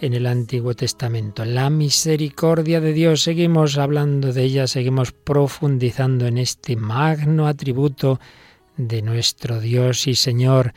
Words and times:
en 0.00 0.14
el 0.14 0.26
Antiguo 0.26 0.74
Testamento. 0.74 1.44
La 1.44 1.70
misericordia 1.70 2.80
de 2.80 2.92
Dios, 2.92 3.22
seguimos 3.22 3.78
hablando 3.78 4.32
de 4.32 4.42
ella, 4.42 4.66
seguimos 4.66 5.12
profundizando 5.12 6.26
en 6.26 6.38
este 6.38 6.76
magno 6.76 7.46
atributo 7.46 8.20
de 8.76 9.02
nuestro 9.02 9.60
Dios 9.60 10.06
y 10.06 10.14
Señor, 10.14 10.74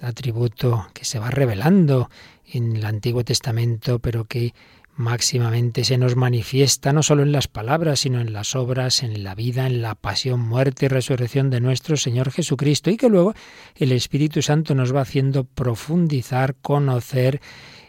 atributo 0.00 0.86
que 0.94 1.04
se 1.04 1.18
va 1.18 1.30
revelando 1.30 2.10
en 2.46 2.76
el 2.76 2.84
Antiguo 2.84 3.24
Testamento, 3.24 3.98
pero 3.98 4.24
que 4.24 4.54
máximamente 4.94 5.84
se 5.84 5.98
nos 5.98 6.16
manifiesta 6.16 6.92
no 6.92 7.02
solo 7.02 7.22
en 7.22 7.32
las 7.32 7.48
palabras, 7.48 8.00
sino 8.00 8.20
en 8.20 8.32
las 8.32 8.54
obras, 8.54 9.02
en 9.02 9.24
la 9.24 9.34
vida, 9.34 9.66
en 9.66 9.82
la 9.82 9.94
pasión, 9.94 10.40
muerte 10.40 10.86
y 10.86 10.88
resurrección 10.88 11.50
de 11.50 11.60
nuestro 11.60 11.96
Señor 11.96 12.30
Jesucristo, 12.30 12.90
y 12.90 12.96
que 12.96 13.08
luego 13.08 13.34
el 13.76 13.92
Espíritu 13.92 14.42
Santo 14.42 14.74
nos 14.74 14.94
va 14.94 15.00
haciendo 15.00 15.44
profundizar, 15.44 16.54
conocer, 16.56 17.40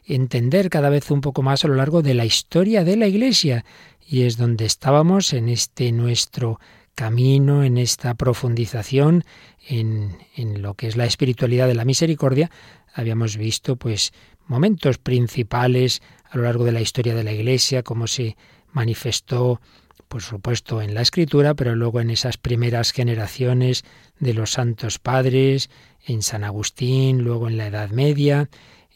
entender 0.06 0.70
cada 0.70 0.90
vez 0.90 1.12
un 1.12 1.22
poco 1.22 1.42
más 1.42 1.66
a 1.66 1.68
lo 1.68 1.76
largo 1.76 2.02
de 2.02 2.14
la 2.14 2.26
historia 2.26 2.84
de 2.84 2.96
la 2.98 3.08
Iglesia. 3.08 3.66
Y 4.08 4.24
es 4.24 4.38
donde 4.38 4.66
estábamos 4.66 5.34
en 5.34 5.50
este 5.50 5.92
nuestro 5.92 6.60
camino, 6.96 7.64
en 7.64 7.78
esta 7.78 8.14
profundización, 8.16 9.24
en, 9.68 10.18
en 10.36 10.62
lo 10.62 10.74
que 10.74 10.88
es 10.88 10.98
la 10.98 11.06
espiritualidad 11.06 11.68
de 11.68 11.76
la 11.76 11.86
misericordia. 11.86 12.52
Habíamos 12.94 13.38
visto 13.38 13.76
pues 13.78 14.12
momentos 14.48 14.98
principales 14.98 16.02
a 16.32 16.38
lo 16.38 16.44
largo 16.44 16.64
de 16.64 16.72
la 16.72 16.82
historia 16.82 17.14
de 17.14 17.24
la 17.24 17.34
Iglesia, 17.34 17.84
cómo 17.84 18.08
se 18.08 18.38
manifestó 18.72 19.60
por 20.08 20.22
supuesto 20.22 20.82
en 20.82 20.94
la 20.94 21.02
escritura, 21.02 21.54
pero 21.54 21.74
luego 21.74 22.02
en 22.02 22.10
esas 22.10 22.38
primeras 22.38 22.92
generaciones 22.92 23.86
de 24.20 24.34
los 24.34 24.52
santos 24.52 25.00
padres, 25.00 25.70
en 26.06 26.22
San 26.22 26.44
Agustín, 26.44 27.24
luego 27.24 27.48
en 27.48 27.56
la 27.58 27.68
Edad 27.68 27.92
Media, 27.92 28.50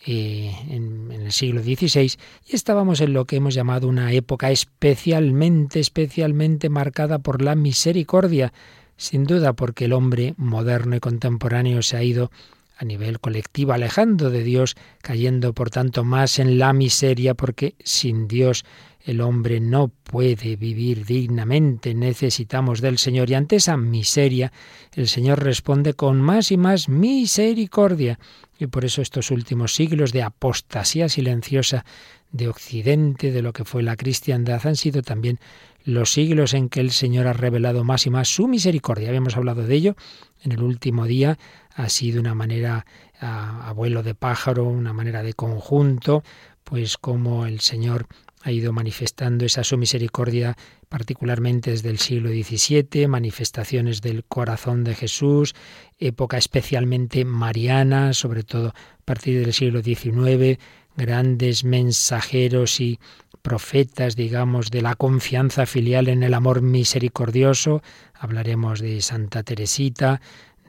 en, 0.06 1.12
en, 1.12 1.22
el 1.22 1.32
siglo 1.32 1.64
XVI 1.64 2.18
y 2.46 2.56
estábamos 2.56 3.00
en 3.00 3.14
lo 3.14 3.26
que 3.26 3.38
hemos 3.38 3.54
llamado 3.54 3.88
una 3.88 4.12
época 4.12 4.52
especialmente, 4.52 5.80
especialmente 5.80 6.70
marcada 6.70 7.20
por 7.20 7.42
la 7.42 7.56
misericordia, 7.56 8.52
sin 8.98 9.24
duda 9.24 9.54
porque 9.54 9.86
el 9.86 9.94
hombre 9.94 10.34
moderno 10.38 10.98
y 10.98 11.00
contemporáneo 11.00 11.82
se 11.82 11.98
ha 11.98 12.04
ido 12.04 12.30
a 12.78 12.86
nivel 12.86 13.20
colectivo 13.20 13.74
alejando 13.74 14.30
de 14.30 14.44
Dios, 14.44 14.76
cayendo 15.02 15.54
por 15.54 15.70
tanto 15.70 16.04
más 16.04 16.40
en 16.40 16.60
la 16.60 16.74
miseria, 16.74 17.34
porque 17.34 17.76
sin 17.84 18.28
Dios 18.28 18.66
el 19.06 19.22
hombre 19.22 19.60
no 19.60 19.90
puede 19.90 20.56
vivir 20.56 21.06
dignamente, 21.06 21.94
necesitamos 21.94 22.82
del 22.82 22.98
Señor 22.98 23.30
y 23.30 23.36
ante 23.36 23.58
esa 23.58 23.78
miseria 23.78 24.52
el 24.96 25.08
Señor 25.08 25.44
responde 25.44 25.94
con 25.94 26.20
más 26.20 26.52
y 26.52 26.58
más 26.58 26.90
misericordia. 26.90 28.20
Y 28.58 28.68
por 28.68 28.84
eso 28.84 29.02
estos 29.02 29.32
últimos 29.32 29.76
siglos 29.76 30.12
de 30.12 30.24
apostasía 30.24 31.08
silenciosa 31.08 31.86
de 32.32 32.48
Occidente, 32.48 33.32
de 33.32 33.42
lo 33.42 33.54
que 33.54 33.64
fue 33.64 33.84
la 33.84 33.96
cristiandad, 33.96 34.66
han 34.66 34.76
sido 34.76 35.02
también 35.02 35.40
los 35.84 36.12
siglos 36.12 36.54
en 36.54 36.70
que 36.70 36.80
el 36.80 36.92
Señor 36.92 37.28
ha 37.28 37.34
revelado 37.34 37.84
más 37.84 38.08
y 38.08 38.10
más 38.10 38.28
su 38.28 38.48
misericordia. 38.48 39.10
Habíamos 39.10 39.38
hablado 39.38 39.68
de 39.68 39.76
ello 39.76 39.96
en 40.44 40.52
el 40.52 40.64
último 40.64 41.06
día, 41.06 41.38
ha 41.76 41.90
sido 41.90 42.22
una 42.22 42.34
manera 42.34 42.86
a, 43.20 43.72
vuelo 43.74 44.02
de 44.02 44.16
pájaro, 44.16 44.64
una 44.66 44.94
manera 44.94 45.24
de 45.24 45.34
conjunto, 45.34 46.24
pues 46.64 46.98
como 46.98 47.46
el 47.46 47.60
Señor 47.60 48.08
ha 48.42 48.52
ido 48.52 48.72
manifestando 48.74 49.46
esa 49.46 49.64
su 49.64 49.78
misericordia 49.78 50.56
particularmente 50.88 51.72
desde 51.72 51.90
el 51.90 51.98
siglo 52.00 52.30
XVII, 52.30 53.08
manifestaciones 53.08 54.02
del 54.02 54.24
corazón 54.24 54.84
de 54.84 54.96
Jesús, 54.96 55.56
época 55.98 56.38
especialmente 56.38 57.26
mariana, 57.26 58.14
sobre 58.14 58.44
todo 58.44 58.70
a 58.70 59.04
partir 59.04 59.42
del 59.42 59.54
siglo 59.54 59.82
XIX, 59.82 60.60
grandes 60.96 61.64
mensajeros 61.64 62.80
y 62.80 63.00
profetas, 63.42 64.16
digamos, 64.16 64.72
de 64.72 64.82
la 64.82 64.96
confianza 64.96 65.66
filial 65.66 66.08
en 66.08 66.24
el 66.24 66.34
amor 66.34 66.62
misericordioso. 66.62 67.84
Hablaremos 68.14 68.80
de 68.80 69.02
Santa 69.02 69.44
Teresita, 69.44 70.22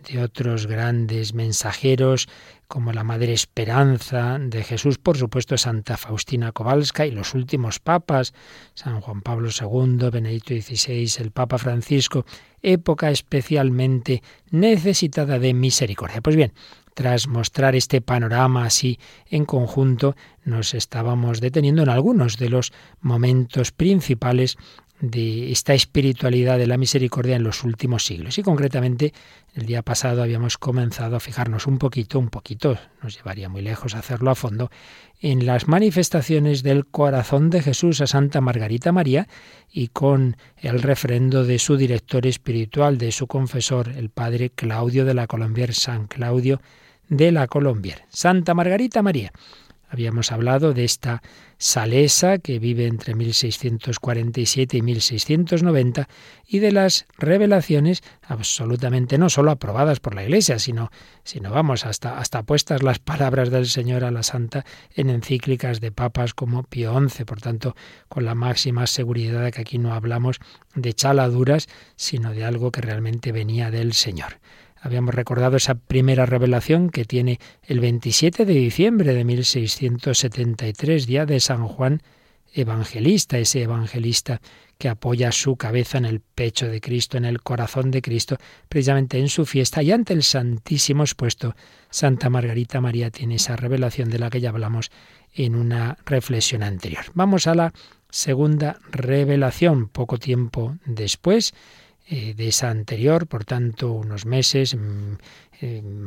de 0.08 0.22
otros 0.22 0.66
grandes 0.66 1.34
mensajeros 1.34 2.28
como 2.68 2.92
la 2.92 3.04
Madre 3.04 3.32
Esperanza 3.32 4.38
de 4.40 4.64
Jesús, 4.64 4.98
por 4.98 5.16
supuesto 5.16 5.56
Santa 5.56 5.96
Faustina 5.96 6.52
Kowalska 6.52 7.06
y 7.06 7.10
los 7.10 7.34
últimos 7.34 7.78
papas, 7.78 8.34
San 8.74 9.00
Juan 9.00 9.22
Pablo 9.22 9.50
II, 9.50 10.10
Benedicto 10.10 10.54
XVI, 10.54 11.22
el 11.22 11.30
Papa 11.30 11.58
Francisco, 11.58 12.24
época 12.62 13.10
especialmente 13.10 14.22
necesitada 14.50 15.38
de 15.38 15.54
misericordia. 15.54 16.20
Pues 16.20 16.36
bien, 16.36 16.52
tras 16.94 17.28
mostrar 17.28 17.76
este 17.76 18.00
panorama 18.00 18.64
así 18.64 18.98
en 19.28 19.44
conjunto, 19.44 20.16
nos 20.44 20.74
estábamos 20.74 21.40
deteniendo 21.40 21.82
en 21.82 21.90
algunos 21.90 22.38
de 22.38 22.48
los 22.48 22.72
momentos 23.00 23.70
principales 23.70 24.56
de 25.00 25.52
esta 25.52 25.74
espiritualidad 25.74 26.58
de 26.58 26.66
la 26.66 26.78
misericordia 26.78 27.36
en 27.36 27.42
los 27.42 27.64
últimos 27.64 28.04
siglos. 28.04 28.38
Y 28.38 28.42
concretamente, 28.42 29.12
el 29.54 29.66
día 29.66 29.82
pasado 29.82 30.22
habíamos 30.22 30.56
comenzado 30.56 31.16
a 31.16 31.20
fijarnos 31.20 31.66
un 31.66 31.78
poquito, 31.78 32.18
un 32.18 32.28
poquito, 32.28 32.78
nos 33.02 33.16
llevaría 33.16 33.48
muy 33.48 33.62
lejos 33.62 33.94
hacerlo 33.94 34.30
a 34.30 34.34
fondo, 34.34 34.70
en 35.20 35.46
las 35.46 35.68
manifestaciones 35.68 36.62
del 36.62 36.86
corazón 36.86 37.50
de 37.50 37.62
Jesús 37.62 38.00
a 38.00 38.06
Santa 38.06 38.40
Margarita 38.40 38.92
María 38.92 39.28
y 39.70 39.88
con 39.88 40.36
el 40.58 40.82
refrendo 40.82 41.44
de 41.44 41.58
su 41.58 41.76
director 41.76 42.26
espiritual, 42.26 42.98
de 42.98 43.12
su 43.12 43.26
confesor, 43.26 43.88
el 43.88 44.10
padre 44.10 44.50
Claudio 44.50 45.04
de 45.04 45.14
la 45.14 45.26
Colombier, 45.26 45.74
San 45.74 46.06
Claudio 46.06 46.60
de 47.08 47.32
la 47.32 47.46
Colombier. 47.46 48.02
Santa 48.08 48.54
Margarita 48.54 49.02
María 49.02 49.32
Habíamos 49.88 50.32
hablado 50.32 50.72
de 50.72 50.84
esta 50.84 51.22
salesa 51.58 52.38
que 52.38 52.58
vive 52.58 52.86
entre 52.86 53.14
1647 53.14 54.76
y 54.76 54.82
1690 54.82 56.08
y 56.46 56.58
de 56.58 56.72
las 56.72 57.06
revelaciones 57.16 58.02
absolutamente 58.22 59.16
no 59.16 59.30
solo 59.30 59.50
aprobadas 59.50 60.00
por 60.00 60.14
la 60.14 60.24
Iglesia, 60.24 60.58
sino, 60.58 60.90
sino 61.24 61.50
vamos, 61.50 61.86
hasta, 61.86 62.18
hasta 62.18 62.42
puestas 62.42 62.82
las 62.82 62.98
palabras 62.98 63.50
del 63.50 63.66
Señor 63.66 64.04
a 64.04 64.10
la 64.10 64.22
Santa 64.22 64.64
en 64.94 65.08
encíclicas 65.08 65.80
de 65.80 65.92
papas 65.92 66.34
como 66.34 66.64
Pío 66.64 66.98
XI. 67.08 67.24
Por 67.24 67.40
tanto, 67.40 67.76
con 68.08 68.24
la 68.24 68.34
máxima 68.34 68.86
seguridad 68.86 69.44
de 69.44 69.52
que 69.52 69.60
aquí 69.60 69.78
no 69.78 69.94
hablamos 69.94 70.40
de 70.74 70.92
chaladuras, 70.92 71.68
sino 71.96 72.32
de 72.32 72.44
algo 72.44 72.72
que 72.72 72.80
realmente 72.80 73.32
venía 73.32 73.70
del 73.70 73.92
Señor. 73.92 74.38
Habíamos 74.86 75.16
recordado 75.16 75.56
esa 75.56 75.74
primera 75.74 76.26
revelación 76.26 76.90
que 76.90 77.04
tiene 77.04 77.40
el 77.64 77.80
27 77.80 78.44
de 78.44 78.54
diciembre 78.54 79.14
de 79.14 79.24
1673, 79.24 81.08
día 81.08 81.26
de 81.26 81.40
San 81.40 81.66
Juan 81.66 82.02
Evangelista, 82.54 83.36
ese 83.36 83.62
evangelista 83.62 84.40
que 84.78 84.88
apoya 84.88 85.32
su 85.32 85.56
cabeza 85.56 85.98
en 85.98 86.04
el 86.04 86.20
pecho 86.20 86.68
de 86.68 86.80
Cristo, 86.80 87.16
en 87.16 87.24
el 87.24 87.42
corazón 87.42 87.90
de 87.90 88.00
Cristo, 88.00 88.36
precisamente 88.68 89.18
en 89.18 89.28
su 89.28 89.44
fiesta 89.44 89.82
y 89.82 89.90
ante 89.90 90.12
el 90.12 90.22
Santísimo 90.22 91.02
expuesto. 91.02 91.56
Santa 91.90 92.30
Margarita 92.30 92.80
María 92.80 93.10
tiene 93.10 93.34
esa 93.34 93.56
revelación 93.56 94.08
de 94.08 94.20
la 94.20 94.30
que 94.30 94.40
ya 94.40 94.50
hablamos 94.50 94.92
en 95.34 95.56
una 95.56 95.98
reflexión 96.06 96.62
anterior. 96.62 97.06
Vamos 97.14 97.48
a 97.48 97.56
la 97.56 97.72
segunda 98.08 98.78
revelación, 98.92 99.88
poco 99.88 100.16
tiempo 100.18 100.76
después, 100.84 101.54
eh, 102.08 102.34
de 102.34 102.48
esa 102.48 102.70
anterior, 102.70 103.26
por 103.26 103.44
tanto, 103.44 103.90
unos 103.90 104.26
meses, 104.26 104.74
en, 104.74 105.18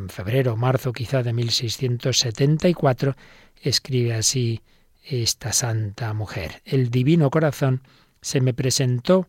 febrero 0.10 0.54
o 0.54 0.56
marzo 0.56 0.94
quizá 0.94 1.24
de 1.24 1.34
1674, 1.34 3.16
escribe 3.62 4.14
así 4.14 4.62
esta 5.04 5.52
santa 5.52 6.14
mujer. 6.14 6.62
El 6.66 6.90
divino 6.90 7.30
corazón 7.30 7.82
se 8.22 8.40
me 8.40 8.54
presentó 8.54 9.28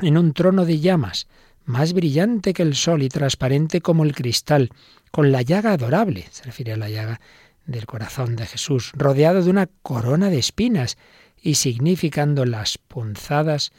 en 0.00 0.16
un 0.16 0.32
trono 0.32 0.64
de 0.64 0.80
llamas, 0.80 1.26
más 1.64 1.92
brillante 1.92 2.54
que 2.54 2.62
el 2.62 2.74
sol 2.74 3.02
y 3.02 3.08
transparente 3.08 3.80
como 3.80 4.04
el 4.04 4.14
cristal, 4.14 4.70
con 5.10 5.30
la 5.30 5.42
llaga 5.42 5.72
adorable, 5.72 6.26
se 6.30 6.44
refiere 6.44 6.72
a 6.72 6.76
la 6.78 6.88
llaga 6.88 7.20
del 7.66 7.84
corazón 7.84 8.34
de 8.36 8.46
Jesús, 8.46 8.92
rodeado 8.94 9.42
de 9.42 9.50
una 9.50 9.68
corona 9.82 10.30
de 10.30 10.38
espinas 10.38 10.96
y 11.42 11.56
significando 11.56 12.46
las 12.46 12.78
punzadas 12.78 13.72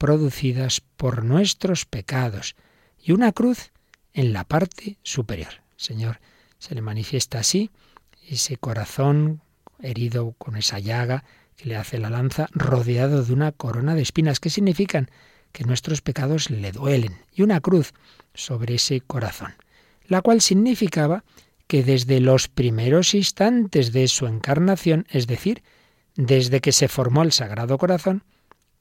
producidas 0.00 0.80
por 0.96 1.24
nuestros 1.24 1.84
pecados 1.84 2.56
y 2.98 3.12
una 3.12 3.32
cruz 3.32 3.70
en 4.14 4.32
la 4.32 4.44
parte 4.44 4.96
superior. 5.02 5.62
Señor 5.76 6.20
se 6.58 6.74
le 6.74 6.80
manifiesta 6.80 7.38
así 7.38 7.70
ese 8.26 8.56
corazón 8.56 9.42
herido 9.78 10.34
con 10.38 10.56
esa 10.56 10.78
llaga 10.78 11.24
que 11.56 11.68
le 11.68 11.76
hace 11.76 11.98
la 11.98 12.08
lanza, 12.08 12.48
rodeado 12.52 13.22
de 13.22 13.32
una 13.34 13.52
corona 13.52 13.94
de 13.94 14.02
espinas. 14.02 14.40
¿Qué 14.40 14.50
significan? 14.50 15.10
que 15.52 15.64
nuestros 15.64 16.00
pecados 16.00 16.50
le 16.50 16.72
duelen, 16.72 17.16
y 17.32 17.42
una 17.42 17.60
cruz 17.60 17.92
sobre 18.34 18.76
ese 18.76 19.00
corazón, 19.00 19.54
la 20.06 20.22
cual 20.22 20.40
significaba 20.40 21.24
que 21.66 21.82
desde 21.82 22.20
los 22.20 22.48
primeros 22.48 23.14
instantes 23.14 23.92
de 23.92 24.08
su 24.08 24.26
encarnación, 24.26 25.06
es 25.10 25.26
decir, 25.26 25.62
desde 26.16 26.60
que 26.60 26.72
se 26.72 26.88
formó 26.88 27.22
el 27.22 27.32
Sagrado 27.32 27.78
Corazón, 27.78 28.24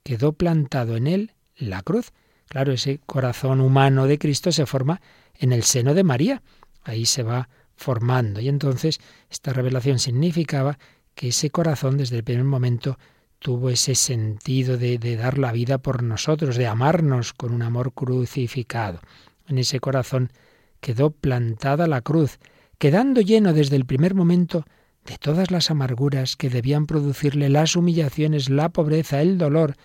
quedó 0.10 0.34
plantado 0.34 0.98
en 0.98 1.06
él 1.06 1.34
la 1.56 1.84
cruz. 1.84 2.14
Claro, 2.48 2.72
ese 2.72 3.00
corazón 3.06 3.62
humano 3.62 4.08
de 4.08 4.18
Cristo 4.18 4.52
se 4.52 4.66
forma 4.66 5.02
en 5.36 5.54
el 5.54 5.62
seno 5.62 5.94
de 5.94 6.04
María. 6.04 6.42
Ahí 6.82 7.06
se 7.06 7.22
va 7.22 7.48
formando. 7.76 8.42
Y 8.42 8.50
entonces 8.50 9.00
esta 9.30 9.54
revelación 9.54 10.00
significaba 10.00 10.80
que 11.14 11.28
ese 11.28 11.52
corazón 11.52 11.98
desde 11.98 12.16
el 12.16 12.24
primer 12.24 12.46
momento 12.46 12.98
tuvo 13.38 13.70
ese 13.70 13.94
sentido 13.94 14.80
de, 14.80 14.98
de, 14.98 15.16
dar 15.16 15.38
la 15.38 15.52
vida 15.52 15.78
por 15.78 16.02
nosotros, 16.02 16.56
de 16.56 16.66
amarnos 16.66 17.34
con 17.34 17.54
un 17.54 17.62
amor 17.62 17.94
crucificado. 17.94 19.02
En 19.48 19.60
ese 19.60 19.80
corazón 19.80 20.32
quedó 20.80 21.12
plantada 21.12 21.86
la 21.86 22.02
cruz, 22.02 22.40
quedando 22.80 23.22
lleno 23.22 23.54
desde 23.54 23.76
el 23.76 23.86
primer 23.86 24.16
momento 24.16 24.66
de 25.06 25.20
todas 25.20 25.52
las 25.52 25.70
amarguras 25.70 26.36
que 26.36 26.50
debían 26.50 26.88
producirle 26.88 27.48
las 27.50 27.76
humillaciones, 27.76 28.50
la 28.50 28.70
pobreza, 28.70 29.22
el 29.22 29.38
dolor 29.38 29.76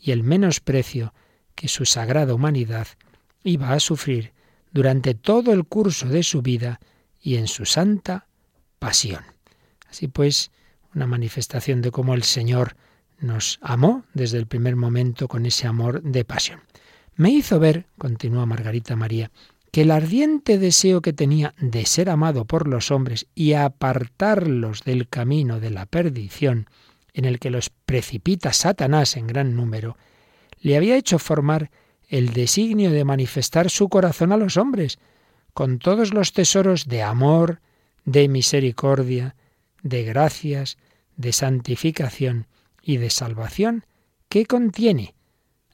y 0.00 0.12
el 0.12 0.22
menosprecio 0.22 1.12
que 1.54 1.68
su 1.68 1.84
sagrada 1.84 2.34
humanidad 2.34 2.88
iba 3.44 3.72
a 3.72 3.80
sufrir 3.80 4.32
durante 4.72 5.14
todo 5.14 5.52
el 5.52 5.64
curso 5.64 6.08
de 6.08 6.22
su 6.22 6.42
vida 6.42 6.80
y 7.20 7.36
en 7.36 7.48
su 7.48 7.66
santa 7.66 8.26
pasión. 8.78 9.24
Así 9.88 10.08
pues, 10.08 10.50
una 10.94 11.06
manifestación 11.06 11.82
de 11.82 11.90
cómo 11.90 12.14
el 12.14 12.22
Señor 12.22 12.76
nos 13.18 13.58
amó 13.62 14.04
desde 14.14 14.38
el 14.38 14.46
primer 14.46 14.76
momento 14.76 15.28
con 15.28 15.44
ese 15.46 15.66
amor 15.66 16.02
de 16.02 16.24
pasión. 16.24 16.60
Me 17.16 17.30
hizo 17.30 17.60
ver, 17.60 17.86
continúa 17.98 18.46
Margarita 18.46 18.96
María, 18.96 19.30
que 19.72 19.82
el 19.82 19.90
ardiente 19.90 20.58
deseo 20.58 21.00
que 21.00 21.12
tenía 21.12 21.54
de 21.60 21.84
ser 21.86 22.10
amado 22.10 22.44
por 22.44 22.66
los 22.66 22.90
hombres 22.90 23.26
y 23.34 23.52
apartarlos 23.52 24.82
del 24.84 25.08
camino 25.08 25.60
de 25.60 25.70
la 25.70 25.86
perdición, 25.86 26.66
en 27.14 27.24
el 27.24 27.38
que 27.38 27.50
los 27.50 27.70
precipita 27.70 28.52
Satanás 28.52 29.16
en 29.16 29.26
gran 29.26 29.56
número, 29.56 29.96
le 30.60 30.76
había 30.76 30.96
hecho 30.96 31.18
formar 31.18 31.70
el 32.08 32.32
designio 32.32 32.90
de 32.90 33.04
manifestar 33.04 33.70
su 33.70 33.88
corazón 33.88 34.32
a 34.32 34.36
los 34.36 34.56
hombres, 34.56 34.98
con 35.54 35.78
todos 35.78 36.12
los 36.12 36.32
tesoros 36.32 36.86
de 36.86 37.02
amor, 37.02 37.60
de 38.04 38.28
misericordia, 38.28 39.36
de 39.82 40.04
gracias, 40.04 40.76
de 41.16 41.32
santificación 41.32 42.46
y 42.82 42.96
de 42.96 43.10
salvación 43.10 43.84
que 44.28 44.46
contiene, 44.46 45.14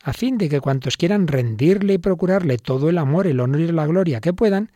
a 0.03 0.13
fin 0.13 0.39
de 0.39 0.49
que 0.49 0.61
cuantos 0.61 0.97
quieran 0.97 1.27
rendirle 1.27 1.95
y 1.95 1.99
procurarle 1.99 2.59
todo 2.59 2.89
el 2.91 2.99
amor, 2.99 3.27
el 3.27 3.41
honor 3.41 3.61
y 3.61 3.73
la 3.73 3.87
gloria 3.87 4.21
que 4.21 4.33
puedan, 4.33 4.71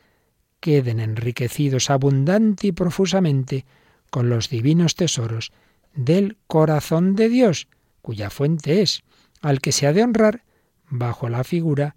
queden 0.61 1.01
enriquecidos 1.01 1.91
abundante 1.91 2.69
y 2.69 2.73
profusamente 2.73 3.65
con 4.11 4.29
los 4.29 4.51
divinos 4.51 4.95
tesoros 4.95 5.53
del 5.95 6.39
corazón 6.47 7.15
de 7.17 7.29
Dios, 7.29 7.69
cuya 8.03 8.31
fuente 8.31 8.83
es, 8.83 9.03
al 9.41 9.61
que 9.61 9.73
se 9.73 9.87
ha 9.87 9.93
de 9.93 10.03
honrar 10.03 10.45
bajo 10.89 11.29
la 11.29 11.45
figura 11.45 11.97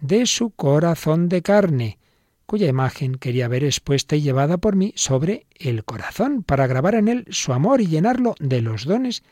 de 0.00 0.26
su 0.26 0.50
corazón 0.50 1.28
de 1.28 1.42
carne, 1.42 1.98
cuya 2.46 2.68
imagen 2.68 3.14
quería 3.14 3.48
ver 3.48 3.64
expuesta 3.64 4.16
y 4.16 4.20
llevada 4.20 4.58
por 4.58 4.76
mí 4.76 4.92
sobre 4.96 5.46
el 5.54 5.84
corazón, 5.84 6.42
para 6.42 6.66
grabar 6.66 6.96
en 6.96 7.08
él 7.08 7.24
su 7.30 7.52
amor 7.52 7.80
y 7.80 7.86
llenarlo 7.86 8.34
de 8.40 8.60
los 8.60 8.84
dones 8.84 9.22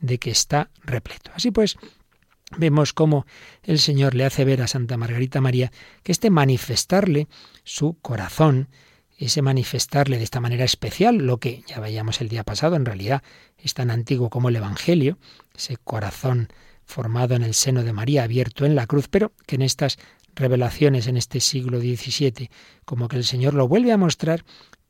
de 0.00 0.18
que 0.18 0.30
está 0.30 0.70
repleto. 0.82 1.30
Así 1.34 1.50
pues, 1.50 1.76
vemos 2.56 2.92
cómo 2.92 3.26
el 3.62 3.78
Señor 3.78 4.14
le 4.14 4.24
hace 4.24 4.44
ver 4.44 4.62
a 4.62 4.66
Santa 4.66 4.96
Margarita 4.96 5.40
María 5.40 5.72
que 6.02 6.12
este 6.12 6.30
manifestarle 6.30 7.28
su 7.64 7.96
corazón, 8.00 8.68
ese 9.18 9.42
manifestarle 9.42 10.18
de 10.18 10.24
esta 10.24 10.40
manera 10.40 10.64
especial, 10.64 11.16
lo 11.16 11.38
que 11.38 11.62
ya 11.66 11.80
veíamos 11.80 12.20
el 12.20 12.28
día 12.28 12.44
pasado, 12.44 12.76
en 12.76 12.84
realidad 12.84 13.22
es 13.58 13.74
tan 13.74 13.90
antiguo 13.90 14.30
como 14.30 14.48
el 14.48 14.56
Evangelio, 14.56 15.18
ese 15.54 15.76
corazón 15.76 16.48
formado 16.84 17.34
en 17.34 17.42
el 17.42 17.54
seno 17.54 17.82
de 17.82 17.92
María, 17.92 18.24
abierto 18.24 18.66
en 18.66 18.74
la 18.74 18.86
cruz, 18.86 19.08
pero 19.08 19.32
que 19.46 19.54
en 19.56 19.62
estas 19.62 19.98
revelaciones 20.34 21.06
en 21.06 21.16
este 21.16 21.40
siglo 21.40 21.78
XVII, 21.80 22.50
como 22.84 23.08
que 23.08 23.16
el 23.16 23.24
Señor 23.24 23.54
lo 23.54 23.68
vuelve 23.68 23.92
a 23.92 23.96
mostrar 23.96 24.44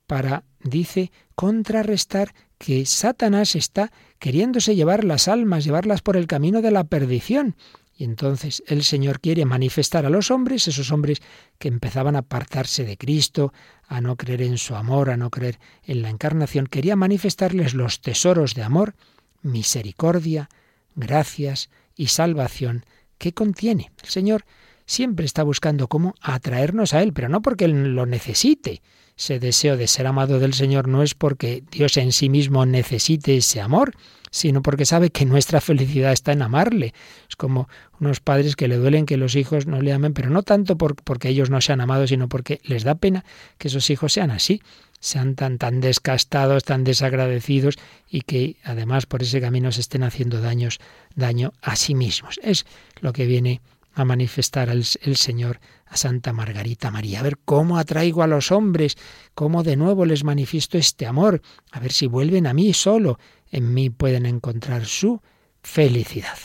para, 0.07 0.45
dice, 0.63 1.13
contrarrestar 1.35 2.35
que 2.59 2.87
Satanás 2.87 3.55
está 3.55 3.93
queriéndose 4.19 4.75
llevar 4.75 5.05
las 5.05 5.29
almas, 5.29 5.65
llevarlas 5.65 6.03
por 6.03 6.17
el 6.17 6.27
camino 6.27 6.63
de 6.63 6.71
la 6.71 6.85
perdición. 6.85 7.57
Y 7.97 8.05
entonces 8.05 8.63
el 8.67 8.83
Señor 8.83 9.21
quiere 9.21 9.45
manifestar 9.45 10.05
a 10.05 10.11
los 10.11 10.31
hombres, 10.31 10.67
esos 10.67 10.91
hombres 10.91 11.23
que 11.59 11.69
empezaban 11.69 12.17
a 12.17 12.21
apartarse 12.21 12.85
de 12.85 12.97
Cristo, 12.97 13.53
a 13.87 14.01
no 14.01 14.17
creer 14.17 14.43
en 14.43 14.59
su 14.59 14.75
amor, 14.75 15.11
a 15.11 15.17
no 15.17 15.31
creer 15.31 15.61
en 15.85 16.03
la 16.03 16.11
encarnación, 16.11 16.67
quería 16.67 16.97
manifestarles 16.97 17.75
los 17.75 18.01
tesoros 18.01 18.55
de 18.55 18.63
amor, 18.63 18.95
misericordia, 19.43 20.49
gracias 20.97 21.71
y 21.95 22.09
salvación 22.09 22.85
que 23.19 23.33
contiene. 23.33 23.93
El 24.03 24.09
Señor 24.09 24.45
siempre 24.87 25.25
está 25.25 25.45
buscando 25.45 25.89
cómo 25.89 26.15
atraernos 26.21 26.95
a 26.95 27.03
Él, 27.03 27.13
pero 27.13 27.29
no 27.29 27.43
porque 27.43 27.67
Él 27.67 27.95
lo 27.95 28.07
necesite, 28.07 28.83
ese 29.17 29.39
deseo 29.39 29.77
de 29.77 29.87
ser 29.87 30.07
amado 30.07 30.41
del 30.41 30.55
Señor 30.55 30.89
no 30.89 31.03
es 31.03 31.15
porque 31.15 31.63
Dios 31.71 31.97
en 31.97 32.13
sí 32.13 32.29
mismo 32.29 32.67
necesite 32.67 33.37
ese 33.37 33.61
amor, 33.61 33.93
sino 34.35 34.63
porque 34.63 34.85
sabe 34.85 35.11
que 35.11 35.25
nuestra 35.27 35.61
felicidad 35.61 36.11
está 36.11 36.33
en 36.33 36.43
amarle. 36.43 36.93
Es 37.29 37.37
como 37.37 37.69
unos 38.01 38.19
padres 38.19 38.57
que 38.57 38.67
le 38.67 38.77
duelen 38.77 39.07
que 39.07 39.17
los 39.17 39.37
hijos 39.37 39.69
no 39.69 39.81
le 39.81 39.93
amen, 39.93 40.13
pero 40.13 40.29
no 40.29 40.43
tanto 40.43 40.77
por, 40.77 40.97
porque 40.97 41.29
ellos 41.29 41.51
no 41.51 41.61
sean 41.61 41.81
amados, 41.81 42.11
sino 42.11 42.29
porque 42.29 42.61
les 42.65 42.83
da 42.83 42.97
pena 42.97 43.25
que 43.59 43.69
esos 43.69 43.89
hijos 43.91 44.13
sean 44.13 44.33
así, 44.33 44.61
sean 44.99 45.37
tan, 45.37 45.57
tan 45.57 45.81
descastados, 45.81 46.65
tan 46.65 46.83
desagradecidos 46.83 47.77
y 48.11 48.23
que 48.23 48.57
además 48.65 49.07
por 49.07 49.23
ese 49.23 49.41
camino 49.41 49.71
se 49.71 49.83
estén 49.83 50.03
haciendo 50.03 50.41
daños, 50.41 50.81
daño 51.15 51.53
a 51.63 51.77
sí 51.77 51.95
mismos. 51.95 52.41
Es 52.43 52.67
lo 53.01 53.13
que 53.13 53.27
viene 53.27 53.61
a 53.95 54.05
manifestar 54.05 54.69
el, 54.69 54.85
el, 55.03 55.17
Señor 55.17 55.61
a 55.87 55.97
Santa 55.97 56.33
Margarita 56.33 56.91
María. 56.91 57.21
A 57.21 57.23
ver 57.23 57.39
cómo 57.45 57.79
atraigo 57.79 58.23
a 58.23 58.27
los 58.27 58.53
hombres, 58.53 58.97
cómo 59.35 59.63
de 59.63 59.77
nuevo 59.77 60.05
les 60.05 60.25
manifiesto 60.25 60.79
este 60.79 61.07
amor, 61.07 61.43
a 61.71 61.81
ver 61.81 61.93
si 61.93 62.07
vuelven 62.07 62.47
a 62.47 62.55
mí 62.55 62.73
solo, 62.73 63.19
en 63.51 63.73
mí 63.73 63.91
pueden 63.91 64.27
encontrar 64.27 64.85
su 64.87 65.23
felicidad. 65.63 66.39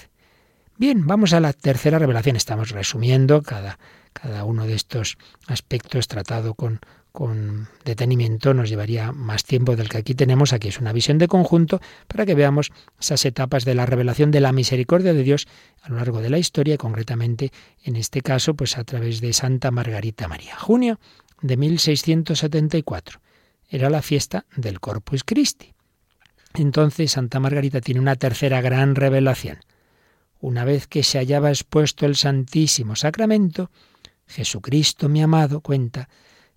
Bien, 0.77 1.05
vamos 1.05 1.33
a 1.33 1.39
la 1.39 1.51
tercera 1.51 1.99
revelación. 1.99 2.37
Estamos 2.37 2.69
resumiendo 2.69 3.41
cada, 3.41 3.79
cada 4.13 4.45
uno 4.45 4.65
de 4.65 4.75
estos 4.75 5.17
aspectos 5.47 6.07
tratado 6.07 6.53
con, 6.53 6.79
con 7.19 7.67
detenimiento 7.83 8.53
nos 8.53 8.69
llevaría 8.69 9.11
más 9.11 9.43
tiempo 9.43 9.75
del 9.75 9.89
que 9.89 9.97
aquí 9.97 10.15
tenemos. 10.15 10.53
Aquí 10.53 10.69
es 10.69 10.79
una 10.79 10.93
visión 10.93 11.17
de 11.17 11.27
conjunto 11.27 11.81
para 12.07 12.25
que 12.25 12.33
veamos 12.33 12.71
esas 12.97 13.25
etapas 13.25 13.65
de 13.65 13.75
la 13.75 13.85
revelación 13.85 14.31
de 14.31 14.39
la 14.39 14.53
misericordia 14.53 15.13
de 15.13 15.23
Dios 15.23 15.45
a 15.81 15.89
lo 15.89 15.97
largo 15.97 16.21
de 16.21 16.29
la 16.29 16.37
historia 16.37 16.77
concretamente 16.77 17.51
en 17.83 17.97
este 17.97 18.21
caso 18.21 18.53
pues 18.53 18.77
a 18.77 18.85
través 18.85 19.19
de 19.19 19.33
Santa 19.33 19.69
Margarita 19.69 20.29
María. 20.29 20.55
Junio 20.55 20.97
de 21.41 21.57
1674 21.57 23.19
era 23.67 23.89
la 23.89 24.01
fiesta 24.01 24.45
del 24.55 24.79
Corpus 24.79 25.25
Christi. 25.25 25.73
Entonces 26.53 27.11
Santa 27.11 27.41
Margarita 27.41 27.81
tiene 27.81 27.99
una 27.99 28.15
tercera 28.15 28.61
gran 28.61 28.95
revelación. 28.95 29.57
Una 30.39 30.63
vez 30.63 30.87
que 30.87 31.03
se 31.03 31.17
hallaba 31.17 31.49
expuesto 31.49 32.05
el 32.05 32.15
Santísimo 32.15 32.95
Sacramento, 32.95 33.71
Jesucristo 34.25 35.09
mi 35.09 35.21
amado 35.21 35.59
cuenta 35.59 36.07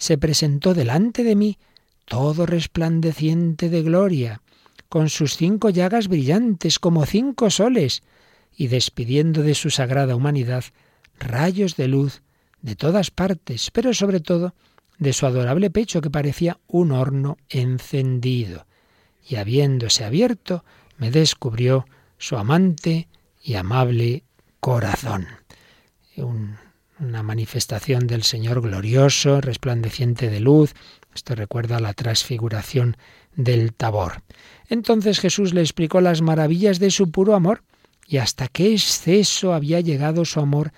se 0.03 0.19
presentó 0.19 0.75
delante 0.75 1.23
de 1.23 1.37
mí, 1.37 1.59
todo 2.07 2.45
resplandeciente 2.45 3.69
de 3.69 3.83
gloria, 3.83 4.43
con 4.89 5.09
sus 5.09 5.37
cinco 5.37 5.71
llagas 5.71 6.09
brillantes 6.09 6.81
como 6.81 7.07
cinco 7.07 7.51
soles, 7.51 8.03
y 8.57 8.67
despidiendo 8.67 9.43
de 9.43 9.55
su 9.55 9.71
sagrada 9.71 10.17
humanidad 10.17 10.65
rayos 11.21 11.77
de 11.77 11.87
luz 11.87 12.23
de 12.63 12.75
todas 12.75 13.13
partes, 13.13 13.71
pero 13.71 13.95
sobre 13.95 14.19
todo 14.19 14.57
de 14.99 15.13
su 15.13 15.25
adorable 15.25 15.71
pecho 15.71 16.01
que 16.01 16.11
parecía 16.11 16.59
un 16.67 16.91
horno 16.91 17.39
encendido. 17.49 18.67
Y 19.25 19.37
habiéndose 19.37 20.03
abierto, 20.03 20.65
me 20.99 21.13
descubrió 21.13 21.87
su 22.19 22.37
amante 22.37 23.07
y 23.41 23.55
amable 23.55 24.25
corazón. 24.59 25.29
Un 26.17 26.57
una 27.03 27.23
manifestación 27.23 28.07
del 28.07 28.23
Señor 28.23 28.61
glorioso, 28.63 29.41
resplandeciente 29.41 30.31
de 30.31 30.41
luz. 30.41 30.75
Esto 31.15 31.35
recuerda 31.35 31.81
la 31.81 31.95
transfiguración 31.95 32.97
del 33.35 33.75
Tabor. 33.75 34.23
Entonces 34.69 35.21
Jesús 35.21 35.53
le 35.53 35.61
explicó 35.61 36.01
las 36.01 36.23
maravillas 36.23 36.79
de 36.79 36.91
su 36.91 37.11
puro 37.11 37.35
amor 37.35 37.63
y 38.07 38.19
hasta 38.19 38.49
qué 38.49 38.73
exceso 38.73 39.53
había 39.53 39.81
llegado 39.81 40.25
su 40.25 40.41
amor 40.41 40.73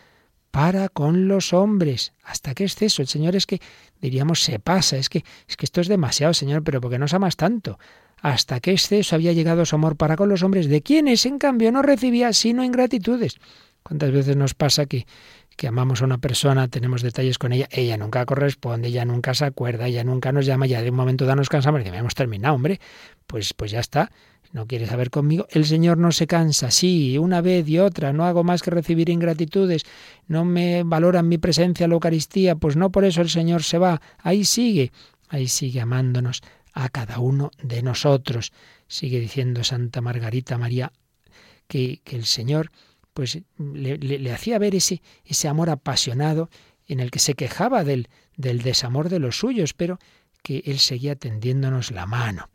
para 0.51 0.89
con 0.89 1.29
los 1.29 1.53
hombres. 1.53 2.13
¿Hasta 2.23 2.55
qué 2.55 2.65
exceso? 2.65 3.03
El 3.03 3.09
Señor 3.09 3.37
es 3.37 3.47
que 3.47 3.61
diríamos 4.01 4.43
se 4.43 4.59
pasa, 4.59 4.97
es 4.97 5.09
que 5.09 5.25
es 5.49 5.57
que 5.57 5.67
esto 5.67 5.81
es 5.81 5.89
demasiado, 5.89 6.33
Señor, 6.33 6.63
pero 6.63 6.81
¿por 6.81 6.91
qué 6.91 6.99
nos 6.99 7.15
amas 7.15 7.37
tanto? 7.37 7.79
¿Hasta 8.23 8.61
qué 8.61 8.73
exceso 8.73 9.15
había 9.15 9.33
llegado 9.33 9.67
su 9.67 9.77
amor 9.77 9.97
para 9.97 10.17
con 10.17 10.29
los 10.29 10.43
hombres, 10.43 10.69
de 10.69 10.81
quienes 10.81 11.27
en 11.27 11.39
cambio 11.39 11.71
no 11.73 11.83
recibía 11.83 12.33
sino 12.33 12.65
ingratitudes? 12.65 13.37
¿Cuántas 13.83 14.13
veces 14.13 14.35
nos 14.37 14.55
pasa 14.55 14.87
que, 14.87 15.07
que 15.57 15.69
amamos 15.69 16.03
a 16.03 16.05
una 16.05 16.19
persona, 16.19 16.69
tenemos 16.69 17.03
detalles 17.03 17.39
con 17.39 17.53
ella, 17.53 17.69
ella 17.71 17.97
nunca 17.97 18.25
corresponde, 18.27 18.89
ella 18.89 19.05
nunca 19.05 19.35
se 19.35 19.45
acuerda, 19.45 19.87
ella 19.87 20.05
nunca 20.05 20.33
nos 20.33 20.47
llama, 20.47 20.67
ya 20.67 20.83
de 20.83 20.91
un 20.91 20.97
momento 20.97 21.25
dado 21.25 21.37
nos 21.37 21.49
cansamos 21.49 21.83
y 21.85 21.89
hemos 21.89 22.15
terminado, 22.15 22.55
hombre, 22.55 22.81
pues, 23.27 23.55
pues 23.55 23.71
ya 23.71 23.81
está, 23.81 24.11
no 24.53 24.67
quiere 24.67 24.87
saber 24.87 25.11
conmigo. 25.11 25.47
El 25.51 25.65
Señor 25.65 25.99
no 25.99 26.13
se 26.13 26.27
cansa, 26.27 26.71
sí, 26.71 27.19
una 27.19 27.41
vez 27.41 27.69
y 27.69 27.79
otra, 27.79 28.13
no 28.13 28.25
hago 28.25 28.45
más 28.45 28.63
que 28.63 28.71
recibir 28.71 29.11
ingratitudes, 29.11 29.83
no 30.27 30.45
me 30.45 30.83
valoran 30.85 31.29
mi 31.29 31.39
presencia 31.39 31.85
en 31.85 31.91
la 31.91 31.95
Eucaristía, 31.95 32.55
pues 32.57 32.77
no 32.77 32.91
por 32.91 33.05
eso 33.05 33.21
el 33.21 33.31
Señor 33.31 33.63
se 33.63 33.79
va, 33.79 34.01
ahí 34.19 34.45
sigue, 34.45 34.93
ahí 35.29 35.49
sigue 35.49 35.81
amándonos 35.81 36.43
a 36.73 36.89
cada 36.89 37.19
uno 37.19 37.51
de 37.63 37.83
nosotros. 37.83 38.53
Sigue 38.87 39.21
diciendo 39.21 39.65
Santa 39.65 40.01
Margarita 40.01 40.59
María 40.59 40.93
que, 41.67 42.01
que 42.05 42.17
el 42.17 42.25
Señor 42.25 42.71
pues 43.15 43.41
le, 43.57 44.33
hacía 44.33 44.59
ver 44.59 44.75
ese, 44.75 45.01
ese 45.25 45.49
amor 45.49 45.71
apasionado 45.71 46.51
en 46.87 47.01
el 47.01 47.11
que 47.11 47.21
se 47.21 47.35
quejaba 47.35 47.85
del, 47.85 48.09
del 48.37 48.61
desamor 48.63 49.09
de 49.09 49.21
los 49.21 49.39
suyos, 49.39 49.73
pero 49.73 49.99
que 50.43 50.63
Él 50.67 50.79
seguía 50.79 51.17
tendiéndonos 51.17 51.93
la 51.93 52.07
mano. 52.07 52.51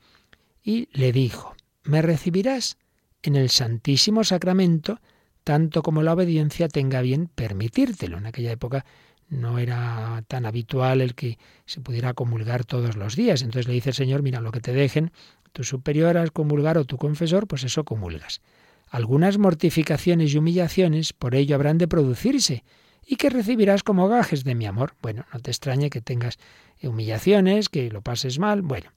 Y 0.62 0.90
le 0.92 1.12
dijo, 1.12 1.56
me 1.84 2.02
recibirás 2.02 2.78
en 3.24 3.36
el 3.36 3.50
Santísimo 3.50 4.24
Sacramento, 4.24 5.00
tanto 5.44 5.82
como 5.82 6.04
la 6.04 6.14
obediencia 6.14 6.68
tenga 6.68 7.02
bien 7.02 7.28
permitírtelo. 7.34 8.18
En 8.18 8.28
aquella 8.28 8.52
época 8.52 8.86
no 9.30 9.60
era 9.60 10.24
tan 10.28 10.46
habitual 10.46 11.02
el 11.02 11.16
que 11.16 11.38
se 11.66 11.82
pudiera 11.82 12.14
comulgar 12.14 12.66
todos 12.66 12.98
los 12.98 13.16
días. 13.16 13.42
Entonces 13.42 13.68
le 13.68 13.74
dice 13.74 13.90
el 13.90 13.96
Señor, 13.96 14.22
mira, 14.22 14.42
lo 14.42 14.52
que 14.52 14.60
te 14.60 14.74
dejen 14.74 15.12
tu 15.52 15.64
superior 15.64 16.18
a 16.18 16.28
comulgar 16.28 16.78
o 16.78 16.86
tu 16.86 16.98
confesor, 16.98 17.48
pues 17.48 17.64
eso 17.64 17.84
comulgas. 17.84 18.42
Algunas 18.90 19.38
mortificaciones 19.38 20.34
y 20.34 20.38
humillaciones 20.38 21.14
por 21.14 21.36
ello 21.36 21.56
habrán 21.56 21.78
de 21.78 21.88
producirse, 21.88 22.64
y 23.06 23.16
que 23.16 23.30
recibirás 23.30 23.82
como 23.82 24.08
gajes 24.08 24.44
de 24.44 24.54
mi 24.54 24.68
amor. 24.68 24.94
Bueno, 25.02 25.26
no 25.34 25.40
te 25.40 25.50
extrañe 25.50 25.90
que 25.90 26.02
tengas 26.02 26.38
humillaciones, 26.82 27.68
que 27.70 27.90
lo 27.90 28.02
pases 28.02 28.38
mal. 28.38 28.62
Bueno, 28.62 28.92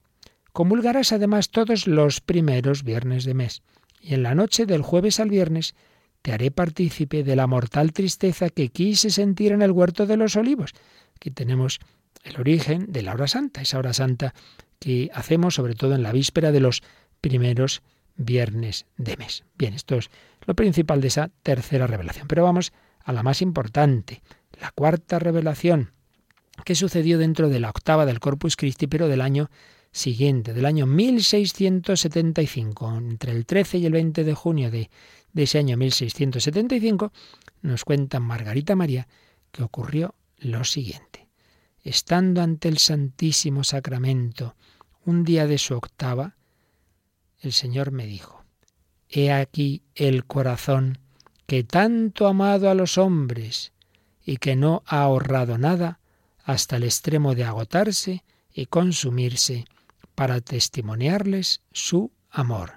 comulgarás 0.51 1.11
además 1.11 1.49
todos 1.49 1.87
los 1.87 2.21
primeros 2.21 2.83
viernes 2.83 3.25
de 3.25 3.33
mes, 3.33 3.63
y 4.01 4.13
en 4.13 4.23
la 4.23 4.35
noche 4.35 4.65
del 4.65 4.83
jueves 4.83 5.19
al 5.19 5.29
viernes 5.29 5.75
te 6.21 6.31
haré 6.31 6.51
partícipe 6.51 7.23
de 7.23 7.35
la 7.35 7.47
mortal 7.47 7.91
tristeza 7.91 8.49
que 8.49 8.69
quise 8.69 9.09
sentir 9.09 9.51
en 9.51 9.61
el 9.61 9.71
huerto 9.71 10.05
de 10.05 10.17
los 10.17 10.35
olivos. 10.35 10.73
Aquí 11.15 11.31
tenemos 11.31 11.79
el 12.23 12.39
origen 12.39 12.91
de 12.91 13.01
la 13.01 13.13
hora 13.13 13.27
santa, 13.27 13.61
esa 13.61 13.79
hora 13.79 13.93
santa 13.93 14.33
que 14.79 15.09
hacemos 15.13 15.55
sobre 15.55 15.75
todo 15.75 15.95
en 15.95 16.03
la 16.03 16.11
víspera 16.11 16.51
de 16.51 16.59
los 16.59 16.83
primeros 17.19 17.81
viernes 18.15 18.85
de 18.97 19.17
mes. 19.17 19.43
Bien, 19.57 19.73
esto 19.73 19.95
es 19.95 20.09
lo 20.45 20.55
principal 20.55 21.01
de 21.01 21.07
esa 21.07 21.31
tercera 21.41 21.87
revelación. 21.87 22.27
Pero 22.27 22.43
vamos 22.43 22.73
a 23.03 23.13
la 23.13 23.23
más 23.23 23.41
importante, 23.41 24.21
la 24.59 24.71
cuarta 24.71 25.19
revelación, 25.19 25.93
que 26.65 26.75
sucedió 26.75 27.17
dentro 27.17 27.49
de 27.49 27.59
la 27.59 27.69
octava 27.69 28.05
del 28.05 28.19
Corpus 28.19 28.55
Christi, 28.55 28.87
pero 28.87 29.07
del 29.07 29.21
año 29.21 29.49
siguiente, 29.91 30.53
del 30.53 30.65
año 30.65 30.85
1675, 30.85 32.97
entre 32.97 33.31
el 33.31 33.45
13 33.45 33.79
y 33.79 33.85
el 33.85 33.93
20 33.93 34.23
de 34.23 34.33
junio 34.33 34.71
de, 34.71 34.89
de 35.33 35.43
ese 35.43 35.59
año 35.59 35.77
1675, 35.77 37.11
nos 37.61 37.83
cuenta 37.83 38.19
Margarita 38.19 38.75
María 38.75 39.07
que 39.51 39.63
ocurrió 39.63 40.15
lo 40.37 40.63
siguiente. 40.63 41.27
Estando 41.83 42.41
ante 42.41 42.69
el 42.69 42.77
Santísimo 42.77 43.63
Sacramento, 43.63 44.55
un 45.05 45.23
día 45.23 45.47
de 45.47 45.57
su 45.57 45.75
octava, 45.75 46.37
el 47.43 47.51
Señor 47.51 47.91
me 47.91 48.07
dijo, 48.07 48.43
He 49.09 49.31
aquí 49.31 49.83
el 49.95 50.25
corazón 50.25 50.97
que 51.45 51.63
tanto 51.63 52.25
ha 52.25 52.31
amado 52.31 52.69
a 52.69 52.73
los 52.73 52.97
hombres 52.97 53.73
y 54.25 54.37
que 54.37 54.55
no 54.55 54.81
ha 54.87 55.01
ahorrado 55.01 55.57
nada 55.57 55.99
hasta 56.43 56.77
el 56.77 56.83
extremo 56.83 57.35
de 57.35 57.43
agotarse 57.43 58.23
y 58.53 58.65
consumirse 58.67 59.65
para 60.15 60.41
testimoniarles 60.41 61.61
su 61.73 62.11
amor. 62.31 62.73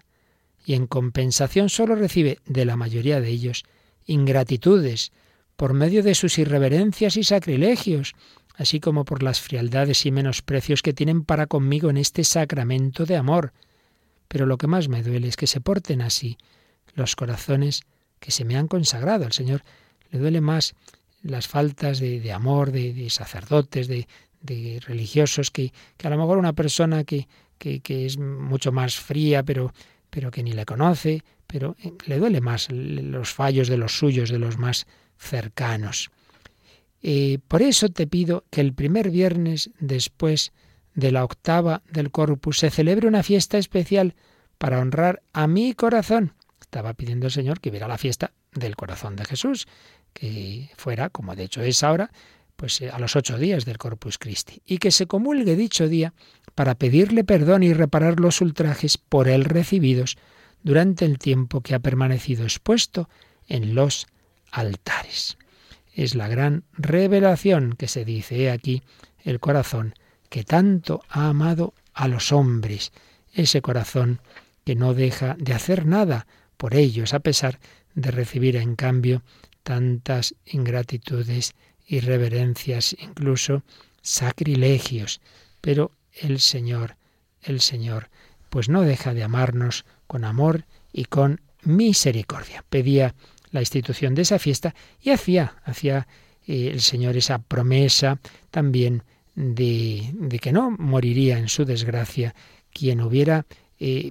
Y 0.65 0.75
en 0.75 0.87
compensación 0.87 1.69
solo 1.69 1.95
recibe 1.95 2.41
de 2.45 2.65
la 2.65 2.77
mayoría 2.77 3.21
de 3.21 3.29
ellos 3.29 3.65
ingratitudes 4.05 5.13
por 5.57 5.75
medio 5.75 6.03
de 6.03 6.15
sus 6.15 6.39
irreverencias 6.39 7.17
y 7.17 7.25
sacrilegios, 7.25 8.15
así 8.57 8.81
como 8.81 9.05
por 9.05 9.23
las 9.23 9.41
frialdades 9.41 10.07
y 10.07 10.11
menosprecios 10.11 10.83
que 10.83 10.93
tienen 10.93 11.25
para 11.25 11.47
conmigo 11.47 11.89
en 11.89 11.97
este 11.97 12.25
sacramento 12.25 13.07
de 13.07 13.17
amor. 13.17 13.53
Pero 14.29 14.47
lo 14.47 14.59
que 14.59 14.67
más 14.67 14.89
me 14.89 15.03
duele 15.03 15.29
es 15.29 15.37
que 15.37 15.47
se 15.47 15.61
porten 15.61 16.03
así 16.03 16.37
los 16.95 17.17
corazones 17.17 17.83
que 18.21 18.31
se 18.31 18.45
me 18.45 18.57
han 18.57 18.69
consagrado. 18.69 19.25
Al 19.25 19.33
Señor 19.33 19.63
le 20.11 20.19
duele 20.19 20.41
más 20.41 20.75
las 21.23 21.49
faltas 21.49 21.99
de, 22.01 22.33
amor 22.33 22.73
de, 22.73 23.09
sacerdotes, 23.11 23.89
de, 23.89 24.07
religiosos, 24.87 25.51
que, 25.51 25.73
que, 25.97 26.07
a 26.07 26.11
lo 26.11 26.19
mejor 26.19 26.39
una 26.39 26.53
persona 26.53 27.05
que, 27.05 27.27
que, 27.59 28.07
es 28.07 28.19
mucho 28.19 28.73
más 28.73 28.97
fría, 28.97 29.43
pero, 29.43 29.73
pero 30.11 30.31
que 30.31 30.43
ni 30.43 30.53
le 30.53 30.65
conoce, 30.65 31.23
pero 31.47 31.77
eh, 31.83 31.93
le 32.07 32.19
duele 32.19 32.41
más 32.41 32.69
los 32.71 33.33
fallos 33.33 33.69
de 33.69 33.77
los 33.77 33.99
suyos, 33.99 34.31
de 34.31 34.39
los 34.39 34.59
más 34.59 34.87
cercanos. 35.19 36.11
Eh, 37.03 37.39
por 37.47 37.63
eso 37.63 37.89
te 37.89 38.07
pido 38.07 38.45
que 38.51 38.61
el 38.61 38.73
primer 38.73 39.11
viernes 39.11 39.71
después 39.79 40.53
de 40.97 41.13
la 41.13 41.23
octava 41.23 41.83
del 41.89 42.11
Corpus 42.11 42.59
se 42.59 42.71
celebre 42.71 43.07
una 43.07 43.23
fiesta 43.23 43.59
especial 43.59 44.17
para 44.59 44.81
honrar 44.81 45.23
a 45.33 45.47
mi 45.47 45.75
corazón. 45.75 46.35
Estaba 46.61 46.95
pidiendo 46.95 47.27
el 47.27 47.33
Señor 47.33 47.61
que 47.61 47.71
hubiera 47.71 47.87
la 47.87 47.99
fiesta 47.99 48.33
del 48.53 48.75
corazón 48.75 49.15
de 49.15 49.25
Jesús, 49.25 49.69
que 50.13 50.71
fuera, 50.77 51.11
como 51.11 51.37
de 51.37 51.45
hecho 51.45 51.63
es 51.63 51.85
ahora, 51.85 52.11
pues 52.57 52.81
eh, 52.81 52.91
a 52.91 52.99
los 52.99 53.15
ocho 53.15 53.39
días 53.39 53.65
del 53.65 53.79
Corpus 53.79 54.19
Christi, 54.19 54.63
y 54.67 54.79
que 54.79 54.91
se 54.91 55.07
comulgue 55.07 55.55
dicho 55.55 55.89
día 55.89 56.15
para 56.57 56.75
pedirle 56.75 57.23
perdón 57.23 57.63
y 57.63 57.73
reparar 57.73 58.19
los 58.19 58.41
ultrajes 58.41 58.99
por 58.99 59.29
él 59.29 59.45
recibidos 59.45 60.17
durante 60.65 61.05
el 61.05 61.19
tiempo 61.19 61.61
que 61.61 61.75
ha 61.75 61.79
permanecido 61.79 62.43
expuesto 62.43 63.09
en 63.47 63.75
los 63.75 64.09
altares 64.51 65.37
es 65.97 66.15
la 66.15 66.29
gran 66.29 66.63
revelación 66.75 67.75
que 67.75 67.89
se 67.89 68.05
dice 68.05 68.51
aquí, 68.51 68.83
el 69.25 69.41
corazón 69.41 69.95
que 70.37 70.45
tanto 70.45 71.03
ha 71.09 71.29
amado 71.29 71.73
a 71.95 72.09
los 72.09 72.31
hombres, 72.31 72.93
ese 73.33 73.63
corazón 73.63 74.21
que 74.67 74.75
no 74.75 74.93
deja 74.93 75.35
de 75.39 75.55
hacer 75.55 75.87
nada 75.87 76.27
por 76.59 76.75
ellos, 76.75 77.15
a 77.15 77.21
pesar 77.21 77.59
de 77.95 78.11
recibir 78.11 78.57
en 78.57 78.77
cambio 78.77 79.23
tantas 79.63 80.35
ingratitudes, 80.45 81.55
irreverencias, 81.87 82.95
incluso 82.99 83.63
sacrilegios. 84.03 85.23
Pero 85.63 85.93
el 86.13 86.39
Señor, 86.41 86.97
el 87.41 87.63
Señor, 87.63 88.11
pues 88.51 88.69
no 88.69 88.83
deja 88.83 89.15
de 89.15 89.23
amarnos 89.23 89.87
con 90.07 90.23
amor 90.23 90.67
y 90.93 91.07
con 91.07 91.41
misericordia. 91.63 92.63
Pedía 92.69 93.15
la 93.53 93.61
institución 93.61 94.15
de 94.15 94.21
esa 94.21 94.39
fiesta 94.39 94.75
y 95.01 95.13
hacía, 95.13 95.55
hacía 95.65 96.07
eh, 96.47 96.69
el 96.75 96.83
Señor 96.83 97.17
esa 97.17 97.39
promesa 97.39 98.19
también 98.51 99.03
de, 99.37 100.39
que 100.41 100.53
no 100.53 100.71
moriría 100.73 101.39
en 101.39 101.49
su 101.49 101.65
desgracia 101.65 102.35
quien 102.73 103.01
hubiera 103.01 103.47
eh, 103.79 104.11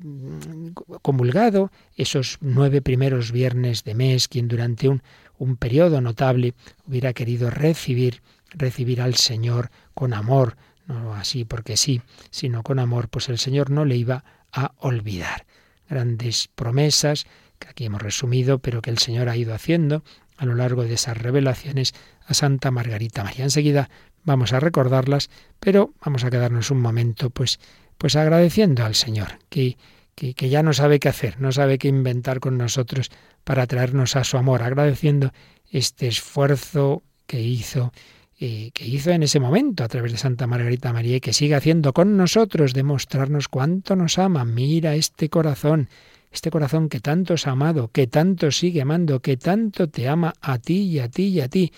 comulgado 1.02 1.72
esos 1.96 2.38
nueve 2.40 2.82
primeros 2.82 3.32
viernes 3.32 3.84
de 3.84 3.96
mes, 3.96 4.28
quien 4.28 4.48
durante 4.48 4.88
un, 4.88 5.02
un 5.38 5.58
periodo 5.58 6.00
notable 6.00 6.54
hubiera 6.88 7.14
querido 7.14 7.50
recibir, 7.50 8.22
recibir 8.52 9.02
al 9.02 9.16
Señor 9.16 9.72
con 9.94 10.14
amor, 10.14 10.56
no 10.88 11.16
así 11.16 11.44
porque 11.44 11.76
sí, 11.76 12.02
sino 12.30 12.62
con 12.62 12.78
amor, 12.78 13.10
pues 13.10 13.28
el 13.30 13.40
Señor 13.40 13.72
no 13.72 13.86
le 13.86 13.98
iba 13.98 14.24
a 14.52 14.74
olvidar. 14.78 15.46
Grandes 15.90 16.50
promesas, 16.54 17.26
que 17.58 17.68
aquí 17.70 17.86
hemos 17.86 18.02
resumido, 18.02 18.60
pero 18.60 18.82
que 18.82 18.92
el 18.92 19.00
Señor 19.00 19.30
ha 19.30 19.38
ido 19.38 19.54
haciendo 19.54 20.04
a 20.38 20.46
lo 20.46 20.54
largo 20.56 20.84
de 20.84 20.94
esas 20.94 21.18
revelaciones 21.18 21.94
a 22.28 22.34
Santa 22.34 22.70
Margarita 22.70 23.24
María. 23.24 23.46
Enseguida 23.46 23.90
vamos 24.26 24.52
a 24.52 24.60
recordarlas, 24.60 25.30
pero 25.60 25.94
vamos 26.04 26.24
a 26.24 26.30
quedarnos 26.30 26.72
un 26.72 26.82
momento 26.82 27.30
pues, 27.30 27.60
pues 27.98 28.16
agradeciendo 28.16 28.84
al 28.84 28.96
Señor, 28.96 29.40
que, 29.50 29.78
que, 30.16 30.50
ya 30.50 30.64
no 30.64 30.74
sabe 30.74 31.00
qué 31.00 31.10
hacer, 31.10 31.40
no 31.40 31.52
sabe 31.52 31.78
qué 31.78 31.88
inventar 31.88 32.40
con 32.40 32.58
nosotros 32.58 33.10
para 33.44 33.68
traernos 33.68 34.16
a 34.16 34.24
su 34.24 34.38
amor, 34.38 34.64
agradeciendo 34.64 35.32
este 35.72 36.08
esfuerzo 36.08 37.04
que 37.28 37.42
hizo 37.42 37.92
eh, 38.38 38.72
que 38.74 38.86
hizo 38.86 39.12
en 39.12 39.24
ese 39.24 39.40
momento 39.40 39.86
a 39.86 39.88
través 39.88 40.12
de 40.12 40.18
Santa 40.18 40.46
Margarita 40.46 40.92
María 40.92 41.16
y 41.16 41.22
que 41.22 41.32
sigue 41.32 41.56
haciendo 41.56 41.94
con 41.94 42.18
nosotros, 42.18 42.74
demostrarnos 42.74 43.48
cuánto 43.48 43.96
nos 43.96 44.20
ama. 44.20 44.44
Mira 44.44 44.96
este 44.96 45.30
corazón, 45.30 45.88
este 46.34 46.52
corazón 46.52 46.90
que 46.90 47.00
tanto 47.00 47.36
os 47.36 47.48
ha 47.48 47.52
amado, 47.52 47.88
que 47.94 48.08
tanto 48.08 48.52
sigue 48.52 48.82
amando, 48.82 49.22
que 49.22 49.38
tanto 49.38 49.88
te 49.88 50.10
ama 50.10 50.34
a 50.42 50.58
ti 50.58 50.82
y 50.82 51.00
a 51.00 51.08
ti 51.08 51.28
y 51.28 51.40
a 51.40 51.48
ti. 51.48 51.72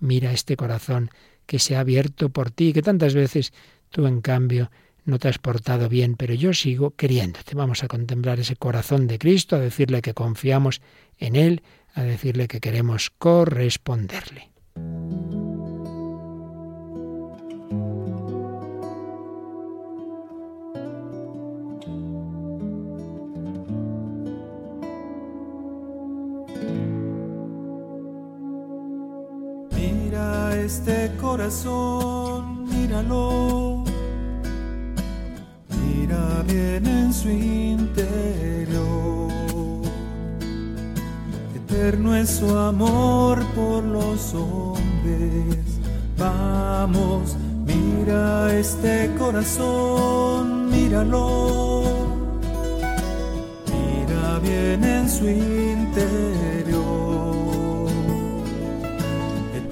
Mira 0.00 0.32
este 0.32 0.54
corazón 0.54 1.10
que 1.46 1.58
se 1.58 1.76
ha 1.76 1.80
abierto 1.80 2.28
por 2.28 2.50
ti, 2.50 2.72
que 2.72 2.82
tantas 2.82 3.14
veces 3.14 3.52
tú 3.90 4.06
en 4.06 4.20
cambio 4.20 4.70
no 5.04 5.18
te 5.18 5.28
has 5.28 5.38
portado 5.38 5.88
bien, 5.88 6.14
pero 6.16 6.34
yo 6.34 6.52
sigo 6.54 6.92
queriéndote. 6.92 7.54
Vamos 7.54 7.82
a 7.82 7.88
contemplar 7.88 8.40
ese 8.40 8.56
corazón 8.56 9.06
de 9.06 9.18
Cristo, 9.18 9.56
a 9.56 9.60
decirle 9.60 10.02
que 10.02 10.14
confiamos 10.14 10.80
en 11.18 11.36
Él, 11.36 11.62
a 11.94 12.02
decirle 12.02 12.48
que 12.48 12.60
queremos 12.60 13.10
corresponderle. 13.10 14.50
Este 30.64 31.10
corazón, 31.20 32.64
míralo. 32.68 33.84
Mira 35.84 36.42
bien 36.46 36.86
en 36.86 37.12
su 37.12 37.28
interior 37.28 38.22
eterno 41.72 42.14
es 42.14 42.28
su 42.30 42.56
amor 42.56 43.42
por 43.54 43.82
los 43.82 44.34
hombres. 44.34 45.56
Vamos, 46.18 47.36
mira 47.66 48.52
este 48.54 49.10
corazón, 49.18 50.70
míralo. 50.70 51.82
Mira 53.66 54.38
bien 54.40 54.84
en 54.84 55.08
su 55.08 55.28
interior. 55.28 57.11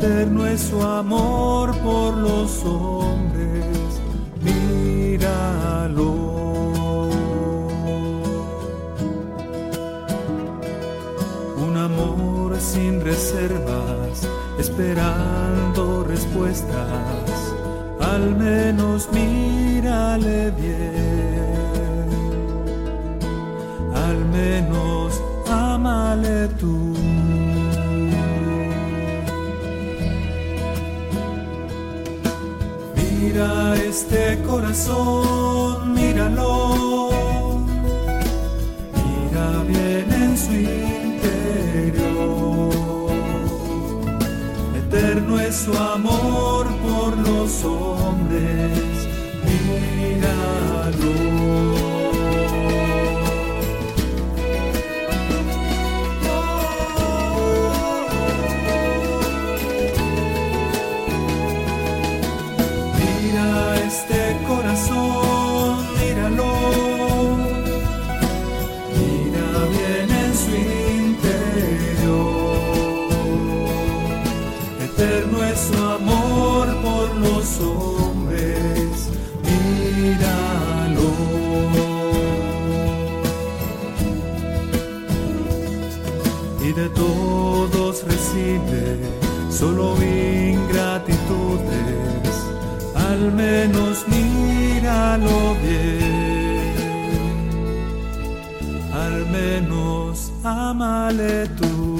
Eterno 0.02 0.46
es 0.46 0.62
su 0.62 0.80
amor 0.80 1.76
por 1.80 2.16
los 2.16 2.64
hombres. 2.64 4.00
Míralo. 4.42 6.30
sin 12.60 13.00
reservas, 13.00 14.28
esperando 14.58 16.04
respuestas, 16.04 17.54
al 18.00 18.36
menos 18.36 19.08
mírale 19.12 20.50
bien, 20.50 22.06
al 23.94 24.24
menos 24.26 25.20
amale 25.48 26.48
tú. 26.60 26.79
Mira 33.40 33.74
este 33.88 34.38
corazón, 34.46 35.94
míralo, 35.94 37.08
mira 38.92 39.62
bien 39.66 40.12
en 40.12 40.36
su 40.36 40.52
eterno 44.76 45.40
es 45.40 45.56
su 45.56 45.72
amor 45.74 46.66
por 46.82 47.16
los 47.16 47.64
hombres. 47.64 48.79
Solo 89.60 89.94
ingratitudes, 90.02 91.10
al 92.94 93.32
menos 93.32 94.06
míralo 94.08 95.54
bien, 95.62 96.70
al 98.94 99.26
menos 99.26 100.32
amale 100.42 101.46
tú. 101.58 101.99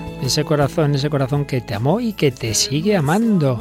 ese 0.31 0.45
corazón, 0.45 0.95
ese 0.95 1.09
corazón 1.09 1.43
que 1.43 1.59
te 1.59 1.73
amó 1.73 1.99
y 1.99 2.13
que 2.13 2.31
te 2.31 2.53
sigue 2.53 2.95
amando 2.95 3.59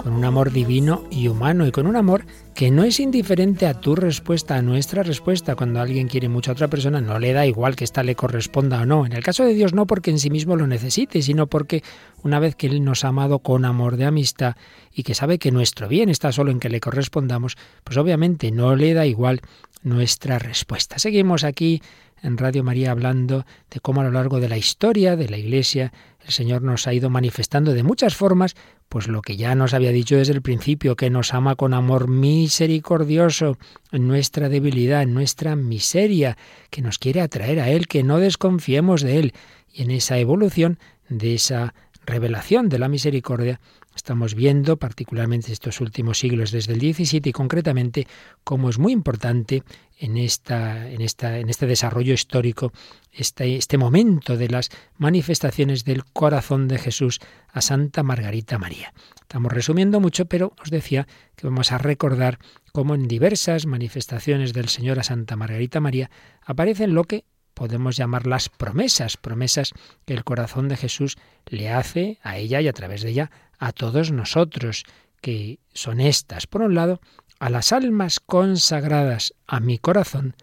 con 0.00 0.12
un 0.12 0.24
amor 0.24 0.52
divino 0.52 1.02
y 1.10 1.26
humano 1.26 1.66
y 1.66 1.72
con 1.72 1.88
un 1.88 1.96
amor 1.96 2.24
que 2.54 2.70
no 2.70 2.84
es 2.84 3.00
indiferente 3.00 3.66
a 3.66 3.80
tu 3.80 3.96
respuesta, 3.96 4.54
a 4.54 4.62
nuestra 4.62 5.02
respuesta. 5.02 5.56
Cuando 5.56 5.80
alguien 5.80 6.06
quiere 6.06 6.28
mucho 6.28 6.52
a 6.52 6.54
otra 6.54 6.68
persona, 6.68 7.00
no 7.00 7.18
le 7.18 7.32
da 7.32 7.46
igual 7.46 7.74
que 7.74 7.82
ésta 7.82 8.04
le 8.04 8.14
corresponda 8.14 8.82
o 8.82 8.86
no. 8.86 9.06
En 9.06 9.12
el 9.12 9.24
caso 9.24 9.44
de 9.44 9.54
Dios 9.54 9.74
no 9.74 9.88
porque 9.88 10.12
en 10.12 10.20
sí 10.20 10.30
mismo 10.30 10.54
lo 10.54 10.68
necesite, 10.68 11.20
sino 11.20 11.48
porque 11.48 11.82
una 12.22 12.38
vez 12.38 12.54
que 12.54 12.68
Él 12.68 12.84
nos 12.84 13.04
ha 13.04 13.08
amado 13.08 13.40
con 13.40 13.64
amor 13.64 13.96
de 13.96 14.04
amistad 14.04 14.54
y 14.92 15.02
que 15.02 15.16
sabe 15.16 15.40
que 15.40 15.50
nuestro 15.50 15.88
bien 15.88 16.10
está 16.10 16.30
solo 16.30 16.52
en 16.52 16.60
que 16.60 16.68
le 16.68 16.78
correspondamos, 16.78 17.56
pues 17.82 17.96
obviamente 17.96 18.52
no 18.52 18.76
le 18.76 18.94
da 18.94 19.04
igual 19.04 19.40
nuestra 19.82 20.38
respuesta. 20.38 21.00
Seguimos 21.00 21.42
aquí 21.42 21.82
en 22.24 22.38
Radio 22.38 22.64
María 22.64 22.90
hablando 22.90 23.44
de 23.70 23.80
cómo 23.80 24.00
a 24.00 24.04
lo 24.04 24.10
largo 24.10 24.40
de 24.40 24.48
la 24.48 24.56
historia 24.56 25.14
de 25.14 25.28
la 25.28 25.36
Iglesia 25.36 25.92
el 26.24 26.32
Señor 26.32 26.62
nos 26.62 26.86
ha 26.86 26.94
ido 26.94 27.10
manifestando 27.10 27.74
de 27.74 27.82
muchas 27.82 28.16
formas, 28.16 28.56
pues 28.88 29.08
lo 29.08 29.20
que 29.20 29.36
ya 29.36 29.54
nos 29.54 29.74
había 29.74 29.92
dicho 29.92 30.16
desde 30.16 30.32
el 30.32 30.40
principio, 30.40 30.96
que 30.96 31.10
nos 31.10 31.34
ama 31.34 31.54
con 31.54 31.74
amor 31.74 32.08
misericordioso 32.08 33.58
en 33.92 34.08
nuestra 34.08 34.48
debilidad, 34.48 35.02
en 35.02 35.12
nuestra 35.12 35.54
miseria, 35.54 36.38
que 36.70 36.80
nos 36.80 36.98
quiere 36.98 37.20
atraer 37.20 37.60
a 37.60 37.68
Él, 37.68 37.86
que 37.86 38.02
no 38.02 38.18
desconfiemos 38.18 39.02
de 39.02 39.18
Él. 39.18 39.34
Y 39.70 39.82
en 39.82 39.90
esa 39.90 40.18
evolución 40.18 40.78
de 41.10 41.34
esa 41.34 41.74
revelación 42.06 42.70
de 42.70 42.78
la 42.78 42.88
misericordia, 42.88 43.60
Estamos 43.94 44.34
viendo, 44.34 44.76
particularmente 44.76 45.52
estos 45.52 45.80
últimos 45.80 46.18
siglos, 46.18 46.50
desde 46.50 46.72
el 46.72 46.80
17 46.80 47.28
y 47.28 47.32
concretamente, 47.32 48.06
cómo 48.42 48.68
es 48.68 48.78
muy 48.78 48.92
importante 48.92 49.62
en, 49.98 50.16
esta, 50.16 50.90
en, 50.90 51.00
esta, 51.00 51.38
en 51.38 51.48
este 51.48 51.66
desarrollo 51.66 52.12
histórico, 52.12 52.72
este, 53.12 53.56
este 53.56 53.78
momento 53.78 54.36
de 54.36 54.48
las 54.48 54.70
manifestaciones 54.98 55.84
del 55.84 56.04
corazón 56.04 56.68
de 56.68 56.78
Jesús 56.78 57.20
a 57.52 57.60
Santa 57.60 58.02
Margarita 58.02 58.58
María. 58.58 58.92
Estamos 59.20 59.52
resumiendo 59.52 60.00
mucho, 60.00 60.26
pero 60.26 60.52
os 60.60 60.70
decía 60.70 61.06
que 61.36 61.46
vamos 61.46 61.72
a 61.72 61.78
recordar 61.78 62.38
cómo 62.72 62.94
en 62.94 63.06
diversas 63.06 63.66
manifestaciones 63.66 64.52
del 64.52 64.68
Señor 64.68 64.98
a 64.98 65.04
Santa 65.04 65.36
Margarita 65.36 65.80
María 65.80 66.10
aparecen 66.44 66.94
lo 66.94 67.04
que 67.04 67.24
podemos 67.54 67.96
llamar 67.96 68.26
las 68.26 68.48
promesas, 68.48 69.16
promesas 69.16 69.72
que 70.04 70.14
el 70.14 70.24
corazón 70.24 70.68
de 70.68 70.76
Jesús 70.76 71.16
le 71.46 71.70
hace 71.70 72.18
a 72.22 72.36
ella 72.36 72.60
y 72.60 72.68
a 72.68 72.72
través 72.72 73.02
de 73.02 73.10
ella 73.10 73.30
a 73.58 73.72
todos 73.72 74.10
nosotros, 74.10 74.84
que 75.20 75.58
son 75.72 76.00
estas. 76.00 76.46
Por 76.46 76.62
un 76.62 76.74
lado, 76.74 77.00
a 77.38 77.50
las 77.50 77.72
almas 77.72 78.20
consagradas 78.20 79.34
a 79.46 79.60
mi 79.60 79.78
corazón, 79.78 80.34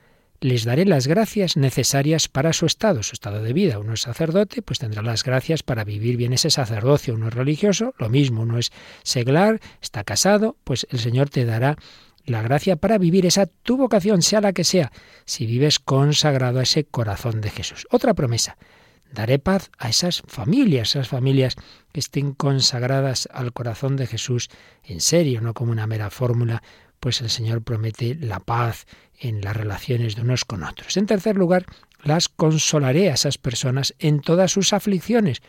les 0.43 0.63
daré 0.63 0.85
las 0.85 1.05
gracias 1.05 1.55
necesarias 1.55 2.27
para 2.27 2.51
su 2.51 2.65
estado, 2.65 3.03
su 3.03 3.13
estado 3.13 3.43
de 3.43 3.53
vida. 3.53 3.77
Uno 3.77 3.93
es 3.93 4.01
sacerdote, 4.01 4.63
pues 4.63 4.79
tendrá 4.79 5.03
las 5.03 5.23
gracias 5.23 5.61
para 5.61 5.83
vivir 5.83 6.17
bien 6.17 6.33
ese 6.33 6.49
sacerdocio. 6.49 7.13
Uno 7.13 7.27
es 7.27 7.33
religioso, 7.35 7.93
lo 7.99 8.09
mismo. 8.09 8.41
Uno 8.41 8.57
es 8.57 8.71
seglar, 9.03 9.61
está 9.83 10.03
casado, 10.03 10.57
pues 10.63 10.87
el 10.89 10.97
Señor 10.97 11.29
te 11.29 11.45
dará 11.45 11.77
la 12.25 12.41
gracia 12.41 12.75
para 12.75 12.97
vivir 12.97 13.25
esa 13.25 13.45
tu 13.45 13.77
vocación, 13.77 14.21
sea 14.21 14.41
la 14.41 14.53
que 14.53 14.63
sea, 14.63 14.91
si 15.25 15.45
vives 15.45 15.79
consagrado 15.79 16.59
a 16.59 16.63
ese 16.63 16.85
corazón 16.85 17.41
de 17.41 17.49
Jesús. 17.49 17.87
Otra 17.91 18.13
promesa, 18.13 18.57
daré 19.11 19.39
paz 19.39 19.71
a 19.77 19.89
esas 19.89 20.23
familias, 20.27 20.89
esas 20.89 21.07
familias 21.07 21.55
que 21.91 21.99
estén 21.99 22.33
consagradas 22.33 23.27
al 23.31 23.53
corazón 23.53 23.95
de 23.95 24.07
Jesús 24.07 24.49
en 24.83 25.01
serio, 25.01 25.41
no 25.41 25.53
como 25.53 25.71
una 25.71 25.87
mera 25.87 26.09
fórmula, 26.09 26.63
pues 26.99 27.21
el 27.21 27.29
Señor 27.29 27.63
promete 27.63 28.15
la 28.15 28.39
paz 28.39 28.85
en 29.19 29.41
las 29.41 29.55
relaciones 29.55 30.15
de 30.15 30.21
unos 30.21 30.45
con 30.45 30.63
otros. 30.63 30.97
En 30.97 31.07
tercer 31.07 31.35
lugar, 31.35 31.65
las 32.03 32.29
consolaré 32.29 33.09
a 33.09 33.13
esas 33.13 33.37
personas 33.37 33.93
en 33.99 34.21
todas 34.21 34.51
sus 34.51 34.73
aflicciones. 34.73 35.41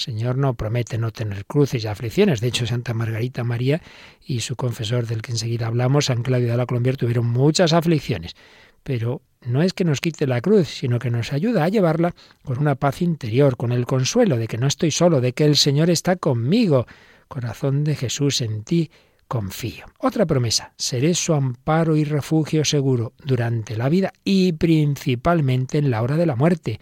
Señor 0.00 0.38
no 0.38 0.54
promete 0.54 0.96
no 0.96 1.10
tener 1.10 1.44
cruces 1.44 1.84
y 1.84 1.86
aflicciones. 1.86 2.40
De 2.40 2.48
hecho, 2.48 2.66
Santa 2.66 2.94
Margarita 2.94 3.44
María 3.44 3.82
y 4.24 4.40
su 4.40 4.56
confesor, 4.56 5.06
del 5.06 5.20
que 5.20 5.32
enseguida 5.32 5.66
hablamos, 5.66 6.06
San 6.06 6.22
Claudio 6.22 6.50
de 6.50 6.56
la 6.56 6.64
Colombier, 6.64 6.96
tuvieron 6.96 7.26
muchas 7.26 7.74
aflicciones. 7.74 8.34
Pero 8.82 9.20
no 9.42 9.62
es 9.62 9.74
que 9.74 9.84
nos 9.84 10.00
quite 10.00 10.26
la 10.26 10.40
cruz, 10.40 10.68
sino 10.68 10.98
que 10.98 11.10
nos 11.10 11.34
ayuda 11.34 11.64
a 11.64 11.68
llevarla 11.68 12.14
con 12.44 12.58
una 12.58 12.76
paz 12.76 13.02
interior, 13.02 13.58
con 13.58 13.72
el 13.72 13.84
consuelo 13.84 14.38
de 14.38 14.48
que 14.48 14.56
no 14.56 14.66
estoy 14.66 14.90
solo, 14.90 15.20
de 15.20 15.34
que 15.34 15.44
el 15.44 15.56
Señor 15.56 15.90
está 15.90 16.16
conmigo. 16.16 16.86
Corazón 17.28 17.84
de 17.84 17.94
Jesús, 17.94 18.40
en 18.40 18.64
ti 18.64 18.90
confío. 19.28 19.84
Otra 19.98 20.24
promesa, 20.24 20.72
seré 20.78 21.14
su 21.14 21.34
amparo 21.34 21.94
y 21.94 22.04
refugio 22.04 22.64
seguro 22.64 23.12
durante 23.22 23.76
la 23.76 23.90
vida 23.90 24.14
y 24.24 24.52
principalmente 24.54 25.76
en 25.76 25.90
la 25.90 26.02
hora 26.02 26.16
de 26.16 26.26
la 26.26 26.36
muerte. 26.36 26.80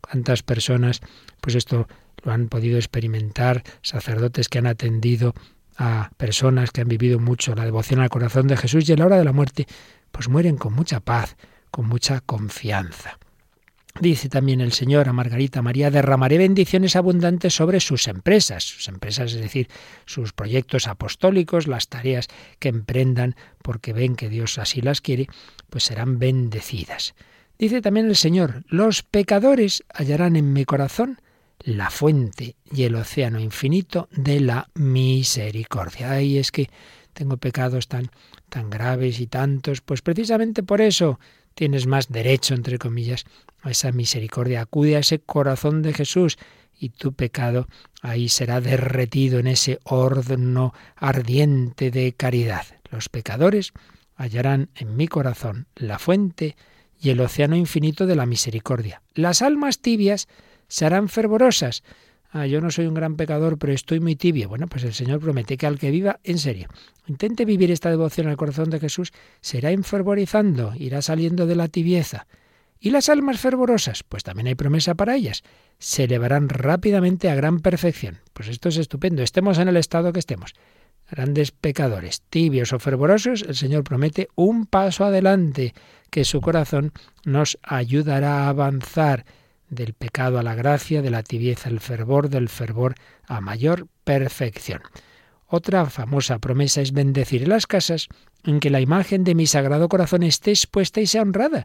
¿Cuántas 0.00 0.42
personas, 0.42 1.00
pues 1.40 1.54
esto 1.54 1.86
lo 2.22 2.32
han 2.32 2.48
podido 2.48 2.76
experimentar, 2.76 3.62
sacerdotes 3.82 4.48
que 4.48 4.58
han 4.58 4.66
atendido 4.66 5.34
a 5.76 6.10
personas 6.16 6.70
que 6.70 6.80
han 6.80 6.88
vivido 6.88 7.18
mucho 7.18 7.54
la 7.54 7.64
devoción 7.64 8.00
al 8.00 8.08
corazón 8.08 8.46
de 8.46 8.56
Jesús 8.56 8.88
y 8.88 8.92
en 8.92 9.00
la 9.00 9.06
hora 9.06 9.18
de 9.18 9.24
la 9.24 9.32
muerte, 9.32 9.66
pues 10.10 10.28
mueren 10.28 10.56
con 10.56 10.72
mucha 10.72 11.00
paz, 11.00 11.36
con 11.70 11.86
mucha 11.86 12.20
confianza. 12.20 13.18
Dice 14.00 14.28
también 14.28 14.60
el 14.60 14.72
Señor 14.72 15.08
a 15.08 15.14
Margarita 15.14 15.62
María, 15.62 15.90
derramaré 15.90 16.36
bendiciones 16.36 16.96
abundantes 16.96 17.54
sobre 17.54 17.80
sus 17.80 18.08
empresas, 18.08 18.64
sus 18.64 18.88
empresas, 18.88 19.32
es 19.32 19.40
decir, 19.40 19.68
sus 20.04 20.34
proyectos 20.34 20.86
apostólicos, 20.86 21.66
las 21.66 21.88
tareas 21.88 22.28
que 22.58 22.68
emprendan 22.68 23.36
porque 23.62 23.94
ven 23.94 24.14
que 24.14 24.28
Dios 24.28 24.58
así 24.58 24.82
las 24.82 25.00
quiere, 25.00 25.28
pues 25.70 25.84
serán 25.84 26.18
bendecidas. 26.18 27.14
Dice 27.58 27.80
también 27.80 28.06
el 28.06 28.16
Señor, 28.16 28.64
los 28.68 29.02
pecadores 29.02 29.82
hallarán 29.94 30.36
en 30.36 30.52
mi 30.52 30.66
corazón 30.66 31.18
la 31.66 31.90
fuente 31.90 32.54
y 32.70 32.84
el 32.84 32.94
océano 32.94 33.40
infinito 33.40 34.08
de 34.12 34.38
la 34.38 34.70
misericordia. 34.74 36.12
Ay, 36.12 36.38
es 36.38 36.52
que 36.52 36.70
tengo 37.12 37.38
pecados 37.38 37.88
tan, 37.88 38.08
tan 38.48 38.70
graves 38.70 39.18
y 39.18 39.26
tantos, 39.26 39.80
pues 39.80 40.00
precisamente 40.00 40.62
por 40.62 40.80
eso 40.80 41.18
tienes 41.54 41.88
más 41.88 42.08
derecho, 42.08 42.54
entre 42.54 42.78
comillas, 42.78 43.24
a 43.62 43.72
esa 43.72 43.90
misericordia. 43.90 44.60
Acude 44.60 44.94
a 44.94 45.00
ese 45.00 45.18
corazón 45.18 45.82
de 45.82 45.92
Jesús 45.92 46.38
y 46.78 46.90
tu 46.90 47.14
pecado 47.14 47.66
ahí 48.00 48.28
será 48.28 48.60
derretido 48.60 49.40
en 49.40 49.48
ese 49.48 49.80
horno 49.82 50.72
ardiente 50.94 51.90
de 51.90 52.12
caridad. 52.12 52.64
Los 52.92 53.08
pecadores 53.08 53.72
hallarán 54.14 54.68
en 54.76 54.96
mi 54.96 55.08
corazón 55.08 55.66
la 55.74 55.98
fuente 55.98 56.54
y 57.00 57.10
el 57.10 57.20
océano 57.20 57.56
infinito 57.56 58.06
de 58.06 58.14
la 58.14 58.24
misericordia. 58.24 59.02
Las 59.14 59.42
almas 59.42 59.80
tibias 59.80 60.28
serán 60.68 61.08
fervorosas. 61.08 61.82
Ah, 62.30 62.46
yo 62.46 62.60
no 62.60 62.70
soy 62.70 62.86
un 62.86 62.94
gran 62.94 63.16
pecador, 63.16 63.58
pero 63.58 63.72
estoy 63.72 64.00
muy 64.00 64.16
tibio. 64.16 64.48
Bueno, 64.48 64.66
pues 64.66 64.84
el 64.84 64.94
Señor 64.94 65.20
promete 65.20 65.56
que 65.56 65.66
al 65.66 65.78
que 65.78 65.90
viva 65.90 66.20
en 66.24 66.38
serio, 66.38 66.68
intente 67.06 67.44
vivir 67.44 67.70
esta 67.70 67.90
devoción 67.90 68.28
al 68.28 68.36
corazón 68.36 68.68
de 68.70 68.80
Jesús, 68.80 69.12
será 69.40 69.70
enfervorizando, 69.70 70.72
irá 70.76 71.00
saliendo 71.02 71.46
de 71.46 71.56
la 71.56 71.68
tibieza. 71.68 72.26
¿Y 72.78 72.90
las 72.90 73.08
almas 73.08 73.40
fervorosas? 73.40 74.02
Pues 74.02 74.22
también 74.22 74.48
hay 74.48 74.54
promesa 74.54 74.94
para 74.94 75.16
ellas. 75.16 75.42
Se 75.78 76.04
elevarán 76.04 76.48
rápidamente 76.48 77.30
a 77.30 77.34
gran 77.34 77.60
perfección. 77.60 78.18
Pues 78.32 78.48
esto 78.48 78.68
es 78.68 78.76
estupendo, 78.76 79.22
estemos 79.22 79.58
en 79.58 79.68
el 79.68 79.76
estado 79.76 80.12
que 80.12 80.18
estemos. 80.18 80.54
Grandes 81.10 81.52
pecadores, 81.52 82.20
tibios 82.28 82.72
o 82.72 82.78
fervorosos, 82.78 83.42
el 83.42 83.54
Señor 83.54 83.84
promete 83.84 84.28
un 84.34 84.66
paso 84.66 85.04
adelante, 85.04 85.72
que 86.10 86.24
su 86.24 86.40
corazón 86.40 86.92
nos 87.24 87.58
ayudará 87.62 88.44
a 88.44 88.48
avanzar 88.48 89.24
del 89.68 89.94
pecado 89.94 90.38
a 90.38 90.42
la 90.42 90.54
gracia, 90.54 91.02
de 91.02 91.10
la 91.10 91.22
tibieza 91.22 91.68
al 91.68 91.80
fervor, 91.80 92.28
del 92.28 92.48
fervor 92.48 92.94
a 93.26 93.40
mayor 93.40 93.88
perfección. 94.04 94.82
Otra 95.46 95.86
famosa 95.86 96.38
promesa 96.38 96.80
es 96.80 96.92
bendecir 96.92 97.46
las 97.46 97.66
casas 97.66 98.08
en 98.44 98.60
que 98.60 98.70
la 98.70 98.80
imagen 98.80 99.24
de 99.24 99.34
mi 99.34 99.46
sagrado 99.46 99.88
corazón 99.88 100.22
esté 100.22 100.50
expuesta 100.50 101.00
y 101.00 101.06
sea 101.06 101.22
honrada. 101.22 101.64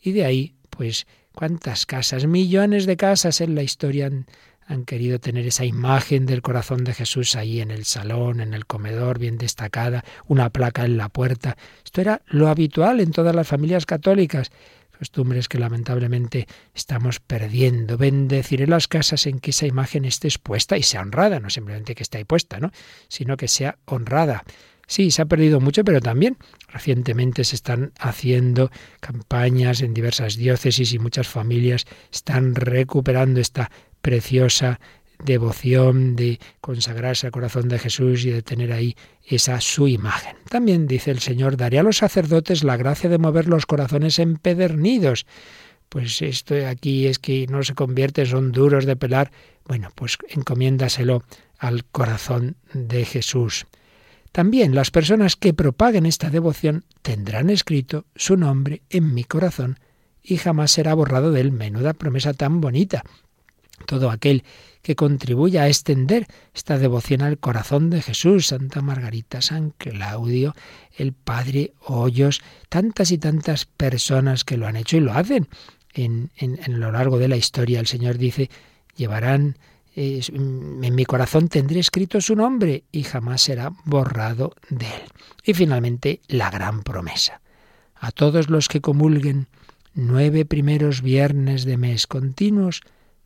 Y 0.00 0.12
de 0.12 0.24
ahí, 0.24 0.54
pues, 0.70 1.06
cuántas 1.34 1.86
casas, 1.86 2.26
millones 2.26 2.86
de 2.86 2.96
casas 2.96 3.40
en 3.40 3.54
la 3.54 3.62
historia 3.62 4.06
han, 4.06 4.26
han 4.66 4.84
querido 4.84 5.18
tener 5.18 5.46
esa 5.46 5.64
imagen 5.64 6.26
del 6.26 6.42
corazón 6.42 6.84
de 6.84 6.94
Jesús 6.94 7.36
ahí 7.36 7.60
en 7.60 7.70
el 7.70 7.84
salón, 7.84 8.40
en 8.40 8.54
el 8.54 8.66
comedor, 8.66 9.18
bien 9.18 9.38
destacada, 9.38 10.04
una 10.26 10.50
placa 10.50 10.84
en 10.84 10.96
la 10.96 11.08
puerta. 11.08 11.56
Esto 11.84 12.00
era 12.00 12.22
lo 12.26 12.48
habitual 12.48 13.00
en 13.00 13.12
todas 13.12 13.34
las 13.34 13.46
familias 13.46 13.86
católicas 13.86 14.50
costumbres 15.02 15.48
que 15.48 15.58
lamentablemente 15.58 16.46
estamos 16.74 17.18
perdiendo. 17.18 17.98
Bendeciré 17.98 18.68
las 18.68 18.86
casas 18.86 19.26
en 19.26 19.40
que 19.40 19.50
esa 19.50 19.66
imagen 19.66 20.04
esté 20.04 20.28
expuesta 20.28 20.78
y 20.78 20.84
sea 20.84 21.00
honrada, 21.00 21.40
no 21.40 21.50
simplemente 21.50 21.96
que 21.96 22.04
esté 22.04 22.18
ahí 22.18 22.24
puesta, 22.24 22.60
¿no? 22.60 22.70
sino 23.08 23.36
que 23.36 23.48
sea 23.48 23.78
honrada. 23.84 24.44
Sí, 24.86 25.10
se 25.10 25.22
ha 25.22 25.26
perdido 25.26 25.58
mucho, 25.58 25.82
pero 25.82 26.00
también 26.00 26.36
recientemente 26.68 27.42
se 27.42 27.56
están 27.56 27.90
haciendo 27.98 28.70
campañas 29.00 29.80
en 29.80 29.92
diversas 29.92 30.36
diócesis 30.36 30.92
y 30.92 31.00
muchas 31.00 31.26
familias 31.26 31.84
están 32.12 32.54
recuperando 32.54 33.40
esta 33.40 33.72
preciosa 34.02 34.78
devoción, 35.24 36.16
de 36.16 36.38
consagrarse 36.60 37.26
al 37.26 37.32
corazón 37.32 37.68
de 37.68 37.78
Jesús 37.78 38.24
y 38.24 38.30
de 38.30 38.42
tener 38.42 38.72
ahí 38.72 38.96
esa 39.26 39.60
su 39.60 39.88
imagen. 39.88 40.36
También 40.48 40.86
dice 40.86 41.10
el 41.10 41.20
Señor, 41.20 41.56
daré 41.56 41.78
a 41.78 41.82
los 41.82 41.98
sacerdotes 41.98 42.64
la 42.64 42.76
gracia 42.76 43.08
de 43.08 43.18
mover 43.18 43.48
los 43.48 43.66
corazones 43.66 44.18
empedernidos. 44.18 45.26
Pues 45.88 46.22
esto 46.22 46.54
aquí 46.66 47.06
es 47.06 47.18
que 47.18 47.46
no 47.48 47.62
se 47.62 47.74
convierte, 47.74 48.24
son 48.26 48.52
duros 48.52 48.86
de 48.86 48.96
pelar. 48.96 49.30
Bueno, 49.66 49.90
pues 49.94 50.16
encomiéndaselo 50.28 51.22
al 51.58 51.84
corazón 51.84 52.56
de 52.72 53.04
Jesús. 53.04 53.66
También 54.32 54.74
las 54.74 54.90
personas 54.90 55.36
que 55.36 55.52
propaguen 55.52 56.06
esta 56.06 56.30
devoción 56.30 56.84
tendrán 57.02 57.50
escrito 57.50 58.06
su 58.16 58.36
nombre 58.38 58.80
en 58.88 59.12
mi 59.12 59.24
corazón 59.24 59.78
y 60.22 60.38
jamás 60.38 60.70
será 60.70 60.94
borrado 60.94 61.30
de 61.32 61.42
él. 61.42 61.52
Menuda 61.52 61.92
promesa 61.92 62.32
tan 62.32 62.62
bonita. 62.62 63.04
Todo 63.86 64.10
aquel 64.10 64.44
que 64.82 64.96
contribuya 64.96 65.62
a 65.62 65.68
extender 65.68 66.26
esta 66.54 66.76
devoción 66.76 67.22
al 67.22 67.38
corazón 67.38 67.88
de 67.88 68.02
Jesús, 68.02 68.48
Santa 68.48 68.82
Margarita, 68.82 69.40
San 69.40 69.70
Claudio, 69.78 70.54
el 70.96 71.12
Padre 71.12 71.72
Hoyos, 71.86 72.42
tantas 72.68 73.12
y 73.12 73.18
tantas 73.18 73.64
personas 73.64 74.44
que 74.44 74.56
lo 74.56 74.66
han 74.66 74.76
hecho 74.76 74.96
y 74.96 75.00
lo 75.00 75.12
hacen. 75.12 75.48
En, 75.94 76.30
en, 76.36 76.80
lo 76.80 76.90
largo 76.90 77.18
de 77.18 77.28
la 77.28 77.36
historia 77.36 77.78
el 77.78 77.86
Señor 77.86 78.18
dice, 78.18 78.50
llevarán, 78.96 79.56
eh, 79.94 80.20
en 80.32 80.94
mi 80.94 81.04
corazón 81.04 81.48
tendré 81.48 81.78
escrito 81.78 82.20
su 82.20 82.34
nombre 82.34 82.84
y 82.90 83.04
jamás 83.04 83.42
será 83.42 83.72
borrado 83.84 84.54
de 84.68 84.86
él. 84.86 85.02
Y 85.44 85.54
finalmente, 85.54 86.20
la 86.28 86.50
gran 86.50 86.82
promesa. 86.82 87.40
A 87.94 88.10
todos 88.10 88.50
los 88.50 88.68
que 88.68 88.80
comulguen 88.80 89.46
nueve 89.94 90.44
primeros 90.44 91.02
viernes 91.02 91.64
de 91.64 91.76
mes 91.76 92.06
continuos, 92.06 92.80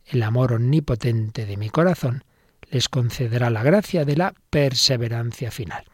el 0.09 0.23
amor 0.23 0.53
omnipotente 0.53 1.45
de 1.45 1.57
mi 1.57 1.69
corazón 1.69 2.23
les 2.69 2.89
concederá 2.89 3.49
la 3.49 3.63
gracia 3.63 4.05
de 4.05 4.17
la 4.17 4.33
perseverancia 4.49 5.51
final. 5.51 5.85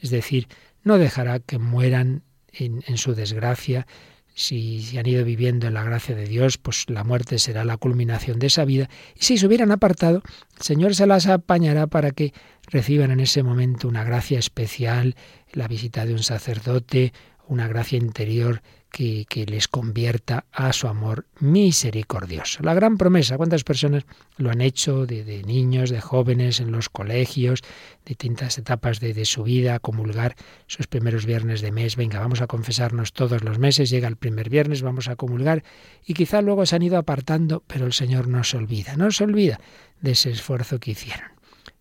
Es 0.00 0.10
decir, 0.10 0.48
no 0.82 0.98
dejará 0.98 1.40
que 1.40 1.58
mueran 1.58 2.22
en, 2.52 2.82
su 2.96 3.14
desgracia. 3.14 3.86
Si, 4.34 4.82
si 4.82 4.98
han 4.98 5.06
ido 5.06 5.24
viviendo 5.24 5.66
en 5.66 5.74
la 5.74 5.84
gracia 5.84 6.14
de 6.14 6.26
Dios, 6.26 6.56
pues 6.56 6.88
la 6.88 7.04
muerte 7.04 7.38
será 7.38 7.64
la 7.64 7.76
culminación 7.76 8.38
de 8.38 8.46
esa 8.46 8.64
vida. 8.64 8.88
Y 9.14 9.24
si 9.24 9.38
se 9.38 9.46
hubieran 9.46 9.72
apartado, 9.72 10.22
el 10.58 10.62
Señor 10.62 10.94
se 10.94 11.06
las 11.06 11.26
apañará 11.26 11.86
para 11.86 12.12
que 12.12 12.32
reciban 12.68 13.10
en 13.10 13.20
ese 13.20 13.42
momento 13.42 13.88
una 13.88 14.04
gracia 14.04 14.38
especial, 14.38 15.16
la 15.52 15.68
visita 15.68 16.06
de 16.06 16.14
un 16.14 16.22
sacerdote, 16.22 17.12
una 17.46 17.66
gracia 17.66 17.98
interior 17.98 18.62
que, 18.90 19.26
les 19.46 19.68
convierta 19.68 20.44
a 20.52 20.72
su 20.72 20.88
amor 20.88 21.26
misericordioso. 21.38 22.62
La 22.62 22.74
gran 22.74 22.98
promesa, 22.98 23.36
¿cuántas 23.36 23.64
personas 23.64 24.04
lo 24.36 24.50
han 24.50 24.60
hecho 24.60 25.06
de, 25.06 25.42
niños, 25.44 25.90
de 25.90 26.00
jóvenes, 26.00 26.60
en 26.60 26.72
los 26.72 26.88
colegios, 26.88 27.62
distintas 28.04 28.58
etapas 28.58 29.00
de, 29.00 29.14
de, 29.14 29.24
su 29.24 29.44
vida, 29.44 29.78
comulgar 29.78 30.36
sus 30.66 30.86
primeros 30.86 31.24
viernes 31.24 31.60
de 31.60 31.72
mes? 31.72 31.96
Venga, 31.96 32.20
vamos 32.20 32.40
a 32.40 32.46
confesarnos 32.46 33.12
todos 33.12 33.42
los 33.44 33.58
meses, 33.58 33.90
llega 33.90 34.08
el 34.08 34.16
primer 34.16 34.50
viernes, 34.50 34.82
vamos 34.82 35.08
a 35.08 35.16
comulgar 35.16 35.62
y 36.04 36.14
quizá 36.14 36.42
luego 36.42 36.66
se 36.66 36.76
han 36.76 36.82
ido 36.82 36.98
apartando, 36.98 37.62
pero 37.66 37.86
el 37.86 37.92
Señor 37.92 38.28
no 38.28 38.44
se 38.44 38.56
olvida, 38.56 38.96
no 38.96 39.10
se 39.10 39.24
olvida 39.24 39.60
de 40.00 40.12
ese 40.12 40.30
esfuerzo 40.30 40.78
que 40.80 40.92
hicieron. 40.92 41.30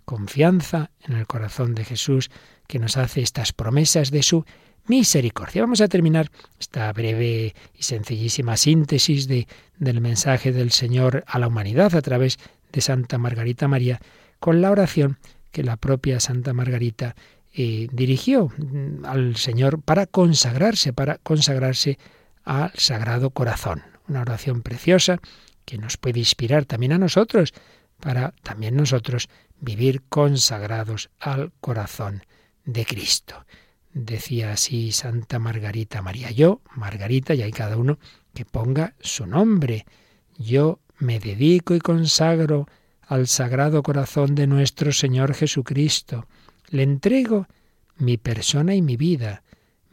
Confianza 0.05 0.91
en 1.07 1.15
el 1.15 1.27
corazón 1.27 1.75
de 1.75 1.85
Jesús 1.85 2.31
que 2.67 2.79
nos 2.79 2.97
hace 2.97 3.21
estas 3.21 3.51
promesas 3.51 4.11
de 4.11 4.23
su 4.23 4.45
misericordia. 4.89 5.61
Vamos 5.61 5.81
a 5.81 5.87
terminar 5.87 6.29
esta 6.59 6.91
breve 6.91 7.55
y 7.77 7.83
sencillísima 7.83 8.57
síntesis 8.57 9.27
de, 9.27 9.47
del 9.77 10.01
mensaje 10.01 10.51
del 10.51 10.71
Señor 10.71 11.23
a 11.27 11.39
la 11.39 11.47
humanidad 11.47 11.95
a 11.95 12.01
través 12.01 12.37
de 12.71 12.81
Santa 12.81 13.17
Margarita 13.17 13.67
María 13.67 14.01
con 14.39 14.61
la 14.61 14.71
oración 14.71 15.17
que 15.51 15.63
la 15.63 15.77
propia 15.77 16.19
Santa 16.19 16.53
Margarita 16.53 17.15
eh, 17.53 17.87
dirigió 17.91 18.51
mm, 18.57 19.05
al 19.05 19.35
Señor 19.35 19.81
para 19.81 20.05
consagrarse, 20.05 20.91
para 20.93 21.17
consagrarse 21.19 21.97
al 22.43 22.71
Sagrado 22.75 23.29
Corazón. 23.29 23.83
una 24.07 24.21
oración 24.21 24.63
preciosa 24.63 25.19
que 25.65 25.77
nos 25.77 25.97
puede 25.97 26.19
inspirar 26.19 26.65
también 26.65 26.93
a 26.93 26.97
nosotros, 26.97 27.53
para 27.99 28.33
también 28.41 28.75
nosotros 28.75 29.29
vivir 29.59 30.01
consagrados 30.09 31.11
al 31.19 31.51
corazón 31.61 32.23
de 32.65 32.85
Cristo. 32.85 33.45
Decía 33.93 34.51
así 34.51 34.91
Santa 34.91 35.39
Margarita 35.39 36.01
María. 36.01 36.31
Yo, 36.31 36.61
Margarita, 36.75 37.33
y 37.33 37.41
hay 37.41 37.51
cada 37.51 37.77
uno 37.77 37.97
que 38.33 38.45
ponga 38.45 38.93
su 38.99 39.25
nombre. 39.25 39.85
Yo 40.37 40.79
me 40.99 41.19
dedico 41.19 41.73
y 41.73 41.79
consagro 41.79 42.67
al 43.01 43.27
Sagrado 43.27 43.81
Corazón 43.81 44.35
de 44.35 44.45
nuestro 44.45 44.91
Señor 44.91 45.33
Jesucristo. 45.33 46.27
Le 46.69 46.83
entrego 46.83 47.47
mi 47.97 48.17
persona 48.17 48.75
y 48.75 48.81
mi 48.81 48.95
vida, 48.95 49.43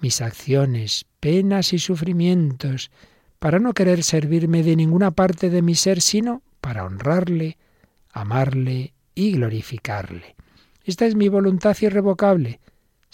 mis 0.01 0.21
acciones, 0.21 1.07
penas 1.19 1.73
y 1.73 1.79
sufrimientos, 1.79 2.91
para 3.39 3.59
no 3.59 3.73
querer 3.73 4.03
servirme 4.03 4.63
de 4.63 4.77
ninguna 4.77 5.11
parte 5.11 5.49
de 5.49 5.63
mi 5.63 5.75
ser, 5.75 6.03
sino 6.03 6.43
para 6.61 6.85
honrarle, 6.85 7.57
amarle 8.13 8.93
y 9.15 9.33
glorificarle. 9.33 10.37
Esta 10.85 11.07
es 11.07 11.15
mi 11.15 11.29
voluntad 11.29 11.77
irrevocable, 11.81 12.61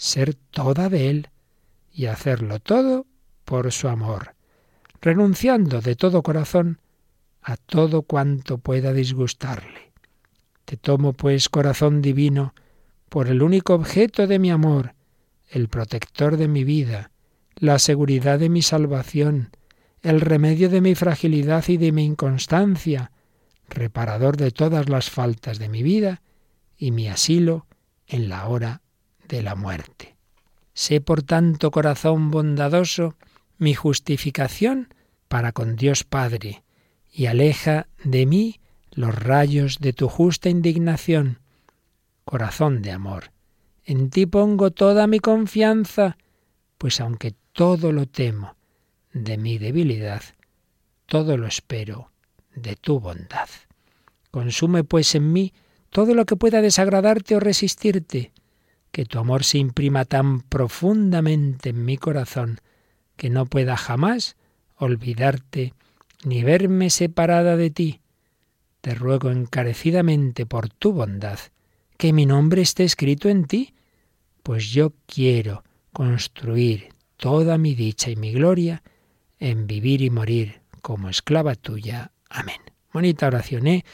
ser 0.03 0.33
toda 0.33 0.89
de 0.89 1.09
Él 1.09 1.29
y 1.89 2.07
hacerlo 2.07 2.59
todo 2.59 3.07
por 3.45 3.71
su 3.71 3.87
amor, 3.87 4.35
renunciando 4.99 5.79
de 5.79 5.95
todo 5.95 6.23
corazón 6.23 6.81
a 7.41 7.55
todo 7.55 8.01
cuanto 8.01 8.57
pueda 8.57 8.91
disgustarle. 8.91 9.93
Te 10.65 10.75
tomo, 10.75 11.13
pues, 11.13 11.47
corazón 11.47 12.01
divino, 12.01 12.53
por 13.07 13.29
el 13.29 13.41
único 13.41 13.75
objeto 13.75 14.27
de 14.27 14.39
mi 14.39 14.51
amor, 14.51 14.93
el 15.49 15.69
protector 15.69 16.35
de 16.35 16.49
mi 16.49 16.65
vida, 16.65 17.11
la 17.55 17.79
seguridad 17.79 18.39
de 18.39 18.49
mi 18.49 18.61
salvación, 18.61 19.51
el 20.01 20.19
remedio 20.19 20.67
de 20.67 20.81
mi 20.81 20.95
fragilidad 20.95 21.63
y 21.69 21.77
de 21.77 21.93
mi 21.93 22.03
inconstancia, 22.03 23.13
reparador 23.69 24.35
de 24.35 24.51
todas 24.51 24.89
las 24.89 25.09
faltas 25.09 25.59
de 25.59 25.69
mi 25.69 25.81
vida 25.81 26.21
y 26.77 26.91
mi 26.91 27.07
asilo 27.07 27.67
en 28.05 28.27
la 28.27 28.47
hora 28.49 28.82
de 29.27 29.43
la 29.43 29.55
muerte. 29.55 30.15
Sé, 30.73 31.01
por 31.01 31.23
tanto, 31.23 31.71
corazón 31.71 32.31
bondadoso, 32.31 33.15
mi 33.57 33.73
justificación 33.73 34.93
para 35.27 35.51
con 35.51 35.75
Dios 35.75 36.03
Padre, 36.03 36.63
y 37.11 37.27
aleja 37.27 37.87
de 38.03 38.25
mí 38.25 38.59
los 38.91 39.13
rayos 39.15 39.79
de 39.79 39.93
tu 39.93 40.09
justa 40.09 40.49
indignación. 40.49 41.39
Corazón 42.25 42.81
de 42.81 42.91
amor, 42.91 43.31
en 43.85 44.09
ti 44.09 44.25
pongo 44.25 44.71
toda 44.71 45.07
mi 45.07 45.19
confianza, 45.19 46.17
pues 46.77 46.99
aunque 46.99 47.33
todo 47.53 47.91
lo 47.91 48.07
temo 48.07 48.55
de 49.13 49.37
mi 49.37 49.57
debilidad, 49.57 50.23
todo 51.05 51.37
lo 51.37 51.47
espero 51.47 52.11
de 52.55 52.75
tu 52.75 52.99
bondad. 52.99 53.49
Consume 54.31 54.83
pues 54.83 55.13
en 55.15 55.31
mí 55.31 55.53
todo 55.89 56.15
lo 56.15 56.25
que 56.25 56.35
pueda 56.35 56.61
desagradarte 56.61 57.35
o 57.35 57.39
resistirte, 57.39 58.32
que 58.93 59.05
tu 59.05 59.17
amor 59.17 59.43
se 59.43 59.57
imprima 59.57 60.05
tan 60.05 60.41
profundamente 60.41 61.69
en 61.69 61.83
mi 61.83 61.97
corazón 61.97 62.61
que 63.17 63.31
no 63.31 63.47
pueda 63.47 63.75
jamás 63.75 64.37
olvidarte 64.75 65.73
ni 66.23 66.43
verme 66.43 66.91
separada 66.91 67.57
de 67.57 67.71
ti. 67.71 68.01
Te 68.81 68.93
ruego 68.93 69.31
encarecidamente 69.31 70.45
por 70.45 70.69
tu 70.69 70.93
bondad 70.93 71.39
que 71.97 72.13
mi 72.13 72.27
nombre 72.27 72.61
esté 72.61 72.83
escrito 72.83 73.29
en 73.29 73.45
ti, 73.45 73.73
pues 74.43 74.69
yo 74.69 74.93
quiero 75.07 75.63
construir 75.91 76.89
toda 77.17 77.57
mi 77.57 77.73
dicha 77.73 78.11
y 78.11 78.15
mi 78.15 78.31
gloria 78.31 78.83
en 79.39 79.65
vivir 79.65 80.03
y 80.03 80.11
morir 80.11 80.61
como 80.83 81.09
esclava 81.09 81.55
tuya. 81.55 82.11
Amén. 82.29 82.61
Bonita 82.93 83.25
oración, 83.25 83.65
¿eh? 83.65 83.85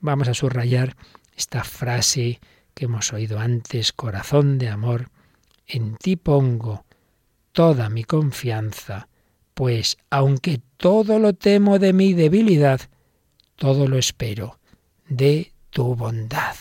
Vamos 0.00 0.28
a 0.28 0.34
subrayar 0.34 0.96
esta 1.36 1.64
frase 1.64 2.38
que 2.74 2.86
hemos 2.86 3.12
oído 3.12 3.38
antes, 3.38 3.92
corazón 3.92 4.58
de 4.58 4.68
amor, 4.68 5.10
en 5.66 5.96
ti 5.96 6.16
pongo 6.16 6.84
toda 7.52 7.88
mi 7.88 8.04
confianza, 8.04 9.08
pues 9.54 9.96
aunque 10.10 10.60
todo 10.76 11.18
lo 11.18 11.32
temo 11.34 11.78
de 11.78 11.92
mi 11.92 12.12
debilidad, 12.12 12.80
todo 13.56 13.86
lo 13.86 13.96
espero 13.96 14.58
de 15.08 15.52
tu 15.70 15.94
bondad. 15.94 16.56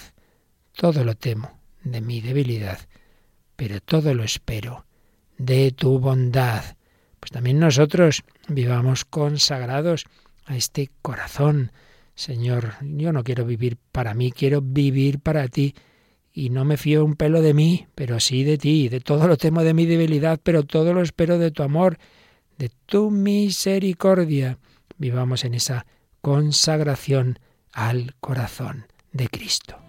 Todo 0.74 1.04
lo 1.04 1.16
temo 1.16 1.60
de 1.84 2.02
mi 2.02 2.22
debilidad, 2.22 2.80
pero 3.56 3.80
todo 3.82 4.14
lo 4.14 4.24
espero 4.24 4.86
de 5.38 5.72
tu 5.72 6.00
bondad. 6.00 6.64
Pues 7.20 7.32
también 7.32 7.60
nosotros 7.60 8.24
vivamos 8.48 9.06
consagrados 9.06 10.06
a 10.46 10.56
este 10.56 10.92
corazón. 11.02 11.72
Señor, 12.16 12.74
yo 12.82 13.14
no 13.14 13.24
quiero 13.24 13.46
vivir 13.46 13.78
para 13.92 14.14
mí, 14.14 14.32
quiero 14.32 14.62
vivir 14.62 15.20
para 15.20 15.48
ti 15.48 15.74
y 16.34 16.50
no 16.50 16.66
me 16.66 16.78
fío 16.78 17.06
un 17.06 17.16
pelo 17.16 17.42
de 17.42 17.54
mí, 17.54 17.88
pero 17.94 18.20
sí 18.20 18.44
de 18.44 18.58
ti, 18.58 18.90
de 18.90 19.00
todo 19.00 19.28
lo 19.28 19.38
temo 19.38 19.64
de 19.64 19.76
mi 19.76 19.86
debilidad, 19.86 20.40
pero 20.42 20.64
todo 20.64 20.94
lo 20.94 21.02
espero 21.02 21.38
de 21.38 21.52
tu 21.52 21.62
amor, 21.62 22.00
de 22.58 22.72
tu 22.88 23.12
misericordia. 23.12 24.58
Vivamos 24.98 25.46
en 25.46 25.54
esa 25.54 25.86
consagración 26.22 27.40
al 27.72 28.16
corazón 28.20 28.88
de 29.12 29.28
Cristo. 29.28 29.83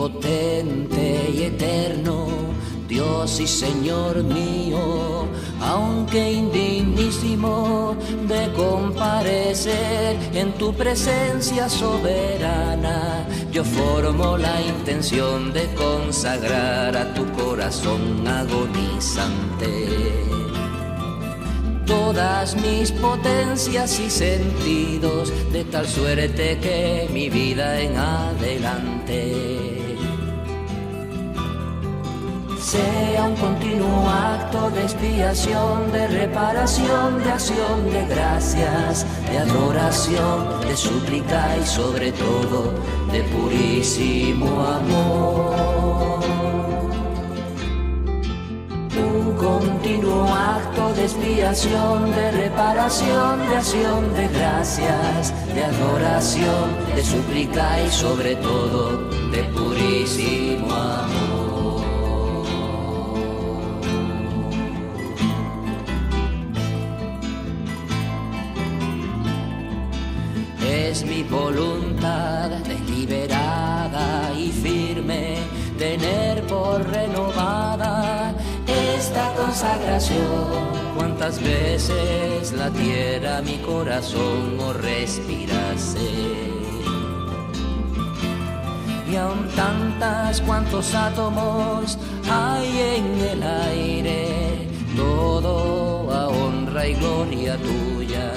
Omnipotente 0.00 1.30
y 1.34 1.42
eterno, 1.42 2.28
Dios 2.88 3.38
y 3.40 3.46
Señor 3.46 4.22
mío, 4.22 5.26
aunque 5.60 6.32
indignísimo 6.32 7.96
de 8.26 8.50
comparecer 8.52 10.16
en 10.34 10.52
tu 10.52 10.72
presencia 10.72 11.68
soberana, 11.68 13.26
yo 13.52 13.62
formo 13.64 14.36
la 14.38 14.60
intención 14.62 15.52
de 15.52 15.66
consagrar 15.74 16.96
a 16.96 17.12
tu 17.14 17.30
corazón 17.32 18.26
agonizante. 18.26 19.88
Todas 21.86 22.56
mis 22.56 22.92
potencias 22.92 23.98
y 23.98 24.08
sentidos, 24.10 25.32
de 25.52 25.64
tal 25.64 25.86
suerte 25.86 26.58
que 26.58 27.08
mi 27.12 27.28
vida 27.28 27.80
en 27.80 27.96
adelante 27.96 29.79
sea 32.70 33.24
un 33.24 33.34
continuo 33.34 34.08
acto 34.08 34.70
de 34.70 34.82
expiación, 34.82 35.90
de 35.90 36.06
reparación, 36.06 37.18
de 37.24 37.32
acción 37.32 37.90
de 37.90 38.06
gracias, 38.06 39.04
de 39.28 39.38
adoración, 39.38 40.60
de 40.60 40.76
súplica 40.76 41.56
y 41.60 41.66
sobre 41.66 42.12
todo 42.12 42.72
de 43.10 43.22
purísimo 43.34 44.62
amor. 44.62 46.20
Un 48.96 49.36
continuo 49.36 50.32
acto 50.32 50.94
de 50.94 51.02
expiación, 51.06 52.12
de 52.12 52.30
reparación, 52.30 53.48
de 53.48 53.56
acción 53.56 54.14
de 54.14 54.28
gracias, 54.28 55.34
de 55.56 55.64
adoración, 55.64 56.66
de 56.94 57.02
súplica 57.02 57.82
y 57.82 57.90
sobre 57.90 58.36
todo 58.36 59.10
de 59.32 59.42
purísimo 59.56 60.72
amor. 60.72 61.39
Voluntad 71.30 72.50
deliberada 72.64 74.32
y 74.36 74.50
firme, 74.50 75.36
tener 75.78 76.42
por 76.48 76.84
renovada 76.84 78.34
esta 78.66 79.32
consagración. 79.34 80.68
Cuántas 80.96 81.40
veces 81.40 82.52
la 82.52 82.70
tierra 82.70 83.40
mi 83.40 83.58
corazón 83.58 84.58
o 84.58 84.72
respirase. 84.72 86.10
Y 89.08 89.16
aún 89.16 89.48
tantas 89.54 90.40
cuantos 90.40 90.92
átomos 90.92 91.98
hay 92.28 92.96
en 92.96 93.20
el 93.28 93.42
aire, 93.42 94.68
todo 94.96 96.12
a 96.12 96.28
honra 96.28 96.88
y 96.88 96.94
gloria 96.94 97.56
tuya 97.58 98.32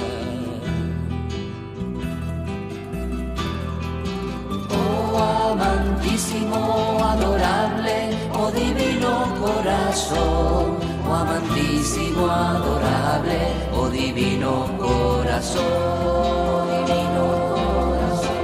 amantísimo, 5.18 7.00
adorable, 7.04 8.10
oh 8.34 8.52
divino 8.52 9.34
corazón, 9.40 10.78
oh 11.08 11.14
amantísimo 11.14 12.28
adorable, 12.28 13.40
oh 13.74 13.90
divino 13.90 14.68
corazón, 14.80 15.64
oh 15.66 16.66
divino 16.72 17.24
corazón. 17.54 18.44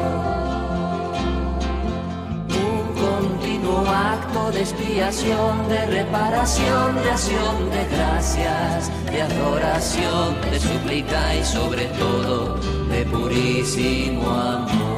Un 2.67 2.86
continuo 3.05 3.84
acto 3.88 4.51
de 4.51 4.62
expiación, 4.62 5.69
de 5.69 5.86
reparación, 5.86 6.95
de 7.03 7.12
acción 7.12 7.69
de 7.71 7.86
gracias, 7.95 8.91
de 9.12 9.21
adoración, 9.21 10.41
de 10.51 10.60
súplica 10.60 11.36
y 11.36 11.43
sobre 11.43 11.86
todo 11.86 12.58
de 12.89 13.05
purísimo 13.05 14.29
amor. 14.29 14.88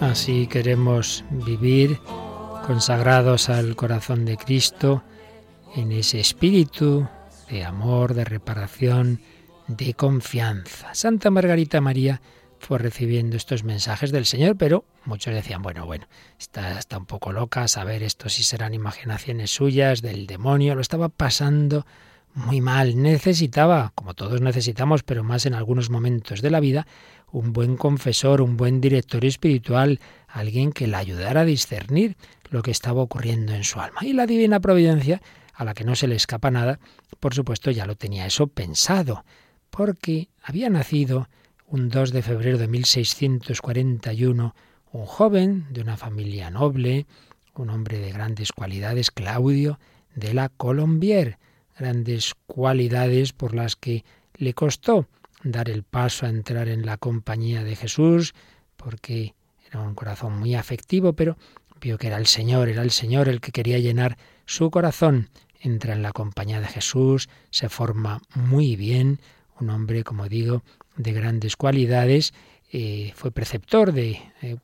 Así 0.00 0.46
queremos 0.46 1.24
vivir 1.30 1.98
consagrados 2.66 3.48
al 3.48 3.76
corazón 3.76 4.26
de 4.26 4.36
Cristo 4.36 5.02
en 5.74 5.90
ese 5.90 6.20
espíritu 6.20 7.08
de 7.48 7.64
amor, 7.64 8.12
de 8.12 8.24
reparación, 8.24 9.20
de 9.68 9.94
confianza. 9.94 10.94
Santa 10.94 11.30
Margarita 11.30 11.80
María 11.80 12.20
fue 12.58 12.78
recibiendo 12.78 13.36
estos 13.36 13.64
mensajes 13.64 14.12
del 14.12 14.26
Señor, 14.26 14.56
pero 14.56 14.84
muchos 15.06 15.32
decían, 15.32 15.62
bueno, 15.62 15.86
bueno, 15.86 16.06
está, 16.38 16.78
un 16.98 17.06
poco 17.06 17.32
loca, 17.32 17.66
saber 17.66 18.02
esto 18.02 18.28
si 18.28 18.42
serán 18.42 18.74
imaginaciones 18.74 19.50
suyas, 19.50 20.02
del 20.02 20.26
demonio, 20.26 20.74
lo 20.74 20.82
estaba 20.82 21.08
pasando 21.08 21.86
muy 22.34 22.60
mal, 22.60 23.00
necesitaba, 23.00 23.92
como 23.94 24.12
todos 24.12 24.42
necesitamos, 24.42 25.02
pero 25.02 25.24
más 25.24 25.46
en 25.46 25.54
algunos 25.54 25.88
momentos 25.88 26.42
de 26.42 26.50
la 26.50 26.60
vida, 26.60 26.86
un 27.30 27.52
buen 27.52 27.76
confesor, 27.76 28.40
un 28.40 28.56
buen 28.56 28.80
director 28.80 29.24
espiritual, 29.24 30.00
alguien 30.28 30.72
que 30.72 30.86
la 30.86 30.98
ayudara 30.98 31.42
a 31.42 31.44
discernir 31.44 32.16
lo 32.50 32.62
que 32.62 32.70
estaba 32.70 33.02
ocurriendo 33.02 33.52
en 33.52 33.64
su 33.64 33.80
alma. 33.80 34.00
Y 34.02 34.12
la 34.12 34.26
divina 34.26 34.60
providencia, 34.60 35.20
a 35.52 35.64
la 35.64 35.74
que 35.74 35.84
no 35.84 35.96
se 35.96 36.06
le 36.06 36.14
escapa 36.14 36.50
nada, 36.50 36.78
por 37.20 37.34
supuesto 37.34 37.70
ya 37.70 37.86
lo 37.86 37.96
tenía 37.96 38.26
eso 38.26 38.46
pensado, 38.46 39.24
porque 39.70 40.28
había 40.42 40.70
nacido 40.70 41.28
un 41.66 41.88
2 41.88 42.12
de 42.12 42.22
febrero 42.22 42.58
de 42.58 42.68
1641 42.68 44.54
un 44.96 45.04
joven 45.04 45.66
de 45.70 45.82
una 45.82 45.96
familia 45.96 46.50
noble, 46.50 47.06
un 47.54 47.70
hombre 47.70 47.98
de 47.98 48.12
grandes 48.12 48.52
cualidades, 48.52 49.10
Claudio 49.10 49.78
de 50.14 50.32
la 50.32 50.48
Colombier, 50.48 51.38
grandes 51.78 52.34
cualidades 52.46 53.32
por 53.32 53.54
las 53.54 53.76
que 53.76 54.04
le 54.36 54.54
costó 54.54 55.06
dar 55.50 55.68
el 55.70 55.82
paso 55.82 56.26
a 56.26 56.28
entrar 56.28 56.68
en 56.68 56.86
la 56.86 56.96
compañía 56.96 57.64
de 57.64 57.76
Jesús, 57.76 58.34
porque 58.76 59.34
era 59.70 59.80
un 59.80 59.94
corazón 59.94 60.38
muy 60.38 60.54
afectivo, 60.54 61.12
pero 61.14 61.36
vio 61.80 61.98
que 61.98 62.08
era 62.08 62.16
el 62.18 62.26
Señor, 62.26 62.68
era 62.68 62.82
el 62.82 62.90
Señor 62.90 63.28
el 63.28 63.40
que 63.40 63.52
quería 63.52 63.78
llenar 63.78 64.16
su 64.44 64.70
corazón. 64.70 65.28
Entra 65.60 65.94
en 65.94 66.02
la 66.02 66.12
compañía 66.12 66.60
de 66.60 66.68
Jesús, 66.68 67.28
se 67.50 67.68
forma 67.68 68.20
muy 68.34 68.76
bien, 68.76 69.20
un 69.58 69.70
hombre, 69.70 70.04
como 70.04 70.28
digo, 70.28 70.62
de 70.96 71.12
grandes 71.12 71.56
cualidades, 71.56 72.32
eh, 72.72 73.12
fue 73.14 73.30
preceptor 73.30 73.92
de 73.92 74.20
eh, 74.42 74.56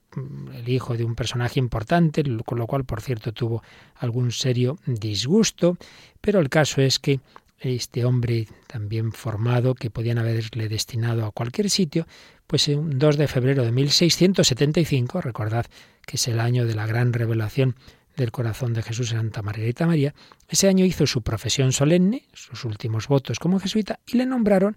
el 0.54 0.68
hijo 0.68 0.96
de 0.96 1.04
un 1.04 1.14
personaje 1.14 1.60
importante, 1.60 2.24
con 2.44 2.58
lo 2.58 2.66
cual, 2.66 2.84
por 2.84 3.00
cierto, 3.00 3.32
tuvo 3.32 3.62
algún 3.96 4.32
serio 4.32 4.78
disgusto, 4.86 5.76
pero 6.20 6.40
el 6.40 6.48
caso 6.48 6.82
es 6.82 6.98
que 6.98 7.20
este 7.62 8.04
hombre 8.04 8.48
también 8.66 9.12
formado, 9.12 9.74
que 9.74 9.90
podían 9.90 10.18
haberle 10.18 10.68
destinado 10.68 11.24
a 11.24 11.30
cualquier 11.30 11.70
sitio, 11.70 12.06
pues 12.46 12.68
un 12.68 12.98
2 12.98 13.16
de 13.16 13.28
febrero 13.28 13.64
de 13.64 13.72
1675, 13.72 15.20
recordad 15.20 15.66
que 16.06 16.16
es 16.16 16.28
el 16.28 16.40
año 16.40 16.66
de 16.66 16.74
la 16.74 16.86
gran 16.86 17.12
revelación 17.12 17.76
del 18.16 18.30
corazón 18.30 18.74
de 18.74 18.82
Jesús 18.82 19.10
Santa 19.10 19.42
Margarita 19.42 19.86
María, 19.86 20.14
ese 20.48 20.68
año 20.68 20.84
hizo 20.84 21.06
su 21.06 21.22
profesión 21.22 21.72
solemne, 21.72 22.24
sus 22.32 22.64
últimos 22.64 23.08
votos 23.08 23.38
como 23.38 23.58
jesuita, 23.58 24.00
y 24.06 24.18
le 24.18 24.26
nombraron 24.26 24.76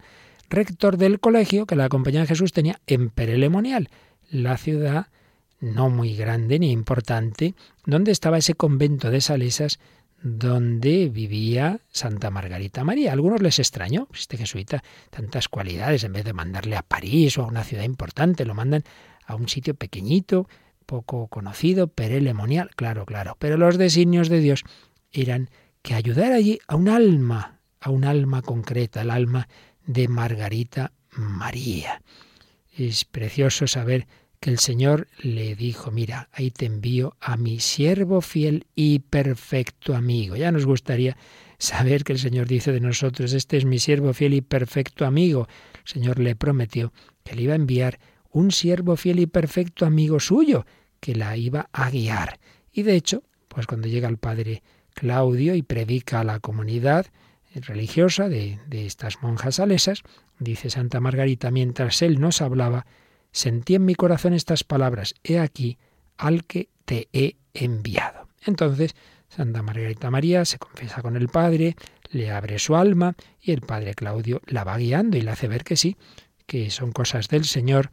rector 0.50 0.98
del 0.98 1.20
colegio 1.20 1.66
que 1.66 1.76
la 1.76 1.90
Compañía 1.90 2.22
de 2.22 2.28
Jesús 2.28 2.54
tenía 2.54 2.80
en 2.88 3.10
Perelemonial, 3.10 3.90
la 4.30 4.58
ciudad 4.58 5.08
no 5.60 5.90
muy 5.90 6.16
grande 6.16 6.60
ni 6.60 6.72
importante, 6.72 7.56
donde 7.86 8.12
estaba 8.12 8.38
ese 8.38 8.54
convento 8.54 9.10
de 9.10 9.22
salesas 9.22 9.80
donde 10.22 11.10
vivía 11.10 11.80
Santa 11.92 12.32
Margarita 12.32 12.84
María. 12.84 13.12
A 13.12 13.14
algunos 13.14 13.42
les 13.42 13.60
extrañó, 13.60 14.08
este 14.14 14.38
jesuita, 14.38 14.84
tantas 15.10 15.48
cualidades, 15.48 16.04
en 16.04 16.14
vez 16.14 16.26
de 16.26 16.34
mandarle 16.34 16.76
a 16.76 16.82
París 16.82 17.38
o 17.38 17.44
a 17.44 17.48
una 17.48 17.64
ciudad 17.64 17.84
importante, 17.84 18.46
lo 18.46 18.56
mandan 18.56 18.84
a 19.26 19.36
un 19.36 19.48
sitio 19.50 19.76
pequeñito, 19.76 20.48
poco 20.86 21.28
conocido, 21.28 21.88
perelemonial, 21.88 22.72
claro, 22.76 23.06
claro. 23.06 23.36
Pero 23.40 23.58
los 23.58 23.78
designios 23.78 24.30
de 24.30 24.40
Dios 24.40 24.64
eran 25.12 25.50
que 25.82 25.94
ayudar 25.94 26.32
allí 26.32 26.60
a 26.68 26.76
un 26.76 26.90
alma, 26.90 27.60
a 27.80 27.90
un 27.92 28.06
alma 28.06 28.42
concreta, 28.42 29.02
el 29.02 29.12
alma 29.12 29.48
de 29.86 30.08
Margarita 30.08 30.92
María. 31.12 32.02
Es 32.76 33.06
precioso 33.06 33.68
saber 33.68 34.08
que 34.46 34.52
el 34.52 34.60
Señor 34.60 35.08
le 35.24 35.56
dijo, 35.56 35.90
mira, 35.90 36.30
ahí 36.32 36.52
te 36.52 36.68
envío 36.68 37.16
a 37.20 37.36
mi 37.36 37.60
siervo 37.60 38.22
fiel 38.22 38.68
y 38.76 39.00
perfecto 39.00 39.96
amigo. 39.96 40.36
Ya 40.36 40.52
nos 40.52 40.68
gustaría 40.68 41.18
saber 41.58 42.04
que 42.04 42.14
el 42.14 42.20
Señor 42.20 42.48
dice 42.48 42.72
de 42.72 42.80
nosotros, 42.80 43.34
este 43.34 43.58
es 43.58 43.66
mi 43.66 43.80
siervo 43.80 44.14
fiel 44.14 44.36
y 44.36 44.42
perfecto 44.42 45.04
amigo. 45.08 45.48
El 45.84 45.88
Señor 45.92 46.20
le 46.20 46.36
prometió 46.36 46.94
que 47.24 47.36
le 47.36 47.42
iba 47.42 47.54
a 47.54 47.56
enviar 47.56 47.98
un 48.30 48.52
siervo 48.52 48.96
fiel 48.98 49.20
y 49.20 49.26
perfecto 49.26 49.84
amigo 49.84 50.20
suyo, 50.20 50.68
que 51.00 51.16
la 51.16 51.36
iba 51.36 51.68
a 51.74 51.90
guiar. 51.90 52.40
Y 52.72 52.84
de 52.84 52.96
hecho, 52.96 53.24
pues 53.48 53.66
cuando 53.66 53.88
llega 53.88 54.10
el 54.10 54.20
padre 54.20 54.62
Claudio 54.94 55.56
y 55.56 55.64
predica 55.64 56.20
a 56.20 56.24
la 56.24 56.40
comunidad 56.40 57.08
religiosa 57.56 58.30
de, 58.30 58.60
de 58.68 58.86
estas 58.86 59.24
monjas 59.24 59.56
salesas, 59.56 60.04
dice 60.38 60.70
Santa 60.70 61.00
Margarita, 61.00 61.50
mientras 61.50 62.04
él 62.04 62.20
nos 62.20 62.44
hablaba, 62.44 62.86
sentí 63.36 63.76
en 63.76 63.84
mi 63.84 63.96
corazón 63.96 64.34
estas 64.34 64.64
palabras, 64.64 65.14
he 65.22 65.40
aquí 65.40 65.78
al 66.18 66.46
que 66.46 66.70
te 66.86 67.10
he 67.12 67.36
enviado. 67.54 68.30
Entonces, 68.46 68.96
Santa 69.28 69.62
Margarita 69.62 70.10
María 70.10 70.46
se 70.46 70.58
confiesa 70.58 71.02
con 71.02 71.18
el 71.18 71.28
Padre, 71.28 71.76
le 72.12 72.32
abre 72.32 72.60
su 72.60 72.78
alma 72.78 73.16
y 73.42 73.52
el 73.52 73.60
Padre 73.60 73.94
Claudio 73.94 74.42
la 74.46 74.64
va 74.64 74.78
guiando 74.78 75.18
y 75.18 75.22
le 75.22 75.32
hace 75.32 75.50
ver 75.50 75.66
que 75.66 75.76
sí, 75.76 75.98
que 76.46 76.70
son 76.70 76.94
cosas 76.94 77.28
del 77.28 77.44
Señor, 77.44 77.92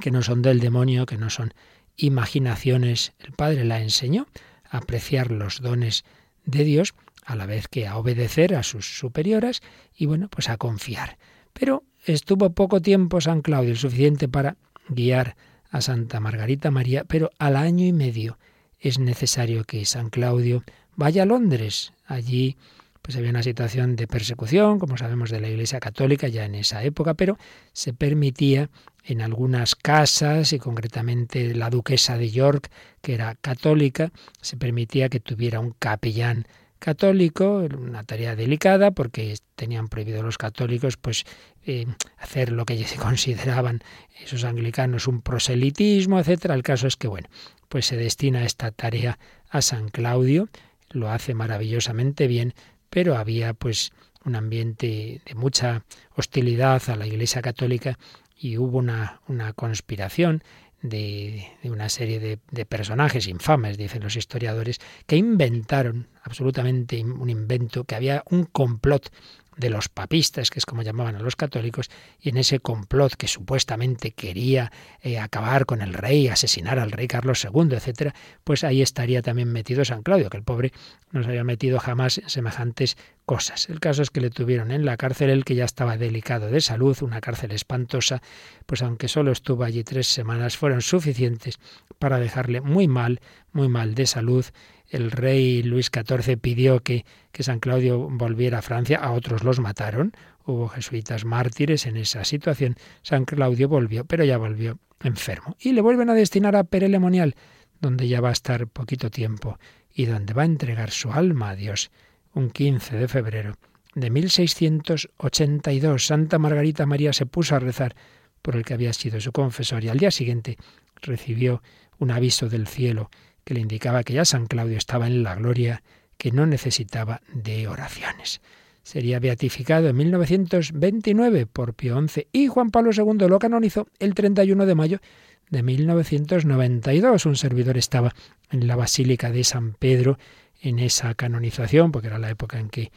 que 0.00 0.10
no 0.10 0.22
son 0.22 0.42
del 0.42 0.58
demonio, 0.58 1.06
que 1.06 1.18
no 1.18 1.30
son 1.30 1.54
imaginaciones. 1.96 3.12
El 3.20 3.34
Padre 3.34 3.64
la 3.64 3.80
enseñó 3.80 4.26
a 4.68 4.78
apreciar 4.78 5.30
los 5.30 5.60
dones 5.60 6.04
de 6.46 6.64
Dios 6.64 6.94
a 7.24 7.36
la 7.36 7.46
vez 7.46 7.68
que 7.68 7.86
a 7.86 7.96
obedecer 7.96 8.56
a 8.56 8.64
sus 8.64 8.98
superioras 8.98 9.60
y 9.94 10.06
bueno, 10.06 10.28
pues 10.28 10.48
a 10.48 10.56
confiar. 10.56 11.16
Pero 11.52 11.84
Estuvo 12.04 12.50
poco 12.50 12.80
tiempo 12.80 13.20
San 13.20 13.42
Claudio, 13.42 13.76
suficiente 13.76 14.28
para 14.28 14.56
guiar 14.88 15.36
a 15.70 15.80
Santa 15.80 16.20
Margarita 16.20 16.70
María, 16.70 17.04
pero 17.04 17.30
al 17.38 17.56
año 17.56 17.84
y 17.84 17.92
medio 17.92 18.38
es 18.80 18.98
necesario 18.98 19.64
que 19.64 19.84
San 19.84 20.08
Claudio 20.08 20.64
vaya 20.96 21.24
a 21.24 21.26
Londres. 21.26 21.92
Allí 22.06 22.56
pues 23.02 23.16
había 23.16 23.30
una 23.30 23.42
situación 23.42 23.96
de 23.96 24.06
persecución, 24.06 24.78
como 24.78 24.98
sabemos 24.98 25.30
de 25.30 25.40
la 25.40 25.48
Iglesia 25.48 25.80
Católica 25.80 26.28
ya 26.28 26.44
en 26.44 26.54
esa 26.54 26.82
época, 26.82 27.14
pero 27.14 27.38
se 27.72 27.94
permitía 27.94 28.70
en 29.04 29.22
algunas 29.22 29.74
casas 29.74 30.52
y 30.52 30.58
concretamente 30.58 31.54
la 31.54 31.70
duquesa 31.70 32.18
de 32.18 32.30
York, 32.30 32.70
que 33.00 33.14
era 33.14 33.34
católica, 33.36 34.12
se 34.42 34.58
permitía 34.58 35.08
que 35.08 35.20
tuviera 35.20 35.60
un 35.60 35.74
capellán 35.78 36.46
católico, 36.78 37.58
una 37.58 38.04
tarea 38.04 38.36
delicada 38.36 38.90
porque 38.90 39.36
tenían 39.54 39.88
prohibido 39.88 40.22
los 40.22 40.38
católicos 40.38 40.96
pues 40.96 41.24
eh, 41.66 41.86
hacer 42.18 42.52
lo 42.52 42.64
que 42.64 42.82
se 42.84 42.96
consideraban 43.08 43.80
esos 44.22 44.44
anglicanos 44.44 45.06
un 45.06 45.20
proselitismo, 45.22 46.18
etcétera. 46.20 46.54
El 46.54 46.62
caso 46.62 46.86
es 46.86 46.96
que 46.96 47.08
bueno, 47.08 47.28
pues 47.68 47.86
se 47.86 47.96
destina 47.96 48.44
esta 48.44 48.70
tarea 48.70 49.18
a 49.50 49.62
San 49.62 49.88
Claudio, 49.88 50.48
lo 50.90 51.10
hace 51.10 51.34
maravillosamente 51.34 52.26
bien, 52.26 52.54
pero 52.90 53.16
había 53.16 53.54
pues 53.54 53.92
un 54.24 54.36
ambiente 54.36 55.20
de 55.24 55.34
mucha 55.34 55.84
hostilidad 56.14 56.82
a 56.88 56.96
la 56.96 57.06
Iglesia 57.06 57.42
Católica 57.42 57.98
y 58.36 58.56
hubo 58.56 58.78
una, 58.78 59.20
una 59.26 59.52
conspiración 59.52 60.42
de, 60.82 61.46
una 61.64 61.88
serie 61.88 62.20
de, 62.20 62.38
de, 62.50 62.66
personajes 62.66 63.26
infames, 63.26 63.78
dicen 63.78 64.02
los 64.02 64.16
historiadores, 64.16 64.78
que 65.06 65.16
inventaron 65.16 66.08
absolutamente 66.22 67.02
un 67.02 67.30
invento, 67.30 67.84
que 67.84 67.94
había 67.94 68.22
un 68.30 68.44
complot 68.44 69.10
de 69.58 69.70
los 69.70 69.88
papistas, 69.88 70.50
que 70.50 70.58
es 70.58 70.66
como 70.66 70.82
llamaban 70.82 71.16
a 71.16 71.20
los 71.20 71.36
católicos, 71.36 71.90
y 72.20 72.30
en 72.30 72.38
ese 72.38 72.60
complot 72.60 73.14
que 73.14 73.28
supuestamente 73.28 74.12
quería 74.12 74.72
eh, 75.02 75.18
acabar 75.18 75.66
con 75.66 75.82
el 75.82 75.92
rey, 75.92 76.28
asesinar 76.28 76.78
al 76.78 76.92
rey 76.92 77.08
Carlos 77.08 77.44
II, 77.44 77.68
etcétera, 77.72 78.14
pues 78.44 78.64
ahí 78.64 78.80
estaría 78.80 79.20
también 79.20 79.52
metido 79.52 79.84
San 79.84 80.02
Claudio, 80.02 80.30
que 80.30 80.36
el 80.36 80.44
pobre 80.44 80.72
no 81.10 81.22
se 81.22 81.28
había 81.28 81.44
metido 81.44 81.78
jamás 81.80 82.18
en 82.18 82.30
semejantes 82.30 82.96
cosas. 83.26 83.68
El 83.68 83.80
caso 83.80 84.02
es 84.02 84.10
que 84.10 84.20
le 84.20 84.30
tuvieron 84.30 84.70
en 84.70 84.84
la 84.84 84.96
cárcel, 84.96 85.30
él 85.30 85.44
que 85.44 85.54
ya 85.54 85.64
estaba 85.64 85.96
delicado 85.96 86.50
de 86.50 86.60
salud, 86.60 86.96
una 87.02 87.20
cárcel 87.20 87.50
espantosa, 87.50 88.22
pues 88.66 88.82
aunque 88.82 89.08
solo 89.08 89.32
estuvo 89.32 89.64
allí 89.64 89.84
tres 89.84 90.06
semanas, 90.06 90.56
fueron 90.56 90.80
suficientes 90.80 91.58
para 91.98 92.18
dejarle 92.18 92.60
muy 92.60 92.88
mal, 92.88 93.20
muy 93.52 93.68
mal 93.68 93.94
de 93.94 94.06
salud. 94.06 94.46
El 94.88 95.10
rey 95.10 95.62
Luis 95.62 95.90
XIV 95.92 96.38
pidió 96.38 96.80
que, 96.80 97.04
que 97.30 97.42
San 97.42 97.60
Claudio 97.60 98.08
volviera 98.10 98.58
a 98.58 98.62
Francia, 98.62 98.98
a 98.98 99.12
otros 99.12 99.44
los 99.44 99.60
mataron, 99.60 100.12
hubo 100.46 100.68
jesuitas 100.68 101.24
mártires 101.24 101.86
en 101.86 101.96
esa 101.96 102.24
situación. 102.24 102.76
San 103.02 103.24
Claudio 103.24 103.68
volvió, 103.68 104.04
pero 104.04 104.24
ya 104.24 104.38
volvió 104.38 104.78
enfermo. 105.02 105.56
Y 105.60 105.72
le 105.72 105.80
vuelven 105.80 106.10
a 106.10 106.14
destinar 106.14 106.56
a 106.56 106.64
Perelemonial, 106.64 107.34
donde 107.80 108.08
ya 108.08 108.20
va 108.20 108.30
a 108.30 108.32
estar 108.32 108.66
poquito 108.66 109.10
tiempo 109.10 109.58
y 109.94 110.06
donde 110.06 110.32
va 110.32 110.42
a 110.42 110.46
entregar 110.46 110.90
su 110.90 111.12
alma 111.12 111.50
a 111.50 111.56
Dios 111.56 111.90
un 112.34 112.50
15 112.50 112.96
de 112.96 113.08
febrero 113.08 113.54
de 113.94 114.10
1682. 114.10 116.06
Santa 116.06 116.38
Margarita 116.38 116.86
María 116.86 117.12
se 117.12 117.26
puso 117.26 117.54
a 117.56 117.58
rezar 117.58 117.94
por 118.42 118.56
el 118.56 118.64
que 118.64 118.74
había 118.74 118.92
sido 118.92 119.20
su 119.20 119.32
confesor 119.32 119.84
y 119.84 119.88
al 119.88 119.98
día 119.98 120.10
siguiente 120.10 120.56
recibió 121.02 121.62
un 121.98 122.10
aviso 122.10 122.48
del 122.48 122.66
cielo 122.66 123.10
que 123.48 123.54
le 123.54 123.60
indicaba 123.60 124.04
que 124.04 124.12
ya 124.12 124.26
San 124.26 124.44
Claudio 124.44 124.76
estaba 124.76 125.06
en 125.06 125.22
la 125.22 125.34
gloria, 125.34 125.82
que 126.18 126.32
no 126.32 126.44
necesitaba 126.44 127.22
de 127.32 127.66
oraciones. 127.66 128.42
Sería 128.82 129.20
beatificado 129.20 129.88
en 129.88 129.96
1929 129.96 131.46
por 131.46 131.72
Pío 131.72 131.98
XI 131.98 132.26
y 132.30 132.48
Juan 132.48 132.70
Pablo 132.70 132.90
II 132.92 133.26
lo 133.26 133.38
canonizó 133.38 133.88
el 134.00 134.12
31 134.12 134.66
de 134.66 134.74
mayo 134.74 135.00
de 135.48 135.62
1992. 135.62 137.24
Un 137.24 137.36
servidor 137.36 137.78
estaba 137.78 138.14
en 138.50 138.66
la 138.66 138.76
Basílica 138.76 139.30
de 139.30 139.42
San 139.44 139.72
Pedro 139.72 140.18
en 140.60 140.78
esa 140.78 141.14
canonización, 141.14 141.90
porque 141.90 142.08
era 142.08 142.18
la 142.18 142.28
época 142.28 142.58
en 142.58 142.68
que 142.68 142.92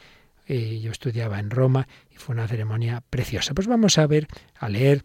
eh, 0.48 0.80
yo 0.80 0.92
estudiaba 0.92 1.38
en 1.38 1.48
Roma 1.48 1.88
y 2.10 2.16
fue 2.16 2.34
una 2.34 2.46
ceremonia 2.46 3.02
preciosa. 3.08 3.54
Pues 3.54 3.68
vamos 3.68 3.96
a 3.96 4.06
ver, 4.06 4.28
a 4.58 4.68
leer 4.68 5.02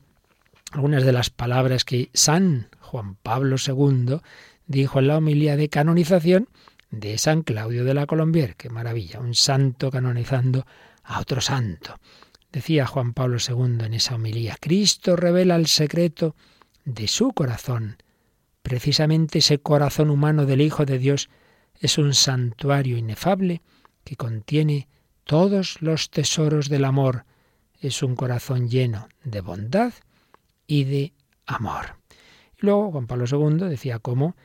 algunas 0.74 1.06
de 1.06 1.14
las 1.14 1.30
palabras 1.30 1.86
que 1.86 2.10
San 2.14 2.68
Juan 2.82 3.16
Pablo 3.16 3.56
II 3.66 4.20
dijo 4.68 5.00
en 5.00 5.08
la 5.08 5.18
homilía 5.18 5.56
de 5.56 5.70
canonización 5.70 6.50
de 6.92 7.18
San 7.18 7.42
Claudio 7.42 7.84
de 7.84 7.94
la 7.94 8.06
Colombier. 8.06 8.56
Qué 8.56 8.70
maravilla, 8.70 9.20
un 9.20 9.34
santo 9.34 9.90
canonizando 9.90 10.66
a 11.04 11.20
otro 11.20 11.42
santo. 11.42 11.96
Decía 12.52 12.86
Juan 12.86 13.14
Pablo 13.14 13.38
II 13.46 13.86
en 13.86 13.94
esa 13.94 14.16
homilía, 14.16 14.58
Cristo 14.60 15.16
revela 15.16 15.56
el 15.56 15.68
secreto 15.68 16.36
de 16.86 17.08
su 17.08 17.34
corazón. 17.34 17.98
Precisamente 18.62 19.40
ese 19.40 19.60
corazón 19.60 20.10
humano 20.10 20.46
del 20.46 20.62
Hijo 20.62 20.86
de 20.86 20.98
Dios 20.98 21.30
es 21.80 21.98
un 21.98 22.14
santuario 22.14 22.98
inefable 22.98 23.62
que 24.04 24.16
contiene 24.16 24.88
todos 25.24 25.82
los 25.82 26.10
tesoros 26.10 26.70
del 26.70 26.86
amor. 26.86 27.26
Es 27.80 28.02
un 28.02 28.16
corazón 28.16 28.70
lleno 28.70 29.08
de 29.24 29.42
bondad 29.42 29.94
y 30.66 30.86
de 30.86 31.14
amor. 31.46 31.98
Y 32.58 32.66
luego 32.66 32.92
Juan 32.92 33.08
Pablo 33.08 33.26
II 33.30 33.68
decía 33.70 34.00
cómo, 34.00 34.36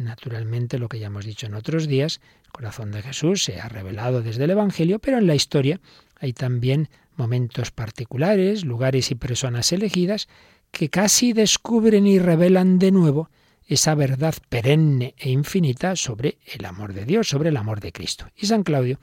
naturalmente, 0.00 0.78
lo 0.78 0.88
que 0.88 0.98
ya 0.98 1.08
hemos 1.08 1.24
dicho 1.24 1.46
en 1.46 1.54
otros 1.54 1.86
días, 1.86 2.20
el 2.44 2.52
corazón 2.52 2.90
de 2.90 3.02
Jesús 3.02 3.44
se 3.44 3.60
ha 3.60 3.68
revelado 3.68 4.22
desde 4.22 4.44
el 4.44 4.50
Evangelio, 4.50 4.98
pero 4.98 5.18
en 5.18 5.26
la 5.26 5.34
historia 5.34 5.80
hay 6.18 6.32
también 6.32 6.88
momentos 7.16 7.70
particulares, 7.70 8.64
lugares 8.64 9.10
y 9.10 9.14
personas 9.14 9.72
elegidas 9.72 10.28
que 10.70 10.88
casi 10.88 11.32
descubren 11.32 12.06
y 12.06 12.18
revelan 12.18 12.78
de 12.78 12.92
nuevo 12.92 13.30
esa 13.66 13.94
verdad 13.94 14.34
perenne 14.48 15.14
e 15.18 15.30
infinita 15.30 15.94
sobre 15.94 16.38
el 16.46 16.64
amor 16.64 16.92
de 16.92 17.04
Dios, 17.04 17.28
sobre 17.28 17.50
el 17.50 17.56
amor 17.56 17.80
de 17.80 17.92
Cristo. 17.92 18.26
Y 18.36 18.46
San 18.46 18.64
Claudio, 18.64 18.98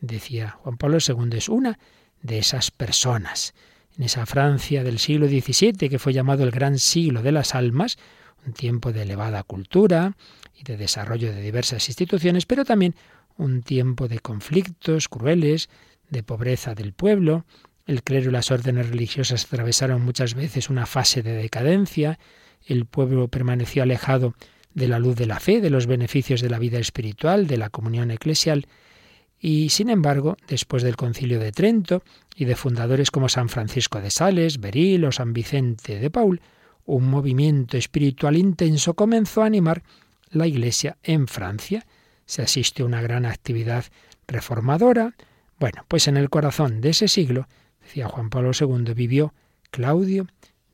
decía 0.00 0.50
Juan 0.50 0.76
Pablo 0.76 0.98
II, 1.06 1.36
es 1.36 1.48
una 1.48 1.78
de 2.22 2.38
esas 2.38 2.70
personas. 2.70 3.54
En 3.96 4.04
esa 4.04 4.26
Francia 4.26 4.84
del 4.84 4.98
siglo 4.98 5.26
XVII, 5.26 5.88
que 5.88 5.98
fue 5.98 6.12
llamado 6.12 6.44
el 6.44 6.50
gran 6.50 6.78
siglo 6.78 7.22
de 7.22 7.32
las 7.32 7.54
almas, 7.54 7.96
un 8.46 8.52
tiempo 8.52 8.92
de 8.92 9.02
elevada 9.02 9.42
cultura 9.42 10.16
y 10.58 10.64
de 10.64 10.76
desarrollo 10.76 11.32
de 11.32 11.40
diversas 11.40 11.88
instituciones, 11.88 12.46
pero 12.46 12.64
también 12.64 12.94
un 13.36 13.62
tiempo 13.62 14.08
de 14.08 14.20
conflictos 14.20 15.08
crueles, 15.08 15.68
de 16.10 16.22
pobreza 16.22 16.74
del 16.74 16.92
pueblo. 16.92 17.44
El 17.86 18.02
clero 18.02 18.30
y 18.30 18.32
las 18.32 18.50
órdenes 18.50 18.88
religiosas 18.88 19.44
atravesaron 19.44 20.02
muchas 20.02 20.34
veces 20.34 20.70
una 20.70 20.86
fase 20.86 21.22
de 21.22 21.32
decadencia, 21.32 22.18
el 22.66 22.86
pueblo 22.86 23.28
permaneció 23.28 23.82
alejado 23.82 24.34
de 24.72 24.88
la 24.88 24.98
luz 24.98 25.16
de 25.16 25.26
la 25.26 25.40
fe, 25.40 25.60
de 25.60 25.70
los 25.70 25.86
beneficios 25.86 26.40
de 26.40 26.50
la 26.50 26.58
vida 26.58 26.78
espiritual, 26.78 27.46
de 27.46 27.58
la 27.58 27.70
comunión 27.70 28.10
eclesial, 28.10 28.66
y 29.38 29.68
sin 29.68 29.90
embargo, 29.90 30.38
después 30.48 30.82
del 30.82 30.96
concilio 30.96 31.38
de 31.38 31.52
Trento 31.52 32.02
y 32.34 32.46
de 32.46 32.56
fundadores 32.56 33.10
como 33.10 33.28
San 33.28 33.50
Francisco 33.50 34.00
de 34.00 34.10
Sales, 34.10 34.58
Beril 34.58 35.04
o 35.04 35.12
San 35.12 35.34
Vicente 35.34 35.98
de 35.98 36.10
Paul, 36.10 36.40
un 36.86 37.08
movimiento 37.08 37.76
espiritual 37.76 38.36
intenso 38.36 38.94
comenzó 38.94 39.42
a 39.42 39.46
animar 39.46 39.82
la 40.30 40.46
Iglesia 40.46 40.96
en 41.02 41.26
Francia. 41.26 41.86
Se 42.26 42.42
asistió 42.42 42.84
a 42.84 42.88
una 42.88 43.02
gran 43.02 43.24
actividad 43.26 43.84
reformadora. 44.26 45.14
Bueno, 45.58 45.84
pues 45.88 46.08
en 46.08 46.16
el 46.16 46.30
corazón 46.30 46.80
de 46.80 46.90
ese 46.90 47.08
siglo, 47.08 47.48
decía 47.80 48.08
Juan 48.08 48.30
Pablo 48.30 48.50
II, 48.58 48.94
vivió 48.94 49.34
Claudio 49.70 50.26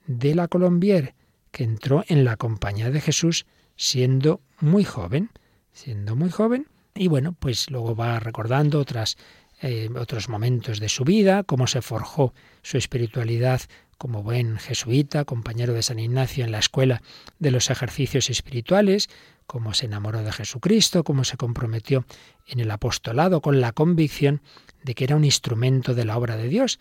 de 0.07 0.35
la 0.35 0.49
Colombier, 0.49 1.15
que 1.51 1.65
entró 1.65 2.05
en 2.09 2.25
la 2.25 2.37
compañía 2.37 2.91
de 2.91 3.01
Jesús 3.01 3.47
siendo 3.77 4.41
muy 4.61 4.85
joven, 4.85 5.31
siendo 5.73 6.17
muy 6.17 6.31
joven, 6.31 6.67
y 6.95 7.09
bueno, 7.09 7.33
pues 7.33 7.71
luego 7.71 7.95
va 7.95 8.21
recordando 8.21 8.79
otras, 8.79 9.17
eh, 9.63 9.89
otros 9.97 10.29
momentos 10.29 10.81
de 10.81 10.89
su 10.89 11.05
vida, 11.05 11.45
cómo 11.45 11.67
se 11.67 11.83
forjó 11.83 12.35
su 12.63 12.77
espiritualidad 12.77 13.63
como 14.01 14.23
buen 14.23 14.57
jesuita, 14.57 15.27
compañero 15.27 15.75
de 15.75 15.83
San 15.83 15.99
Ignacio 15.99 16.43
en 16.43 16.53
la 16.53 16.59
escuela 16.59 17.03
de 17.39 17.51
los 17.51 17.69
ejercicios 17.69 18.31
espirituales, 18.31 19.11
cómo 19.47 19.75
se 19.75 19.85
enamoró 19.85 20.23
de 20.23 20.33
Jesucristo, 20.33 21.05
cómo 21.05 21.23
se 21.23 21.37
comprometió 21.37 22.07
en 22.47 22.61
el 22.61 22.71
apostolado 22.71 23.43
con 23.43 23.61
la 23.61 23.73
convicción 23.73 24.41
de 24.83 24.95
que 24.95 25.05
era 25.05 25.17
un 25.17 25.27
instrumento 25.27 25.95
de 25.95 26.07
la 26.07 26.17
obra 26.17 26.39
de 26.39 26.49
Dios, 26.49 26.81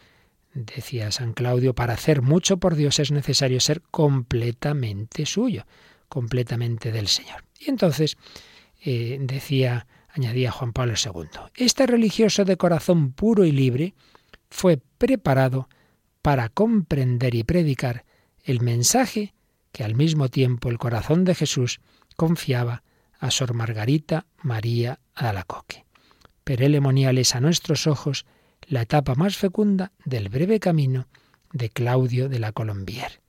Decía 0.54 1.12
San 1.12 1.34
Claudio, 1.34 1.76
para 1.76 1.94
hacer 1.94 2.22
mucho 2.22 2.58
por 2.58 2.76
Dios 2.76 3.00
es 3.00 3.12
necesario 3.12 3.60
ser 3.60 3.82
completamente 3.92 5.26
suyo, 5.26 5.66
completamente 6.08 6.94
del 6.94 7.08
Señor. 7.08 7.44
Y 7.60 7.70
entonces 7.70 8.18
eh, 8.82 9.18
decía, 9.20 9.88
añadía 10.08 10.52
Juan 10.52 10.72
Pablo 10.72 10.94
II, 10.96 11.28
este 11.56 11.86
religioso 11.86 12.46
de 12.46 12.56
corazón 12.56 13.12
puro 13.12 13.44
y 13.44 13.52
libre 13.52 13.94
fue 14.50 14.80
preparado 14.98 15.68
para 16.22 16.50
comprender 16.50 17.36
y 17.36 17.44
predicar 17.44 18.06
el 18.44 18.62
mensaje 18.62 19.34
que 19.72 19.84
al 19.84 19.96
mismo 19.96 20.30
tiempo 20.30 20.70
el 20.70 20.78
corazón 20.78 21.24
de 21.24 21.36
Jesús 21.36 21.80
confiaba 22.16 22.84
a 23.20 23.32
Sor 23.32 23.54
Margarita 23.54 24.26
María 24.42 25.00
Alacoque. 25.14 25.86
Perelemoniales 26.44 27.36
a 27.36 27.42
nuestros 27.42 27.88
ojos 27.88 28.26
la 28.68 28.82
etapa 28.82 29.16
más 29.16 29.38
fecunda 29.38 29.92
del 30.06 30.30
breve 30.30 30.60
camino 30.60 31.08
de 31.52 31.70
Claudio 31.70 32.30
de 32.30 32.40
la 32.40 32.52
Colombier. 32.52 33.22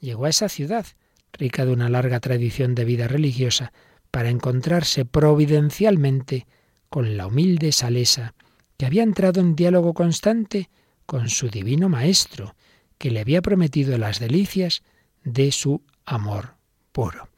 Llegó 0.00 0.26
a 0.26 0.30
esa 0.30 0.48
ciudad, 0.48 0.86
rica 1.32 1.64
de 1.64 1.72
una 1.72 1.88
larga 1.88 2.20
tradición 2.20 2.74
de 2.74 2.84
vida 2.84 3.08
religiosa, 3.08 3.72
para 4.10 4.30
encontrarse 4.30 5.04
providencialmente 5.04 6.46
con 6.88 7.16
la 7.16 7.26
humilde 7.26 7.72
Salesa, 7.72 8.34
que 8.76 8.86
había 8.86 9.02
entrado 9.02 9.40
en 9.40 9.56
diálogo 9.56 9.94
constante 9.94 10.70
con 11.06 11.28
su 11.28 11.48
divino 11.48 11.88
Maestro, 11.88 12.54
que 12.98 13.10
le 13.10 13.20
había 13.20 13.42
prometido 13.42 13.96
las 13.98 14.20
delicias 14.20 14.82
de 15.24 15.52
su 15.52 15.82
amor 16.04 16.56
puro. 16.92 17.28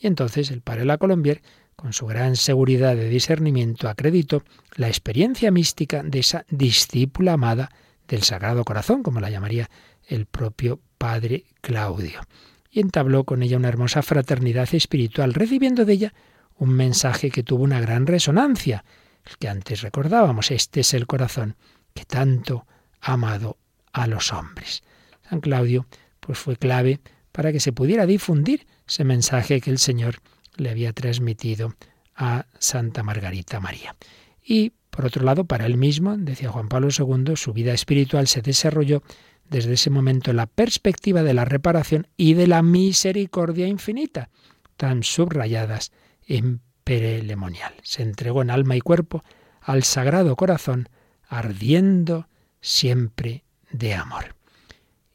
Y 0.00 0.06
entonces 0.06 0.50
el 0.50 0.62
padre 0.62 0.84
La 0.84 0.98
Colombier 0.98 1.42
con 1.78 1.92
su 1.92 2.06
gran 2.06 2.34
seguridad 2.34 2.96
de 2.96 3.08
discernimiento, 3.08 3.88
acreditó 3.88 4.42
la 4.74 4.88
experiencia 4.88 5.52
mística 5.52 6.02
de 6.02 6.18
esa 6.18 6.44
discípula 6.50 7.34
amada 7.34 7.70
del 8.08 8.24
Sagrado 8.24 8.64
Corazón, 8.64 9.04
como 9.04 9.20
la 9.20 9.30
llamaría 9.30 9.70
el 10.08 10.26
propio 10.26 10.80
Padre 10.98 11.44
Claudio. 11.60 12.20
Y 12.68 12.80
entabló 12.80 13.22
con 13.22 13.44
ella 13.44 13.58
una 13.58 13.68
hermosa 13.68 14.02
fraternidad 14.02 14.68
espiritual, 14.74 15.34
recibiendo 15.34 15.84
de 15.84 15.92
ella 15.92 16.14
un 16.56 16.70
mensaje 16.70 17.30
que 17.30 17.44
tuvo 17.44 17.62
una 17.62 17.80
gran 17.80 18.08
resonancia, 18.08 18.84
el 19.24 19.36
que 19.36 19.48
antes 19.48 19.82
recordábamos, 19.82 20.50
este 20.50 20.80
es 20.80 20.94
el 20.94 21.06
corazón 21.06 21.54
que 21.94 22.04
tanto 22.04 22.66
amado 23.00 23.58
a 23.92 24.06
los 24.06 24.32
hombres. 24.32 24.82
San 25.28 25.40
Claudio 25.40 25.86
pues 26.20 26.38
fue 26.38 26.56
clave 26.56 27.00
para 27.32 27.52
que 27.52 27.60
se 27.60 27.72
pudiera 27.72 28.06
difundir 28.06 28.66
ese 28.86 29.04
mensaje 29.04 29.60
que 29.60 29.70
el 29.70 29.78
Señor 29.78 30.16
le 30.56 30.70
había 30.70 30.92
transmitido 30.92 31.74
a 32.14 32.46
Santa 32.58 33.02
Margarita 33.02 33.60
María. 33.60 33.96
Y, 34.42 34.72
por 34.90 35.06
otro 35.06 35.24
lado, 35.24 35.44
para 35.44 35.66
él 35.66 35.76
mismo, 35.76 36.16
decía 36.16 36.50
Juan 36.50 36.68
Pablo 36.68 36.88
II, 36.90 37.36
su 37.36 37.52
vida 37.52 37.72
espiritual 37.72 38.26
se 38.26 38.42
desarrolló 38.42 39.02
desde 39.48 39.74
ese 39.74 39.90
momento 39.90 40.30
en 40.30 40.36
la 40.36 40.46
perspectiva 40.46 41.22
de 41.22 41.34
la 41.34 41.44
reparación 41.44 42.08
y 42.16 42.34
de 42.34 42.46
la 42.46 42.62
misericordia 42.62 43.66
infinita, 43.66 44.30
tan 44.76 45.02
subrayadas 45.02 45.92
en 46.26 46.60
Perelemonial. 46.84 47.74
Se 47.82 48.02
entregó 48.02 48.42
en 48.42 48.50
alma 48.50 48.76
y 48.76 48.80
cuerpo 48.80 49.22
al 49.60 49.82
Sagrado 49.84 50.36
Corazón 50.36 50.88
ardiendo 51.28 52.26
siempre 52.60 53.44
de 53.70 53.94
amor. 53.94 54.34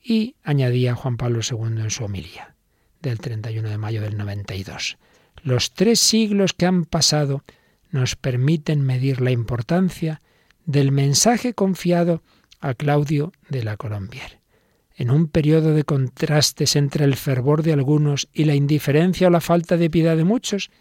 Y 0.04 0.36
añadía 0.44 0.96
Juan 0.96 1.18
Pablo 1.18 1.40
II 1.50 1.82
en 1.82 1.90
su 1.90 2.04
homilía 2.04 2.56
del 3.02 3.20
31 3.20 3.70
de 3.70 3.78
mayo 3.78 4.02
del 4.02 4.18
92. 4.18 4.98
Los 5.44 5.74
tres 5.74 6.00
siglos 6.00 6.54
que 6.54 6.66
han 6.66 6.86
pasado 6.86 7.44
nos 7.92 8.16
permiten 8.16 8.82
medir 8.82 9.22
la 9.22 9.32
importancia 9.32 10.22
del 10.66 10.92
mensaje 10.92 11.54
confiado 11.54 12.24
a 12.60 12.74
Claudio 12.74 13.34
de 13.50 13.64
la 13.64 13.78
Colombier. 13.78 14.40
En 14.96 15.12
un 15.12 15.28
periodo 15.28 15.74
de 15.74 15.84
contrastes 15.84 16.76
entre 16.76 17.04
el 17.04 17.16
fervor 17.16 17.62
de 17.64 17.74
algunos 17.74 18.30
y 18.32 18.46
la 18.46 18.56
indiferencia 18.56 19.28
o 19.28 19.32
la 19.32 19.42
falta 19.42 19.76
de 19.76 19.90
piedad 19.90 20.16
de 20.16 20.24
muchos, 20.24 20.72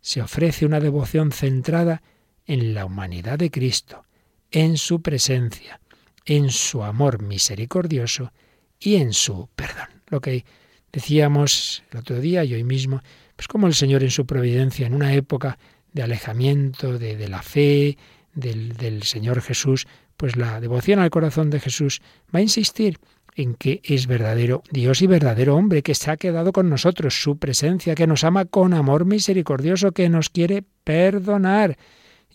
se 0.00 0.22
ofrece 0.22 0.64
una 0.64 0.80
devoción 0.80 1.32
centrada 1.32 2.02
en 2.46 2.74
la 2.74 2.84
humanidad 2.84 3.38
de 3.38 3.50
Cristo, 3.50 4.04
en 4.50 4.76
su 4.76 5.02
presencia, 5.02 5.80
en 6.28 6.50
su 6.50 6.84
amor 6.84 7.22
misericordioso 7.22 8.32
y 8.78 8.96
en 8.96 9.14
su 9.14 9.48
perdón. 9.56 9.88
Lo 10.08 10.20
que 10.20 10.44
decíamos 10.92 11.82
el 11.90 12.00
otro 12.00 12.20
día 12.20 12.44
y 12.44 12.52
hoy 12.52 12.64
mismo, 12.64 13.00
pues 13.34 13.48
como 13.48 13.66
el 13.66 13.74
Señor 13.74 14.02
en 14.02 14.10
su 14.10 14.26
providencia, 14.26 14.86
en 14.86 14.94
una 14.94 15.14
época 15.14 15.58
de 15.94 16.02
alejamiento 16.02 16.98
de, 16.98 17.28
la 17.28 17.42
fe, 17.42 17.96
del, 18.34 18.74
del 18.76 19.04
Señor 19.04 19.40
Jesús, 19.40 19.86
pues 20.18 20.36
la 20.36 20.60
devoción 20.60 20.98
al 20.98 21.08
corazón 21.08 21.48
de 21.48 21.60
Jesús 21.60 22.02
va 22.32 22.40
a 22.40 22.42
insistir 22.42 22.98
en 23.34 23.54
que 23.54 23.80
es 23.82 24.06
verdadero 24.06 24.62
Dios 24.70 25.00
y 25.00 25.06
verdadero 25.06 25.56
hombre, 25.56 25.82
que 25.82 25.94
se 25.94 26.10
ha 26.10 26.18
quedado 26.18 26.52
con 26.52 26.68
nosotros, 26.68 27.22
su 27.22 27.38
presencia, 27.38 27.94
que 27.94 28.06
nos 28.06 28.22
ama 28.22 28.44
con 28.44 28.74
amor 28.74 29.06
misericordioso, 29.06 29.92
que 29.92 30.10
nos 30.10 30.28
quiere 30.28 30.62
perdonar 30.84 31.78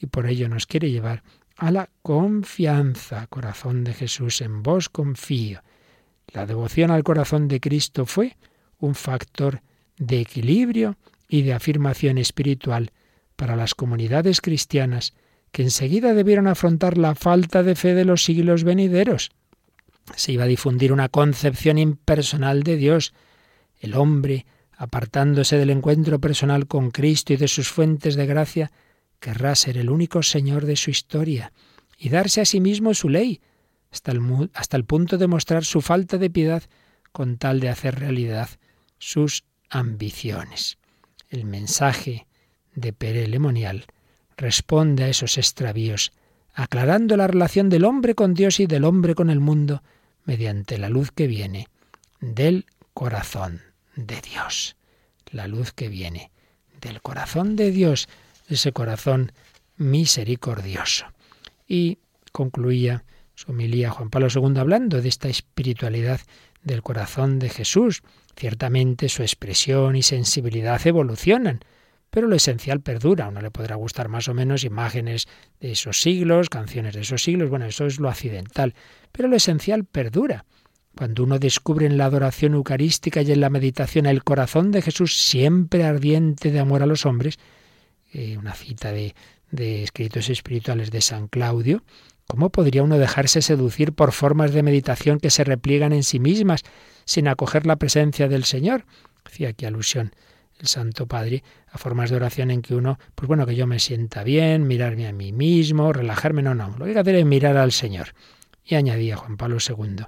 y 0.01 0.07
por 0.07 0.25
ello 0.25 0.49
nos 0.49 0.65
quiere 0.65 0.89
llevar 0.89 1.21
a 1.55 1.71
la 1.71 1.89
confianza. 2.01 3.27
Corazón 3.27 3.83
de 3.83 3.93
Jesús, 3.93 4.41
en 4.41 4.63
vos 4.63 4.89
confío. 4.89 5.61
La 6.27 6.45
devoción 6.45 6.91
al 6.91 7.03
corazón 7.03 7.47
de 7.47 7.59
Cristo 7.59 8.05
fue 8.05 8.37
un 8.79 8.95
factor 8.95 9.61
de 9.97 10.19
equilibrio 10.19 10.97
y 11.27 11.43
de 11.43 11.53
afirmación 11.53 12.17
espiritual 12.17 12.91
para 13.35 13.55
las 13.55 13.75
comunidades 13.75 14.41
cristianas 14.41 15.13
que 15.51 15.63
enseguida 15.63 16.13
debieron 16.13 16.47
afrontar 16.47 16.97
la 16.97 17.15
falta 17.15 17.63
de 17.63 17.75
fe 17.75 17.93
de 17.93 18.05
los 18.05 18.23
siglos 18.23 18.63
venideros 18.63 19.31
se 20.15 20.33
iba 20.33 20.43
a 20.43 20.47
difundir 20.47 20.91
una 20.91 21.09
concepción 21.09 21.77
impersonal 21.77 22.63
de 22.63 22.77
Dios. 22.77 23.13
El 23.79 23.95
hombre, 23.95 24.45
apartándose 24.77 25.57
del 25.57 25.69
encuentro 25.69 26.19
personal 26.19 26.67
con 26.67 26.91
Cristo 26.91 27.33
y 27.33 27.37
de 27.37 27.47
sus 27.47 27.69
fuentes 27.69 28.15
de 28.15 28.25
gracia, 28.25 28.71
querrá 29.23 29.55
ser 29.55 29.77
el 29.77 29.89
único 29.89 30.21
Señor 30.21 30.65
de 30.65 30.75
su 30.75 30.91
historia 30.91 31.53
y 31.97 32.09
darse 32.09 32.41
a 32.41 32.45
sí 32.45 32.59
mismo 32.59 32.93
su 32.93 33.07
ley, 33.07 33.39
hasta 33.89 34.11
el, 34.11 34.51
hasta 34.53 34.75
el 34.75 34.83
punto 34.83 35.17
de 35.17 35.27
mostrar 35.27 35.63
su 35.63 35.79
falta 35.79 36.17
de 36.17 36.29
piedad 36.29 36.63
con 37.13 37.37
tal 37.37 37.61
de 37.61 37.69
hacer 37.69 37.97
realidad 37.97 38.49
sus 38.97 39.45
ambiciones. 39.69 40.77
El 41.29 41.45
mensaje 41.45 42.27
de 42.75 42.91
Pere 42.91 43.25
Lemonial 43.27 43.85
responde 44.35 45.05
a 45.05 45.07
esos 45.07 45.37
extravíos 45.37 46.11
aclarando 46.53 47.15
la 47.15 47.27
relación 47.27 47.69
del 47.69 47.85
hombre 47.85 48.15
con 48.15 48.33
Dios 48.33 48.59
y 48.59 48.65
del 48.65 48.83
hombre 48.83 49.15
con 49.15 49.29
el 49.29 49.39
mundo 49.39 49.83
mediante 50.25 50.77
la 50.77 50.89
luz 50.89 51.11
que 51.11 51.27
viene 51.27 51.69
del 52.19 52.65
corazón 52.93 53.61
de 53.95 54.19
Dios. 54.19 54.75
La 55.31 55.47
luz 55.47 55.71
que 55.71 55.87
viene 55.87 56.29
del 56.81 57.01
corazón 57.01 57.55
de 57.55 57.71
Dios, 57.71 58.09
ese 58.47 58.71
corazón 58.71 59.31
misericordioso. 59.77 61.05
Y 61.67 61.99
concluía 62.31 63.03
su 63.35 63.51
homilía 63.51 63.91
Juan 63.91 64.09
Pablo 64.09 64.27
II 64.33 64.59
hablando 64.59 65.01
de 65.01 65.09
esta 65.09 65.29
espiritualidad 65.29 66.21
del 66.63 66.81
corazón 66.81 67.39
de 67.39 67.49
Jesús. 67.49 68.03
Ciertamente 68.35 69.09
su 69.09 69.21
expresión 69.21 69.95
y 69.95 70.03
sensibilidad 70.03 70.85
evolucionan, 70.85 71.59
pero 72.09 72.27
lo 72.27 72.35
esencial 72.35 72.81
perdura. 72.81 73.27
Uno 73.27 73.41
le 73.41 73.51
podrá 73.51 73.75
gustar 73.75 74.07
más 74.07 74.27
o 74.27 74.33
menos 74.33 74.63
imágenes 74.63 75.27
de 75.59 75.71
esos 75.71 76.01
siglos, 76.01 76.49
canciones 76.49 76.93
de 76.93 77.01
esos 77.01 77.23
siglos, 77.23 77.49
bueno, 77.49 77.65
eso 77.65 77.85
es 77.85 77.99
lo 77.99 78.09
accidental, 78.09 78.75
pero 79.11 79.27
lo 79.27 79.35
esencial 79.35 79.85
perdura. 79.85 80.45
Cuando 80.95 81.23
uno 81.23 81.39
descubre 81.39 81.87
en 81.87 81.97
la 81.97 82.05
adoración 82.05 82.53
eucarística 82.53 83.23
y 83.23 83.31
en 83.31 83.41
la 83.41 83.49
meditación 83.49 84.05
el 84.05 84.23
corazón 84.23 84.71
de 84.71 84.83
Jesús 84.83 85.17
siempre 85.17 85.85
ardiente 85.85 86.51
de 86.51 86.59
amor 86.59 86.83
a 86.83 86.85
los 86.85 87.07
hombres, 87.07 87.39
eh, 88.13 88.37
una 88.37 88.53
cita 88.53 88.91
de, 88.91 89.15
de 89.51 89.83
escritos 89.83 90.29
espirituales 90.29 90.91
de 90.91 91.01
San 91.01 91.27
Claudio, 91.27 91.83
¿cómo 92.27 92.49
podría 92.49 92.83
uno 92.83 92.97
dejarse 92.97 93.41
seducir 93.41 93.93
por 93.93 94.11
formas 94.11 94.53
de 94.53 94.63
meditación 94.63 95.19
que 95.19 95.29
se 95.29 95.43
repliegan 95.43 95.93
en 95.93 96.03
sí 96.03 96.19
mismas 96.19 96.61
sin 97.05 97.27
acoger 97.27 97.65
la 97.65 97.75
presencia 97.75 98.27
del 98.27 98.43
Señor? 98.43 98.85
Hacía 99.25 99.49
aquí 99.49 99.65
alusión 99.65 100.13
el 100.59 100.67
Santo 100.67 101.07
Padre 101.07 101.43
a 101.71 101.77
formas 101.77 102.09
de 102.09 102.15
oración 102.15 102.51
en 102.51 102.61
que 102.61 102.75
uno, 102.75 102.99
pues 103.15 103.27
bueno, 103.27 103.45
que 103.45 103.55
yo 103.55 103.67
me 103.67 103.79
sienta 103.79 104.23
bien, 104.23 104.67
mirarme 104.67 105.07
a 105.07 105.13
mí 105.13 105.31
mismo, 105.31 105.91
relajarme, 105.91 106.41
no, 106.41 106.55
no, 106.55 106.69
lo 106.69 106.85
que 106.85 106.91
hay 106.91 106.93
que 106.93 106.99
hacer 106.99 107.15
es 107.15 107.25
mirar 107.25 107.57
al 107.57 107.71
Señor. 107.71 108.13
Y 108.63 108.75
añadía 108.75 109.17
Juan 109.17 109.37
Pablo 109.37 109.57
II, 109.67 110.05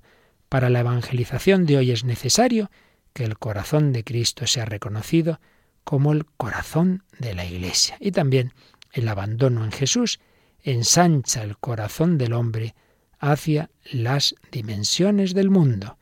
para 0.47 0.70
la 0.70 0.80
evangelización 0.80 1.66
de 1.66 1.78
hoy 1.78 1.91
es 1.91 2.03
necesario 2.03 2.70
que 3.14 3.24
el 3.24 3.38
corazón 3.38 3.91
de 3.91 4.03
Cristo 4.03 4.47
sea 4.47 4.66
reconocido 4.66 5.39
como 5.86 6.11
el 6.11 6.25
corazón 6.25 7.03
de 7.19 7.33
la 7.33 7.45
Iglesia. 7.45 7.95
Y 8.01 8.11
también 8.11 8.51
el 8.91 9.07
abandono 9.07 9.63
en 9.63 9.71
Jesús 9.71 10.19
ensancha 10.61 11.43
el 11.43 11.57
corazón 11.57 12.17
del 12.17 12.33
hombre 12.33 12.75
hacia 13.19 13.69
las 13.91 14.36
dimensiones 14.51 15.33
del 15.33 15.49
mundo 15.49 15.97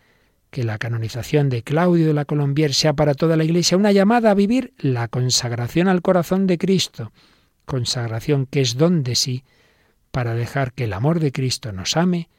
que 0.53 0.63
la 0.63 0.77
canonización 0.77 1.49
de 1.49 1.63
Claudio 1.63 2.05
de 2.07 2.13
la 2.13 2.25
Colombier 2.25 2.75
sea 2.75 2.93
para 2.93 3.15
toda 3.15 3.35
la 3.35 3.43
Iglesia 3.43 3.75
una 3.75 3.91
llamada 3.91 4.31
a 4.31 4.35
vivir 4.35 4.73
la 4.77 5.07
consagración 5.07 5.87
al 5.87 6.03
corazón 6.03 6.45
de 6.45 6.59
Cristo, 6.59 7.11
consagración 7.65 8.45
que 8.45 8.61
es 8.61 8.77
don 8.77 9.03
de 9.03 9.15
sí, 9.15 9.43
para 10.11 10.35
dejar 10.35 10.73
que 10.73 10.83
el 10.83 10.93
amor 10.93 11.19
de 11.19 11.31
Cristo 11.31 11.71
nos 11.71 11.97
ame, 11.97 12.29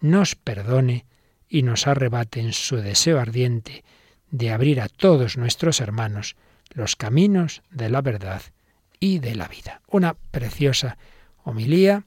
nos 0.00 0.34
perdone 0.34 1.06
y 1.48 1.62
nos 1.62 1.86
arrebate 1.86 2.40
en 2.40 2.52
su 2.52 2.76
deseo 2.76 3.20
ardiente 3.20 3.84
de 4.32 4.50
abrir 4.50 4.80
a 4.80 4.88
todos 4.88 5.36
nuestros 5.36 5.80
hermanos 5.80 6.34
los 6.70 6.96
caminos 6.96 7.62
de 7.70 7.90
la 7.90 8.00
verdad 8.00 8.42
y 8.98 9.18
de 9.18 9.34
la 9.34 9.48
vida. 9.48 9.80
Una 9.88 10.14
preciosa 10.14 10.98
homilía 11.42 12.04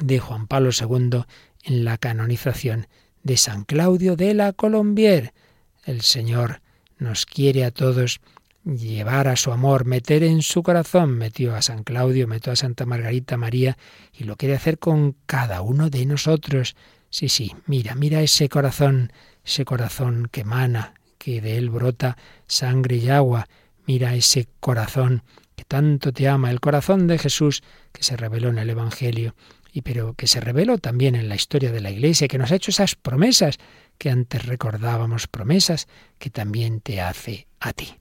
de 0.00 0.18
Juan 0.18 0.46
Pablo 0.46 0.70
II 0.78 1.24
en 1.64 1.84
la 1.84 1.98
canonización 1.98 2.86
de 3.22 3.36
San 3.36 3.64
Claudio 3.64 4.16
de 4.16 4.34
la 4.34 4.52
Colombier. 4.52 5.32
El 5.84 6.02
Señor 6.02 6.60
nos 6.98 7.26
quiere 7.26 7.64
a 7.64 7.70
todos 7.70 8.20
llevar 8.64 9.28
a 9.28 9.36
su 9.36 9.52
amor, 9.52 9.84
meter 9.84 10.22
en 10.22 10.42
su 10.42 10.62
corazón, 10.62 11.18
metió 11.18 11.54
a 11.54 11.62
San 11.62 11.82
Claudio, 11.82 12.28
metió 12.28 12.52
a 12.52 12.56
Santa 12.56 12.86
Margarita 12.86 13.36
María 13.36 13.76
y 14.12 14.24
lo 14.24 14.36
quiere 14.36 14.54
hacer 14.54 14.78
con 14.78 15.16
cada 15.26 15.62
uno 15.62 15.90
de 15.90 16.06
nosotros. 16.06 16.76
Sí, 17.10 17.28
sí, 17.28 17.54
mira, 17.66 17.94
mira 17.94 18.22
ese 18.22 18.48
corazón, 18.48 19.12
ese 19.44 19.64
corazón 19.64 20.28
que 20.30 20.42
emana, 20.42 20.94
que 21.18 21.40
de 21.40 21.56
él 21.56 21.70
brota 21.70 22.16
sangre 22.46 22.96
y 22.96 23.08
agua. 23.08 23.48
Mira 23.86 24.14
ese 24.14 24.48
corazón 24.60 25.22
que 25.56 25.64
tanto 25.64 26.12
te 26.12 26.28
ama, 26.28 26.50
el 26.50 26.60
corazón 26.60 27.06
de 27.06 27.18
Jesús 27.18 27.62
que 27.92 28.02
se 28.02 28.16
reveló 28.16 28.48
en 28.48 28.58
el 28.58 28.70
Evangelio 28.70 29.34
y 29.72 29.82
pero 29.82 30.14
que 30.14 30.26
se 30.26 30.40
reveló 30.40 30.78
también 30.78 31.14
en 31.14 31.28
la 31.28 31.34
historia 31.34 31.72
de 31.72 31.80
la 31.80 31.90
Iglesia, 31.90 32.28
que 32.28 32.38
nos 32.38 32.52
ha 32.52 32.56
hecho 32.56 32.70
esas 32.70 32.94
promesas 32.94 33.58
que 33.98 34.10
antes 34.10 34.44
recordábamos, 34.44 35.28
promesas 35.28 35.88
que 36.18 36.30
también 36.30 36.80
te 36.80 37.00
hace 37.00 37.46
a 37.58 37.72
ti. 37.72 37.96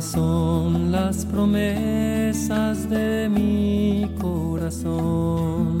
Son 0.00 0.90
las 0.90 1.24
promesas 1.24 2.88
de 2.90 3.28
mi 3.28 4.10
corazón. 4.20 5.78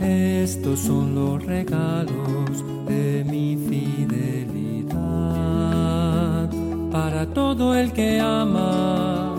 Estos 0.00 0.78
son 0.80 1.14
los 1.14 1.44
regalos 1.44 2.64
de 2.86 3.24
mi 3.28 3.56
fidelidad. 3.56 4.94
Para 6.92 7.26
todo 7.26 7.74
el 7.74 7.92
que 7.92 8.20
ama 8.20 9.34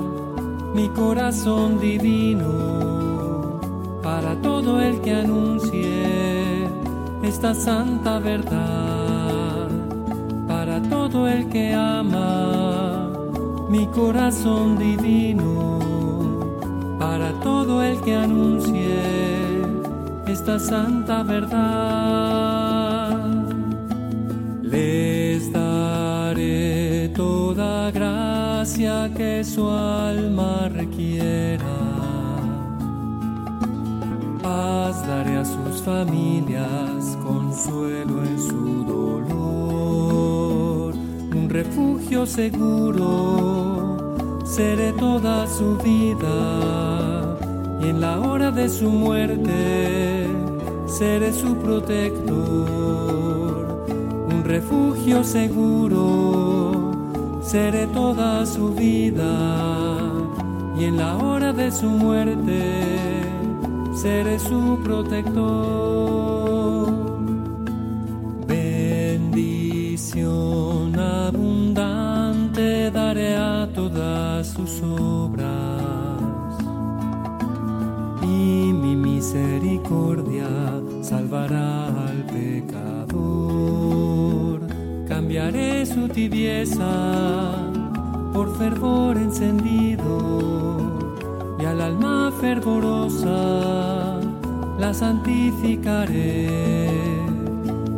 mi 0.76 0.90
corazón 0.90 1.80
divino, 1.80 3.62
para 4.04 4.36
todo 4.42 4.82
el 4.82 5.00
que 5.02 5.16
anuncie 5.16 6.68
esta 7.24 7.54
santa 7.54 8.20
verdad, 8.20 8.95
todo 10.90 11.28
el 11.28 11.48
que 11.50 11.74
ama, 11.74 13.12
mi 13.70 13.86
corazón 13.88 14.78
divino, 14.78 15.80
para 17.00 17.32
todo 17.42 17.84
el 17.84 18.00
que 18.02 18.16
anuncie 18.16 19.36
esta 20.28 20.60
santa 20.60 21.24
verdad. 21.24 21.56
Les 24.62 25.52
daré 25.52 27.10
toda 27.16 27.92
gracia 27.92 29.10
que 29.16 29.44
su 29.44 29.70
alma 29.70 30.70
requiera. 30.70 31.64
Paz 34.42 35.08
daré 35.08 35.38
a 35.38 35.46
sus 35.46 35.82
familias, 35.82 37.18
consuelo 37.24 38.24
en 38.24 38.40
su 38.40 38.84
dolor 38.84 39.15
refugio 41.56 42.26
seguro, 42.26 43.98
seré 44.44 44.92
toda 44.92 45.48
su 45.48 45.78
vida 45.78 47.38
y 47.82 47.88
en 47.92 48.02
la 48.02 48.20
hora 48.20 48.52
de 48.52 48.68
su 48.68 48.90
muerte 48.90 50.28
seré 50.86 51.32
su 51.32 51.56
protector, 51.56 52.36
un 54.34 54.44
refugio 54.44 55.24
seguro, 55.24 56.92
seré 57.42 57.88
toda 57.88 58.46
su 58.46 58.74
vida 58.74 59.32
y 60.78 60.84
en 60.84 60.98
la 60.98 61.16
hora 61.16 61.54
de 61.54 61.72
su 61.72 61.86
muerte 61.86 62.60
seré 63.96 64.38
su 64.40 64.78
protector. 64.84 65.86
Bendición 68.46 69.46
abundante 71.28 72.92
daré 72.92 73.36
a 73.36 73.68
todas 73.74 74.48
sus 74.48 74.82
obras 74.84 75.50
y 78.22 78.72
mi 78.74 78.96
misericordia 78.96 80.48
salvará 81.02 81.88
al 81.88 82.26
pecador. 82.32 83.16
Cambiaré 85.08 85.86
su 85.86 86.08
tibieza 86.10 87.54
por 88.34 88.56
fervor 88.58 89.18
encendido 89.18 91.00
y 91.60 91.66
al 91.66 91.82
alma 91.82 92.32
fervorosa 92.40 94.20
la 94.78 94.94
santificaré. 94.94 96.50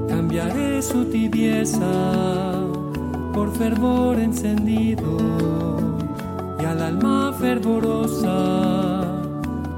Cambiaré 0.08 0.82
su 0.82 1.04
tibieza 1.06 2.67
por 3.38 3.54
fervor 3.56 4.20
encendido 4.20 5.18
y 6.60 6.66
al 6.66 6.82
alma 6.82 7.32
fervorosa 7.40 9.06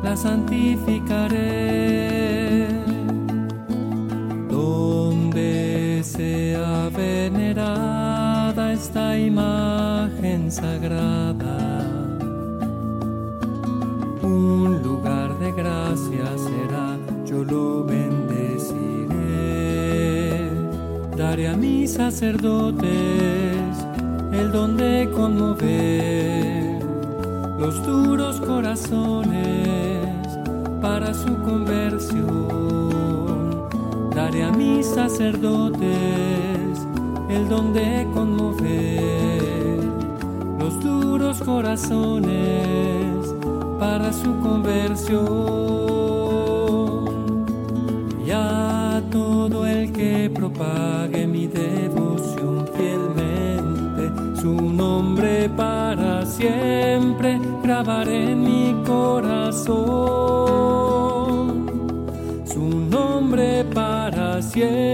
la 0.02 0.16
santificaré. 0.16 2.70
Donde 4.50 6.02
sea 6.06 6.90
venerada 6.96 8.72
esta 8.72 9.18
imagen 9.18 10.50
sagrada, 10.50 11.69
sacerdotes 21.90 22.90
el 24.32 24.52
don 24.52 24.78
de 24.78 25.10
conmover 25.14 26.80
los 27.58 27.84
duros 27.86 28.40
corazones 28.42 30.28
para 30.82 31.14
su 31.14 31.36
conversión. 31.44 32.30
Daré 34.16 34.44
a 34.44 34.52
mis 34.52 34.86
sacerdotes 34.86 35.80
el 37.30 37.50
don 37.50 37.74
de 37.74 38.08
conmover 38.14 39.84
los 40.60 40.80
duros 40.84 41.40
corazones 41.42 43.34
para 43.80 44.14
su 44.14 44.40
conversión. 44.40 45.20
Y 48.26 48.32
a 48.32 49.02
todo 49.12 49.66
el 49.66 49.92
que 49.92 50.30
propague 50.34 51.26
siempre 56.40 57.40
grabaré 57.62 58.32
en 58.32 58.42
mi 58.44 58.74
corazón. 58.86 59.76
Su 62.46 62.64
nombre 62.64 63.66
para 63.74 64.42
siempre 64.42 64.89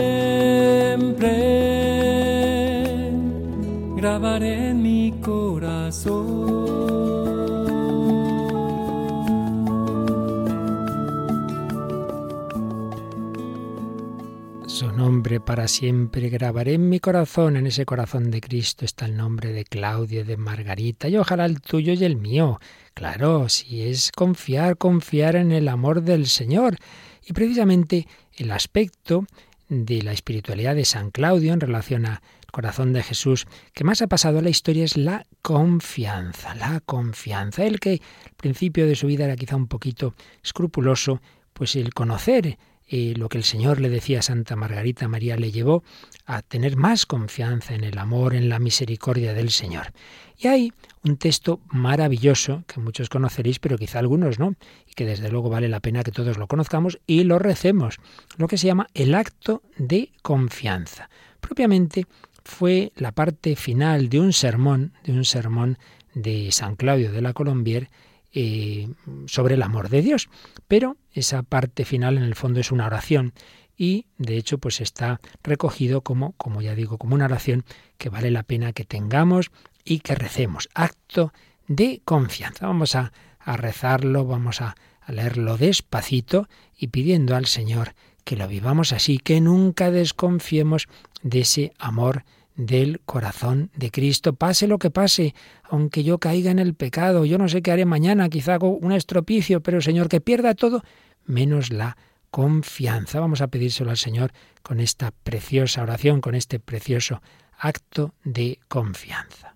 para 15.39 15.67
siempre 15.67 16.29
grabaré 16.29 16.73
en 16.73 16.89
mi 16.89 16.99
corazón. 16.99 17.55
En 17.55 17.67
ese 17.67 17.85
corazón 17.85 18.31
de 18.31 18.41
Cristo 18.41 18.85
está 18.85 19.05
el 19.05 19.17
nombre 19.17 19.51
de 19.51 19.63
Claudia, 19.63 20.23
de 20.23 20.37
Margarita 20.37 21.07
y 21.07 21.17
ojalá 21.17 21.45
el 21.45 21.61
tuyo 21.61 21.93
y 21.93 22.03
el 22.03 22.15
mío. 22.15 22.59
Claro, 22.93 23.49
si 23.49 23.81
es 23.81 24.11
confiar, 24.11 24.77
confiar 24.77 25.35
en 25.35 25.51
el 25.51 25.67
amor 25.67 26.01
del 26.01 26.27
Señor. 26.27 26.77
Y 27.25 27.33
precisamente 27.33 28.07
el 28.35 28.51
aspecto 28.51 29.25
de 29.67 30.01
la 30.01 30.11
espiritualidad 30.11 30.75
de 30.75 30.85
San 30.85 31.11
Claudio 31.11 31.53
en 31.53 31.59
relación 31.59 32.05
al 32.05 32.19
corazón 32.51 32.93
de 32.93 33.03
Jesús 33.03 33.47
que 33.73 33.83
más 33.83 34.01
ha 34.01 34.07
pasado 34.07 34.39
a 34.39 34.41
la 34.41 34.49
historia 34.49 34.85
es 34.85 34.95
la 34.95 35.25
confianza, 35.41 36.55
la 36.55 36.79
confianza. 36.79 37.65
El 37.65 37.79
que 37.79 38.01
al 38.25 38.35
principio 38.37 38.87
de 38.87 38.95
su 38.95 39.07
vida 39.07 39.25
era 39.25 39.35
quizá 39.35 39.55
un 39.55 39.67
poquito 39.67 40.15
escrupuloso, 40.43 41.21
pues 41.53 41.75
el 41.75 41.93
conocer 41.93 42.57
lo 42.89 43.29
que 43.29 43.37
el 43.37 43.43
Señor 43.43 43.81
le 43.81 43.89
decía 43.89 44.19
a 44.19 44.21
Santa 44.21 44.55
Margarita 44.55 45.07
María 45.07 45.37
le 45.37 45.51
llevó 45.51 45.83
a 46.25 46.41
tener 46.41 46.75
más 46.75 47.05
confianza 47.05 47.73
en 47.73 47.83
el 47.83 47.97
amor, 47.97 48.35
en 48.35 48.49
la 48.49 48.59
misericordia 48.59 49.33
del 49.33 49.49
Señor. 49.49 49.91
Y 50.37 50.47
hay 50.47 50.73
un 51.03 51.17
texto 51.17 51.61
maravilloso 51.69 52.63
que 52.67 52.79
muchos 52.79 53.09
conoceréis, 53.09 53.59
pero 53.59 53.77
quizá 53.77 53.99
algunos 53.99 54.37
no, 54.37 54.55
y 54.87 54.93
que 54.93 55.05
desde 55.05 55.29
luego 55.29 55.49
vale 55.49 55.69
la 55.69 55.79
pena 55.79 56.03
que 56.03 56.11
todos 56.11 56.37
lo 56.37 56.47
conozcamos 56.47 56.99
y 57.07 57.23
lo 57.23 57.39
recemos, 57.39 57.97
lo 58.37 58.47
que 58.47 58.57
se 58.57 58.67
llama 58.67 58.87
el 58.93 59.15
acto 59.15 59.63
de 59.77 60.11
confianza. 60.21 61.09
Propiamente 61.39 62.05
fue 62.43 62.91
la 62.95 63.11
parte 63.11 63.55
final 63.55 64.09
de 64.09 64.19
un 64.19 64.33
sermón, 64.33 64.93
de 65.03 65.13
un 65.13 65.25
sermón 65.25 65.77
de 66.13 66.51
San 66.51 66.75
Claudio 66.75 67.11
de 67.11 67.21
la 67.21 67.33
Colombier, 67.33 67.89
eh, 68.37 68.89
sobre 69.27 69.55
el 69.55 69.63
amor 69.63 69.87
de 69.87 70.01
Dios. 70.01 70.29
Pero 70.67 70.97
esa 71.13 71.41
parte 71.41 71.85
final 71.85 72.17
en 72.17 72.23
el 72.23 72.35
fondo 72.35 72.59
es 72.59 72.71
una 72.71 72.85
oración 72.85 73.33
y 73.77 74.05
de 74.17 74.37
hecho 74.37 74.57
pues 74.57 74.81
está 74.81 75.21
recogido 75.41 76.01
como, 76.01 76.33
como 76.33 76.61
ya 76.61 76.75
digo, 76.75 76.97
como 76.97 77.15
una 77.15 77.25
oración 77.25 77.63
que 77.97 78.09
vale 78.09 78.31
la 78.31 78.43
pena 78.43 78.73
que 78.73 78.83
tengamos 78.83 79.51
y 79.85 79.99
que 79.99 80.15
recemos. 80.15 80.67
Acto 80.73 81.31
de 81.67 82.01
confianza. 82.03 82.67
Vamos 82.67 82.95
a, 82.95 83.13
a 83.39 83.55
rezarlo, 83.55 84.25
vamos 84.25 84.61
a, 84.61 84.75
a 84.99 85.11
leerlo 85.13 85.57
despacito 85.57 86.49
y 86.77 86.87
pidiendo 86.87 87.35
al 87.35 87.45
Señor 87.45 87.93
que 88.25 88.35
lo 88.35 88.47
vivamos 88.47 88.91
así, 88.91 89.17
que 89.17 89.39
nunca 89.39 89.91
desconfiemos 89.91 90.87
de 91.21 91.41
ese 91.41 91.73
amor 91.77 92.25
del 92.55 93.01
corazón 93.05 93.69
de 93.75 93.91
Cristo, 93.91 94.33
pase 94.33 94.67
lo 94.67 94.79
que 94.79 94.89
pase, 94.89 95.35
aunque 95.63 96.03
yo 96.03 96.19
caiga 96.19 96.51
en 96.51 96.59
el 96.59 96.73
pecado, 96.73 97.25
yo 97.25 97.37
no 97.37 97.49
sé 97.49 97.61
qué 97.61 97.71
haré 97.71 97.85
mañana, 97.85 98.29
quizá 98.29 98.55
hago 98.55 98.69
un 98.69 98.91
estropicio, 98.91 99.61
pero 99.61 99.81
Señor, 99.81 100.09
que 100.09 100.21
pierda 100.21 100.55
todo, 100.55 100.83
menos 101.25 101.71
la 101.71 101.97
confianza. 102.31 103.19
Vamos 103.19 103.41
a 103.41 103.47
pedírselo 103.47 103.91
al 103.91 103.97
Señor 103.97 104.31
con 104.61 104.79
esta 104.79 105.11
preciosa 105.11 105.83
oración, 105.83 106.21
con 106.21 106.35
este 106.35 106.59
precioso 106.59 107.21
acto 107.57 108.13
de 108.23 108.59
confianza. 108.67 109.55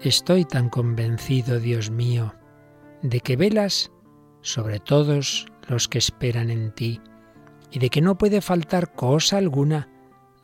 Estoy 0.00 0.44
tan 0.44 0.68
convencido, 0.68 1.58
Dios 1.60 1.90
mío, 1.90 2.34
de 3.00 3.20
que 3.20 3.36
velas 3.36 3.90
sobre 4.44 4.78
todos 4.78 5.46
los 5.68 5.88
que 5.88 5.98
esperan 5.98 6.50
en 6.50 6.70
ti, 6.70 7.00
y 7.70 7.78
de 7.80 7.88
que 7.88 8.02
no 8.02 8.16
puede 8.18 8.40
faltar 8.40 8.92
cosa 8.92 9.38
alguna 9.38 9.88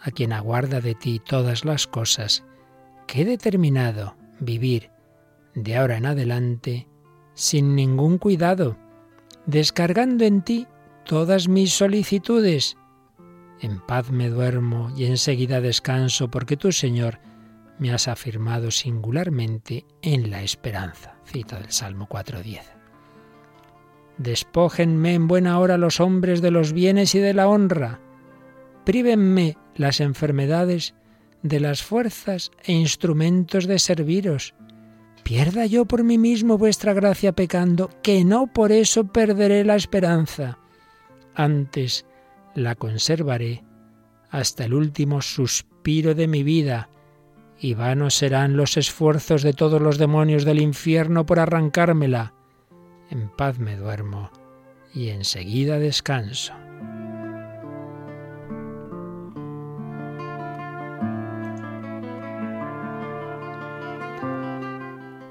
a 0.01 0.11
quien 0.11 0.33
aguarda 0.33 0.81
de 0.81 0.95
ti 0.95 1.21
todas 1.25 1.65
las 1.65 1.87
cosas, 1.87 2.43
que 3.07 3.23
he 3.23 3.25
determinado 3.25 4.17
vivir 4.41 4.91
de 5.55 5.77
ahora 5.77 5.99
en 5.99 6.07
adelante 6.07 6.89
sin 7.35 7.77
ningún 7.77 8.19
cuidado, 8.19 8.79
descargando 9.47 10.25
en 10.25 10.43
ti 10.43 10.67
todas 11.05 11.49
mis 11.49 11.73
solicitudes. 11.73 12.77
En 13.61 13.81
paz 13.81 14.11
me 14.11 14.31
duermo 14.31 14.91
y 14.97 15.05
enseguida 15.05 15.61
descanso, 15.61 16.31
porque 16.31 16.57
tú, 16.57 16.73
Señor, 16.73 17.21
me 17.79 17.93
has 17.93 18.09
afirmado 18.09 18.71
singularmente 18.71 19.85
en 20.01 20.31
la 20.31 20.43
esperanza. 20.43 21.17
Cita 21.25 21.59
del 21.59 21.71
Salmo 21.71 22.09
4.10. 22.09 22.80
Despójenme 24.21 25.15
en 25.15 25.29
buena 25.29 25.59
hora 25.59 25.79
los 25.79 25.99
hombres 25.99 26.43
de 26.43 26.51
los 26.51 26.75
bienes 26.75 27.15
y 27.15 27.21
de 27.21 27.33
la 27.33 27.49
honra. 27.49 28.01
Prívenme 28.85 29.57
las 29.77 29.99
enfermedades 29.99 30.95
de 31.43 31.59
las 31.59 31.83
fuerzas 31.83 32.51
e 32.65 32.73
instrumentos 32.73 33.67
de 33.67 33.79
serviros. 33.79 34.55
Pierda 35.23 35.65
yo 35.65 35.87
por 35.87 36.05
mí 36.05 36.19
mismo 36.19 36.59
vuestra 36.59 36.93
gracia 36.93 37.33
pecando, 37.33 37.89
que 38.03 38.23
no 38.23 38.47
por 38.47 38.73
eso 38.73 39.05
perderé 39.05 39.65
la 39.65 39.77
esperanza. 39.77 40.59
Antes 41.35 42.05
la 42.55 42.75
conservaré 42.75 43.65
hasta 44.29 44.67
el 44.67 44.75
último 44.75 45.23
suspiro 45.23 46.15
de 46.15 46.29
mi 46.29 46.43
vida, 46.43 46.91
y 47.59 47.73
vanos 47.73 48.17
serán 48.17 48.59
los 48.59 48.77
esfuerzos 48.77 49.43
de 49.43 49.55
todos 49.55 49.81
los 49.81 49.97
demonios 49.97 50.45
del 50.45 50.61
infierno 50.61 51.25
por 51.25 51.39
arrancármela 51.39 52.35
en 53.11 53.29
paz 53.29 53.59
me 53.59 53.77
duermo 53.77 54.31
y 54.95 55.09
enseguida 55.09 55.79
descanso. 55.79 56.55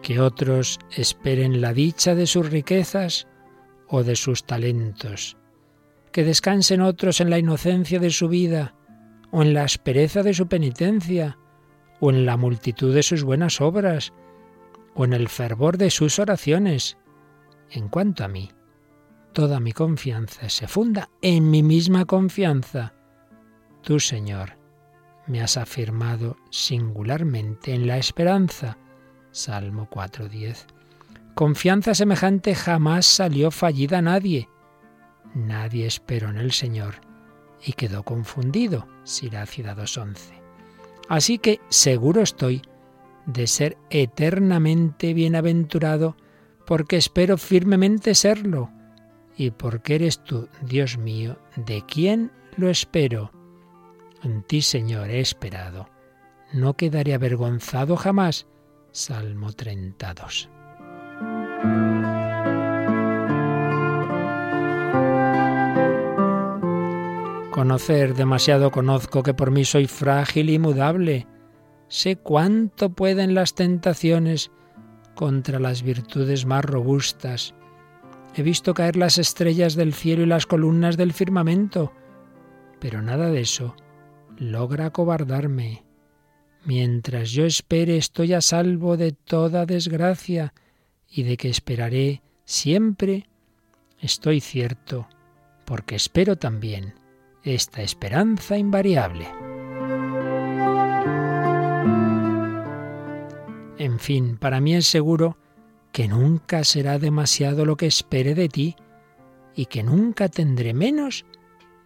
Que 0.01 0.19
otros 0.19 0.79
esperen 0.91 1.61
la 1.61 1.73
dicha 1.73 2.15
de 2.15 2.25
sus 2.25 2.49
riquezas 2.49 3.27
o 3.87 4.03
de 4.03 4.15
sus 4.15 4.43
talentos. 4.43 5.37
Que 6.11 6.23
descansen 6.23 6.81
otros 6.81 7.21
en 7.21 7.29
la 7.29 7.37
inocencia 7.37 7.99
de 7.99 8.09
su 8.09 8.27
vida 8.27 8.75
o 9.31 9.43
en 9.43 9.53
la 9.53 9.63
aspereza 9.63 10.23
de 10.23 10.33
su 10.33 10.47
penitencia 10.47 11.37
o 11.99 12.09
en 12.09 12.25
la 12.25 12.37
multitud 12.37 12.93
de 12.93 13.03
sus 13.03 13.23
buenas 13.23 13.61
obras 13.61 14.13
o 14.95 15.05
en 15.05 15.13
el 15.13 15.29
fervor 15.29 15.77
de 15.77 15.91
sus 15.91 16.17
oraciones 16.17 16.97
en 17.71 17.89
cuanto 17.89 18.23
a 18.23 18.27
mí, 18.27 18.51
toda 19.33 19.59
mi 19.59 19.71
confianza 19.71 20.49
se 20.49 20.67
funda 20.67 21.09
en 21.21 21.49
mi 21.49 21.63
misma 21.63 22.05
confianza. 22.05 22.93
Tú, 23.81 23.99
Señor, 23.99 24.57
me 25.27 25.41
has 25.41 25.57
afirmado 25.57 26.37
singularmente 26.49 27.73
en 27.73 27.87
la 27.87 27.97
esperanza. 27.97 28.77
Salmo 29.31 29.87
4.10. 29.89 30.65
Confianza 31.35 31.93
semejante 31.93 32.55
jamás 32.55 33.05
salió 33.05 33.51
fallida 33.51 33.99
a 33.99 34.01
nadie. 34.01 34.49
Nadie 35.35 35.85
esperó 35.85 36.29
en 36.29 36.37
el 36.37 36.51
Señor 36.51 36.95
y 37.63 37.73
quedó 37.73 38.03
confundido. 38.03 38.87
Sirácida 39.03 39.75
2.11. 39.75 40.17
Así 41.07 41.37
que 41.37 41.61
seguro 41.69 42.21
estoy 42.21 42.61
de 43.25 43.47
ser 43.47 43.77
eternamente 43.89 45.13
bienaventurado 45.13 46.17
porque 46.69 46.97
espero 46.97 47.39
firmemente 47.39 48.13
serlo, 48.13 48.69
y 49.35 49.49
porque 49.49 49.95
eres 49.95 50.23
tú, 50.23 50.49
Dios 50.61 50.99
mío, 50.99 51.39
de 51.55 51.83
quien 51.83 52.31
lo 52.57 52.69
espero. 52.69 53.31
En 54.21 54.43
ti, 54.43 54.61
Señor, 54.61 55.09
he 55.09 55.19
esperado. 55.19 55.89
No 56.53 56.75
quedaré 56.75 57.15
avergonzado 57.15 57.97
jamás. 57.97 58.45
Salmo 58.91 59.51
32. 59.51 60.47
Conocer 67.49 68.13
demasiado 68.13 68.69
conozco 68.69 69.23
que 69.23 69.33
por 69.33 69.49
mí 69.49 69.65
soy 69.65 69.87
frágil 69.87 70.51
y 70.51 70.59
mudable. 70.59 71.25
Sé 71.87 72.17
cuánto 72.17 72.91
pueden 72.91 73.33
las 73.33 73.55
tentaciones 73.55 74.51
contra 75.19 75.59
las 75.59 75.83
virtudes 75.83 76.45
más 76.45 76.63
robustas. 76.63 77.53
He 78.35 78.41
visto 78.41 78.73
caer 78.73 78.95
las 78.95 79.17
estrellas 79.17 79.75
del 79.75 79.93
cielo 79.93 80.23
y 80.23 80.27
las 80.27 80.45
columnas 80.45 80.95
del 80.95 81.11
firmamento, 81.11 81.91
pero 82.79 83.01
nada 83.01 83.29
de 83.29 83.41
eso 83.41 83.75
logra 84.37 84.85
acobardarme. 84.85 85.83
Mientras 86.63 87.31
yo 87.31 87.43
espere 87.43 87.97
estoy 87.97 88.31
a 88.31 88.39
salvo 88.39 88.95
de 88.95 89.11
toda 89.11 89.65
desgracia 89.65 90.53
y 91.09 91.23
de 91.23 91.35
que 91.35 91.49
esperaré 91.49 92.21
siempre, 92.45 93.27
estoy 93.99 94.39
cierto, 94.39 95.09
porque 95.65 95.95
espero 95.97 96.37
también 96.37 96.93
esta 97.43 97.81
esperanza 97.81 98.57
invariable. 98.57 99.48
En 103.79 103.97
fin, 103.97 104.37
para 104.37 104.59
mí 104.59 104.75
es 104.75 104.87
seguro 104.87 105.37
que 105.93 106.09
nunca 106.09 106.65
será 106.65 106.99
demasiado 106.99 107.65
lo 107.65 107.77
que 107.77 107.87
espere 107.87 108.35
de 108.35 108.49
ti 108.49 108.75
y 109.55 109.67
que 109.67 109.83
nunca 109.83 110.27
tendré 110.27 110.73
menos 110.73 111.25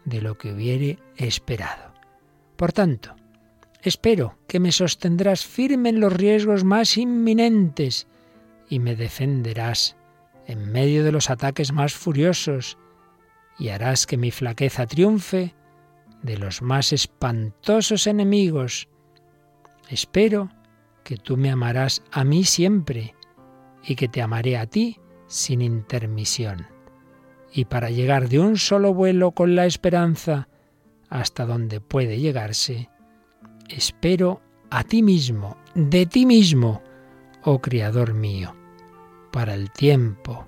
de 0.03 0.19
lo 0.19 0.35
que 0.37 0.51
hubiere 0.51 0.97
esperado. 1.17 1.93
Por 2.55 2.73
tanto, 2.73 3.15
espero 3.83 4.39
que 4.47 4.59
me 4.59 4.71
sostendrás 4.71 5.45
firme 5.45 5.89
en 5.89 5.99
los 5.99 6.11
riesgos 6.11 6.63
más 6.63 6.97
inminentes 6.97 8.07
y 8.67 8.79
me 8.79 8.95
defenderás 8.95 9.95
en 10.47 10.71
medio 10.71 11.03
de 11.03 11.11
los 11.11 11.29
ataques 11.29 11.71
más 11.73 11.93
furiosos 11.93 12.79
y 13.59 13.69
harás 13.69 14.07
que 14.07 14.17
mi 14.17 14.31
flaqueza 14.31 14.87
triunfe 14.87 15.53
de 16.23 16.37
los 16.39 16.63
más 16.63 16.91
espantosos 16.91 18.07
enemigos. 18.07 18.87
Espero 19.89 20.49
que 21.03 21.17
tú 21.17 21.37
me 21.37 21.51
amarás 21.51 22.03
a 22.11 22.23
mí 22.23 22.43
siempre 22.43 23.15
y 23.83 23.95
que 23.95 24.07
te 24.07 24.21
amaré 24.21 24.57
a 24.57 24.65
ti 24.65 24.99
sin 25.27 25.61
intermisión. 25.61 26.67
Y 27.51 27.65
para 27.65 27.89
llegar 27.89 28.29
de 28.29 28.39
un 28.39 28.57
solo 28.57 28.93
vuelo 28.93 29.31
con 29.31 29.55
la 29.55 29.65
esperanza 29.65 30.47
hasta 31.09 31.45
donde 31.45 31.79
puede 31.79 32.19
llegarse, 32.19 32.89
espero 33.69 34.41
a 34.69 34.83
ti 34.83 35.03
mismo, 35.03 35.57
de 35.75 36.05
ti 36.05 36.25
mismo, 36.25 36.81
oh 37.43 37.59
Criador 37.59 38.13
mío, 38.13 38.55
para 39.31 39.53
el 39.53 39.71
tiempo 39.71 40.47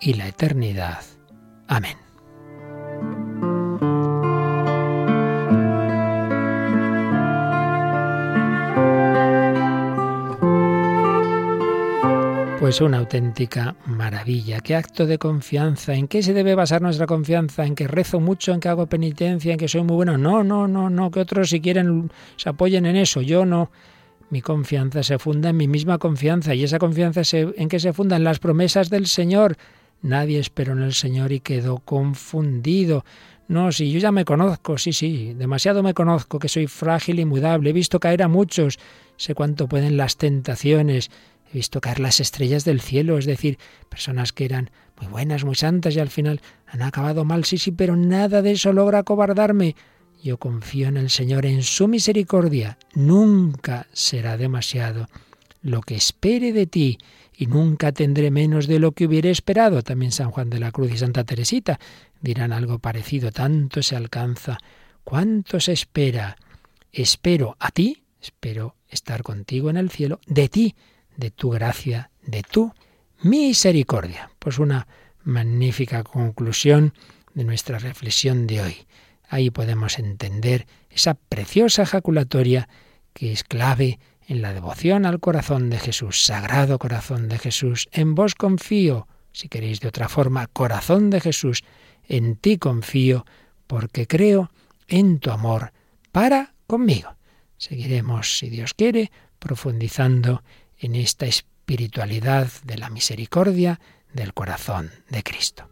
y 0.00 0.14
la 0.14 0.26
eternidad. 0.26 1.02
Amén. 1.68 2.11
Pues 12.62 12.80
una 12.80 12.98
auténtica 12.98 13.74
maravilla. 13.86 14.60
Qué 14.60 14.76
acto 14.76 15.04
de 15.04 15.18
confianza. 15.18 15.94
¿En 15.94 16.06
qué 16.06 16.22
se 16.22 16.32
debe 16.32 16.54
basar 16.54 16.80
nuestra 16.80 17.08
confianza? 17.08 17.66
¿En 17.66 17.74
que 17.74 17.88
rezo 17.88 18.20
mucho? 18.20 18.52
¿En 18.52 18.60
que 18.60 18.68
hago 18.68 18.86
penitencia? 18.86 19.50
¿En 19.50 19.58
que 19.58 19.66
soy 19.66 19.82
muy 19.82 19.96
bueno? 19.96 20.16
No, 20.16 20.44
no, 20.44 20.68
no, 20.68 20.88
no. 20.88 21.10
Que 21.10 21.18
otros 21.18 21.50
si 21.50 21.60
quieren 21.60 22.12
se 22.36 22.48
apoyen 22.48 22.86
en 22.86 22.94
eso. 22.94 23.20
Yo 23.20 23.44
no. 23.44 23.72
Mi 24.30 24.42
confianza 24.42 25.02
se 25.02 25.18
funda 25.18 25.50
en 25.50 25.56
mi 25.56 25.66
misma 25.66 25.98
confianza. 25.98 26.54
¿Y 26.54 26.62
esa 26.62 26.78
confianza 26.78 27.22
en 27.32 27.68
qué 27.68 27.80
se 27.80 27.92
funda? 27.92 28.14
En 28.14 28.22
las 28.22 28.38
promesas 28.38 28.90
del 28.90 29.08
Señor. 29.08 29.56
Nadie 30.00 30.38
esperó 30.38 30.74
en 30.74 30.82
el 30.82 30.94
Señor 30.94 31.32
y 31.32 31.40
quedó 31.40 31.78
confundido. 31.78 33.04
No, 33.48 33.72
si 33.72 33.90
yo 33.90 33.98
ya 33.98 34.12
me 34.12 34.24
conozco, 34.24 34.78
sí, 34.78 34.92
sí, 34.92 35.34
demasiado 35.34 35.82
me 35.82 35.94
conozco, 35.94 36.38
que 36.38 36.48
soy 36.48 36.68
frágil 36.68 37.18
y 37.18 37.24
mudable, 37.24 37.70
he 37.70 37.72
visto 37.72 38.00
caer 38.00 38.22
a 38.22 38.28
muchos, 38.28 38.78
sé 39.16 39.34
cuánto 39.34 39.68
pueden 39.68 39.96
las 39.96 40.16
tentaciones, 40.16 41.10
He 41.52 41.56
visto 41.56 41.82
caer 41.82 42.00
las 42.00 42.18
estrellas 42.18 42.64
del 42.64 42.80
cielo, 42.80 43.18
es 43.18 43.26
decir, 43.26 43.58
personas 43.90 44.32
que 44.32 44.46
eran 44.46 44.70
muy 44.98 45.06
buenas, 45.10 45.44
muy 45.44 45.54
santas 45.54 45.94
y 45.94 46.00
al 46.00 46.08
final 46.08 46.40
han 46.66 46.80
acabado 46.80 47.26
mal, 47.26 47.44
sí, 47.44 47.58
sí, 47.58 47.72
pero 47.72 47.94
nada 47.94 48.40
de 48.40 48.52
eso 48.52 48.72
logra 48.72 49.00
acobardarme. 49.00 49.76
Yo 50.22 50.38
confío 50.38 50.88
en 50.88 50.96
el 50.96 51.10
Señor, 51.10 51.44
en 51.44 51.62
su 51.62 51.88
misericordia. 51.88 52.78
Nunca 52.94 53.86
será 53.92 54.38
demasiado 54.38 55.08
lo 55.60 55.82
que 55.82 55.94
espere 55.94 56.52
de 56.52 56.66
ti 56.66 56.98
y 57.36 57.46
nunca 57.46 57.92
tendré 57.92 58.30
menos 58.30 58.66
de 58.66 58.78
lo 58.78 58.92
que 58.92 59.04
hubiera 59.04 59.28
esperado. 59.28 59.82
También 59.82 60.12
San 60.12 60.30
Juan 60.30 60.48
de 60.48 60.58
la 60.58 60.72
Cruz 60.72 60.90
y 60.92 60.96
Santa 60.96 61.24
Teresita 61.24 61.78
dirán 62.22 62.52
algo 62.52 62.78
parecido. 62.78 63.30
Tanto 63.30 63.82
se 63.82 63.94
alcanza, 63.94 64.58
cuánto 65.04 65.60
se 65.60 65.72
espera. 65.72 66.36
Espero 66.92 67.56
a 67.58 67.70
ti, 67.72 68.04
espero 68.22 68.76
estar 68.88 69.22
contigo 69.22 69.68
en 69.68 69.76
el 69.76 69.90
cielo, 69.90 70.18
de 70.26 70.48
ti 70.48 70.74
de 71.16 71.30
tu 71.30 71.50
gracia, 71.50 72.10
de 72.22 72.42
tu 72.42 72.72
misericordia. 73.22 74.30
Pues 74.38 74.58
una 74.58 74.86
magnífica 75.24 76.02
conclusión 76.02 76.94
de 77.34 77.44
nuestra 77.44 77.78
reflexión 77.78 78.46
de 78.46 78.60
hoy. 78.60 78.76
Ahí 79.28 79.50
podemos 79.50 79.98
entender 79.98 80.66
esa 80.90 81.14
preciosa 81.14 81.82
ejaculatoria 81.82 82.68
que 83.14 83.32
es 83.32 83.44
clave 83.44 83.98
en 84.26 84.42
la 84.42 84.52
devoción 84.52 85.06
al 85.06 85.20
corazón 85.20 85.70
de 85.70 85.78
Jesús, 85.78 86.24
sagrado 86.24 86.78
corazón 86.78 87.28
de 87.28 87.38
Jesús. 87.38 87.88
En 87.92 88.14
vos 88.14 88.34
confío, 88.34 89.08
si 89.32 89.48
queréis 89.48 89.80
de 89.80 89.88
otra 89.88 90.08
forma, 90.08 90.46
corazón 90.46 91.10
de 91.10 91.20
Jesús, 91.20 91.64
en 92.08 92.36
ti 92.36 92.58
confío, 92.58 93.24
porque 93.66 94.06
creo 94.06 94.50
en 94.88 95.18
tu 95.18 95.30
amor 95.30 95.72
para 96.12 96.54
conmigo. 96.66 97.16
Seguiremos, 97.56 98.38
si 98.38 98.50
Dios 98.50 98.74
quiere, 98.74 99.10
profundizando 99.38 100.42
en 100.82 100.96
esta 100.96 101.24
espiritualidad 101.26 102.48
de 102.64 102.76
la 102.76 102.90
misericordia 102.90 103.80
del 104.12 104.34
corazón 104.34 104.90
de 105.08 105.22
Cristo. 105.22 105.71